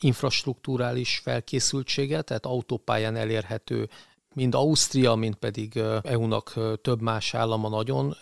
infrastruktúrális 0.00 1.18
felkészültsége, 1.18 2.22
tehát 2.22 2.46
autópályán 2.46 3.16
elérhető 3.16 3.88
mind 4.36 4.54
Ausztria, 4.54 5.14
mind 5.14 5.34
pedig 5.34 5.76
EU-nak 6.02 6.54
több 6.82 7.00
más 7.00 7.34
állama 7.34 7.68
nagyon 7.68 8.16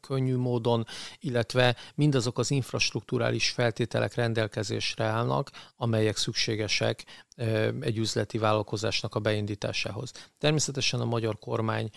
könnyű 0.00 0.36
módon, 0.36 0.86
illetve 1.20 1.76
mindazok 1.94 2.38
az 2.38 2.50
infrastruktúrális 2.50 3.50
feltételek 3.50 4.14
rendelkezésre 4.14 5.04
állnak, 5.04 5.50
amelyek 5.76 6.16
szükségesek 6.16 7.04
egy 7.80 7.98
üzleti 7.98 8.38
vállalkozásnak 8.38 9.14
a 9.14 9.20
beindításához. 9.20 10.12
Természetesen 10.38 11.00
a 11.00 11.04
magyar 11.04 11.38
kormány 11.38 11.90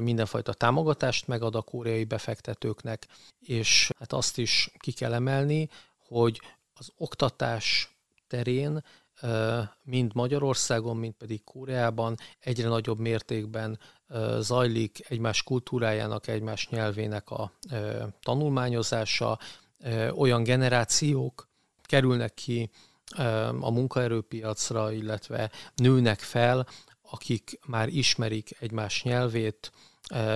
mindenfajta 0.00 0.52
támogatást 0.52 1.26
megad 1.26 1.54
a 1.54 1.62
koreai 1.62 2.04
befektetőknek, 2.04 3.06
és 3.40 3.90
hát 3.98 4.12
azt 4.12 4.38
is 4.38 4.70
ki 4.78 4.92
kell 4.92 5.14
emelni, 5.14 5.68
hogy 6.08 6.40
az 6.72 6.92
oktatás 6.96 7.96
terén 8.26 8.84
mind 9.82 10.14
Magyarországon, 10.14 10.96
mind 10.96 11.14
pedig 11.14 11.44
Koreában 11.44 12.16
egyre 12.40 12.68
nagyobb 12.68 12.98
mértékben 12.98 13.78
zajlik 14.38 15.10
egymás 15.10 15.42
kultúrájának, 15.42 16.26
egymás 16.26 16.68
nyelvének 16.68 17.30
a 17.30 17.52
tanulmányozása, 18.22 19.38
olyan 20.14 20.42
generációk 20.42 21.48
kerülnek 21.82 22.34
ki 22.34 22.70
a 23.60 23.70
munkaerőpiacra, 23.70 24.92
illetve 24.92 25.50
nőnek 25.74 26.18
fel, 26.18 26.66
akik 27.10 27.58
már 27.66 27.88
ismerik 27.88 28.56
egymás 28.60 29.02
nyelvét, 29.02 29.72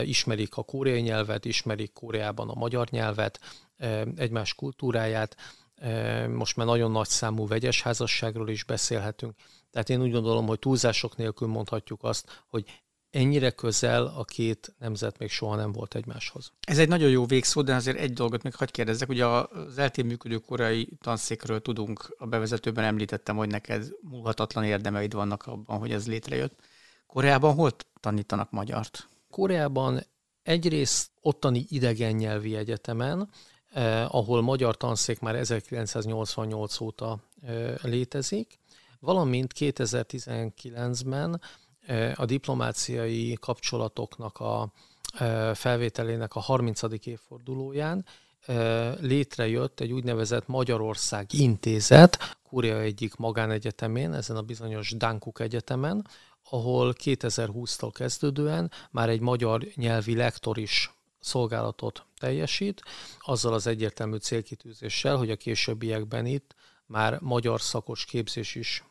ismerik 0.04 0.56
a 0.56 0.62
koreai 0.62 1.00
nyelvet, 1.00 1.44
ismerik 1.44 1.92
Koreában 1.92 2.48
a 2.48 2.58
magyar 2.58 2.88
nyelvet, 2.90 3.40
egymás 4.16 4.54
kultúráját, 4.54 5.36
most 6.28 6.56
már 6.56 6.66
nagyon 6.66 6.90
nagy 6.90 7.08
számú 7.08 7.46
vegyes 7.46 7.82
házasságról 7.82 8.48
is 8.48 8.64
beszélhetünk. 8.64 9.34
Tehát 9.70 9.90
én 9.90 10.02
úgy 10.02 10.12
gondolom, 10.12 10.46
hogy 10.46 10.58
túlzások 10.58 11.16
nélkül 11.16 11.48
mondhatjuk 11.48 12.04
azt, 12.04 12.44
hogy 12.48 12.82
ennyire 13.10 13.50
közel 13.50 14.06
a 14.06 14.24
két 14.24 14.74
nemzet 14.78 15.18
még 15.18 15.30
soha 15.30 15.56
nem 15.56 15.72
volt 15.72 15.94
egymáshoz. 15.94 16.52
Ez 16.66 16.78
egy 16.78 16.88
nagyon 16.88 17.10
jó 17.10 17.26
végszó, 17.26 17.62
de 17.62 17.74
azért 17.74 17.98
egy 17.98 18.12
dolgot 18.12 18.42
még 18.42 18.54
hagyd 18.54 18.70
kérdezzek. 18.70 19.08
Ugye 19.08 19.26
az 19.26 19.78
eltén 19.78 20.06
működő 20.06 20.38
korai 20.38 20.88
tanszékről 21.00 21.60
tudunk, 21.60 22.14
a 22.18 22.26
bevezetőben 22.26 22.84
említettem, 22.84 23.36
hogy 23.36 23.48
neked 23.48 23.88
múlhatatlan 24.00 24.64
érdemeid 24.64 25.12
vannak 25.12 25.46
abban, 25.46 25.78
hogy 25.78 25.92
ez 25.92 26.06
létrejött. 26.06 26.60
Koreában 27.06 27.54
hol 27.54 27.70
tanítanak 28.00 28.50
magyart? 28.50 29.08
Koreában 29.30 30.02
egyrészt 30.42 31.10
ottani 31.20 31.66
idegen 31.68 32.12
nyelvi 32.12 32.56
egyetemen, 32.56 33.30
eh, 33.72 34.14
ahol 34.14 34.42
magyar 34.42 34.76
tanszék 34.76 35.20
már 35.20 35.34
1988 35.34 36.80
óta 36.80 37.18
eh, 37.42 37.74
létezik, 37.82 38.58
valamint 39.00 39.52
2019-ben 39.58 41.40
eh, 41.86 42.12
a 42.16 42.24
diplomáciai 42.24 43.36
kapcsolatoknak 43.40 44.38
a 44.38 44.72
eh, 45.18 45.54
felvételének 45.54 46.34
a 46.34 46.40
30. 46.40 46.82
évfordulóján 47.04 48.04
eh, 48.46 48.94
létrejött 49.00 49.80
egy 49.80 49.92
úgynevezett 49.92 50.46
Magyarország 50.46 51.26
Intézet, 51.32 52.36
Kúria 52.48 52.80
egyik 52.80 53.16
magánegyetemén, 53.16 54.12
ezen 54.12 54.36
a 54.36 54.42
bizonyos 54.42 54.90
Dankuk 54.90 55.40
Egyetemen, 55.40 56.06
ahol 56.50 56.94
2020-tól 57.04 57.90
kezdődően 57.92 58.70
már 58.90 59.08
egy 59.08 59.20
magyar 59.20 59.66
nyelvi 59.74 60.16
lektor 60.16 60.58
is 60.58 60.90
szolgálatot 61.20 62.04
teljesít, 62.18 62.82
azzal 63.18 63.52
az 63.52 63.66
egyértelmű 63.66 64.16
célkitűzéssel, 64.16 65.16
hogy 65.16 65.30
a 65.30 65.36
későbbiekben 65.36 66.26
itt 66.26 66.54
már 66.86 67.20
magyar 67.20 67.60
szakos 67.60 68.04
képzés 68.04 68.54
is 68.54 68.84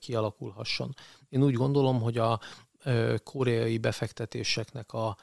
kialakulhasson. 0.00 0.94
Én 1.28 1.42
úgy 1.42 1.54
gondolom, 1.54 2.00
hogy 2.00 2.18
a 2.18 2.40
koreai 3.24 3.78
befektetéseknek 3.78 4.92
a 4.92 5.16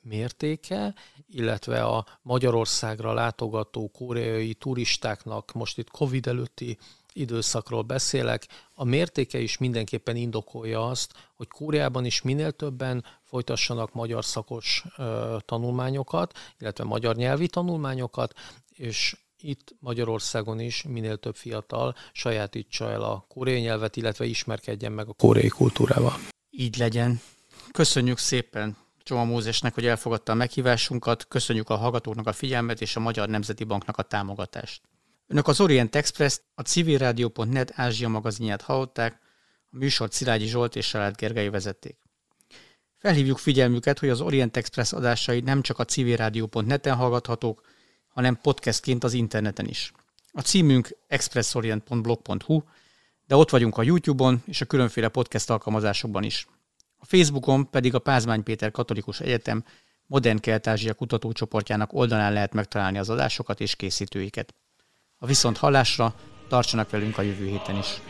mértéke, 0.00 0.94
illetve 1.26 1.84
a 1.84 2.06
Magyarországra 2.22 3.12
látogató 3.12 3.88
koreai 3.88 4.54
turistáknak, 4.54 5.52
most 5.52 5.78
itt 5.78 5.90
Covid 5.90 6.26
előtti 6.26 6.78
időszakról 7.16 7.82
beszélek, 7.82 8.46
a 8.74 8.84
mértéke 8.84 9.38
is 9.38 9.58
mindenképpen 9.58 10.16
indokolja 10.16 10.86
azt, 10.86 11.12
hogy 11.34 11.48
Kóreában 11.48 12.04
is 12.04 12.22
minél 12.22 12.52
többen 12.52 13.04
folytassanak 13.22 13.92
magyar 13.92 14.24
szakos 14.24 14.84
tanulmányokat, 15.38 16.38
illetve 16.58 16.84
magyar 16.84 17.16
nyelvi 17.16 17.48
tanulmányokat, 17.48 18.34
és 18.68 19.16
itt 19.38 19.74
Magyarországon 19.78 20.60
is 20.60 20.82
minél 20.82 21.16
több 21.16 21.36
fiatal 21.36 21.94
sajátítsa 22.12 22.90
el 22.90 23.02
a 23.02 23.24
koreai 23.28 23.60
nyelvet, 23.60 23.96
illetve 23.96 24.24
ismerkedjen 24.24 24.92
meg 24.92 25.08
a 25.08 25.12
koreai 25.12 25.48
kultúrával. 25.48 26.14
Így 26.50 26.76
legyen. 26.76 27.20
Köszönjük 27.72 28.18
szépen 28.18 28.76
Csoma 29.02 29.24
Mózesnek, 29.24 29.74
hogy 29.74 29.86
elfogadta 29.86 30.32
a 30.32 30.34
meghívásunkat, 30.34 31.26
köszönjük 31.28 31.70
a 31.70 31.76
hallgatóknak 31.76 32.26
a 32.26 32.32
figyelmet 32.32 32.80
és 32.80 32.96
a 32.96 33.00
Magyar 33.00 33.28
Nemzeti 33.28 33.64
Banknak 33.64 33.96
a 33.96 34.02
támogatást. 34.02 34.82
Önök 35.26 35.48
az 35.48 35.60
Orient 35.60 35.94
Express, 35.94 36.40
a 36.54 36.62
civilrádió.net 36.62 37.72
Ázsia 37.74 38.08
magazinját 38.08 38.62
hallották, 38.62 39.20
a 39.70 39.76
műsort 39.76 40.12
Szilágyi 40.12 40.46
Zsolt 40.46 40.76
és 40.76 40.86
Salád 40.86 41.16
Gergely 41.16 41.48
vezették. 41.48 41.98
Felhívjuk 42.96 43.38
figyelmüket, 43.38 43.98
hogy 43.98 44.08
az 44.08 44.20
Orient 44.20 44.56
Express 44.56 44.92
adásai 44.92 45.40
nem 45.40 45.62
csak 45.62 45.78
a 45.78 45.84
civilrádió.net-en 45.84 46.94
hallgathatók, 46.94 47.60
hanem 48.08 48.40
podcastként 48.40 49.04
az 49.04 49.12
interneten 49.12 49.66
is. 49.66 49.92
A 50.32 50.40
címünk 50.40 50.96
expressorient.blog.hu, 51.06 52.62
de 53.26 53.36
ott 53.36 53.50
vagyunk 53.50 53.78
a 53.78 53.82
YouTube-on 53.82 54.42
és 54.46 54.60
a 54.60 54.66
különféle 54.66 55.08
podcast 55.08 55.50
alkalmazásokban 55.50 56.22
is. 56.22 56.46
A 56.96 57.04
Facebookon 57.04 57.70
pedig 57.70 57.94
a 57.94 57.98
Pázmány 57.98 58.42
Péter 58.42 58.70
Katolikus 58.70 59.20
Egyetem 59.20 59.64
Modern 60.06 60.38
Kelet-Ázsia 60.38 60.94
kutatócsoportjának 60.94 61.92
oldalán 61.92 62.32
lehet 62.32 62.52
megtalálni 62.52 62.98
az 62.98 63.10
adásokat 63.10 63.60
és 63.60 63.76
készítőiket. 63.76 64.54
A 65.18 65.26
viszont 65.26 65.56
hallásra 65.56 66.14
tartsanak 66.48 66.90
velünk 66.90 67.18
a 67.18 67.22
jövő 67.22 67.46
héten 67.46 67.76
is. 67.76 68.00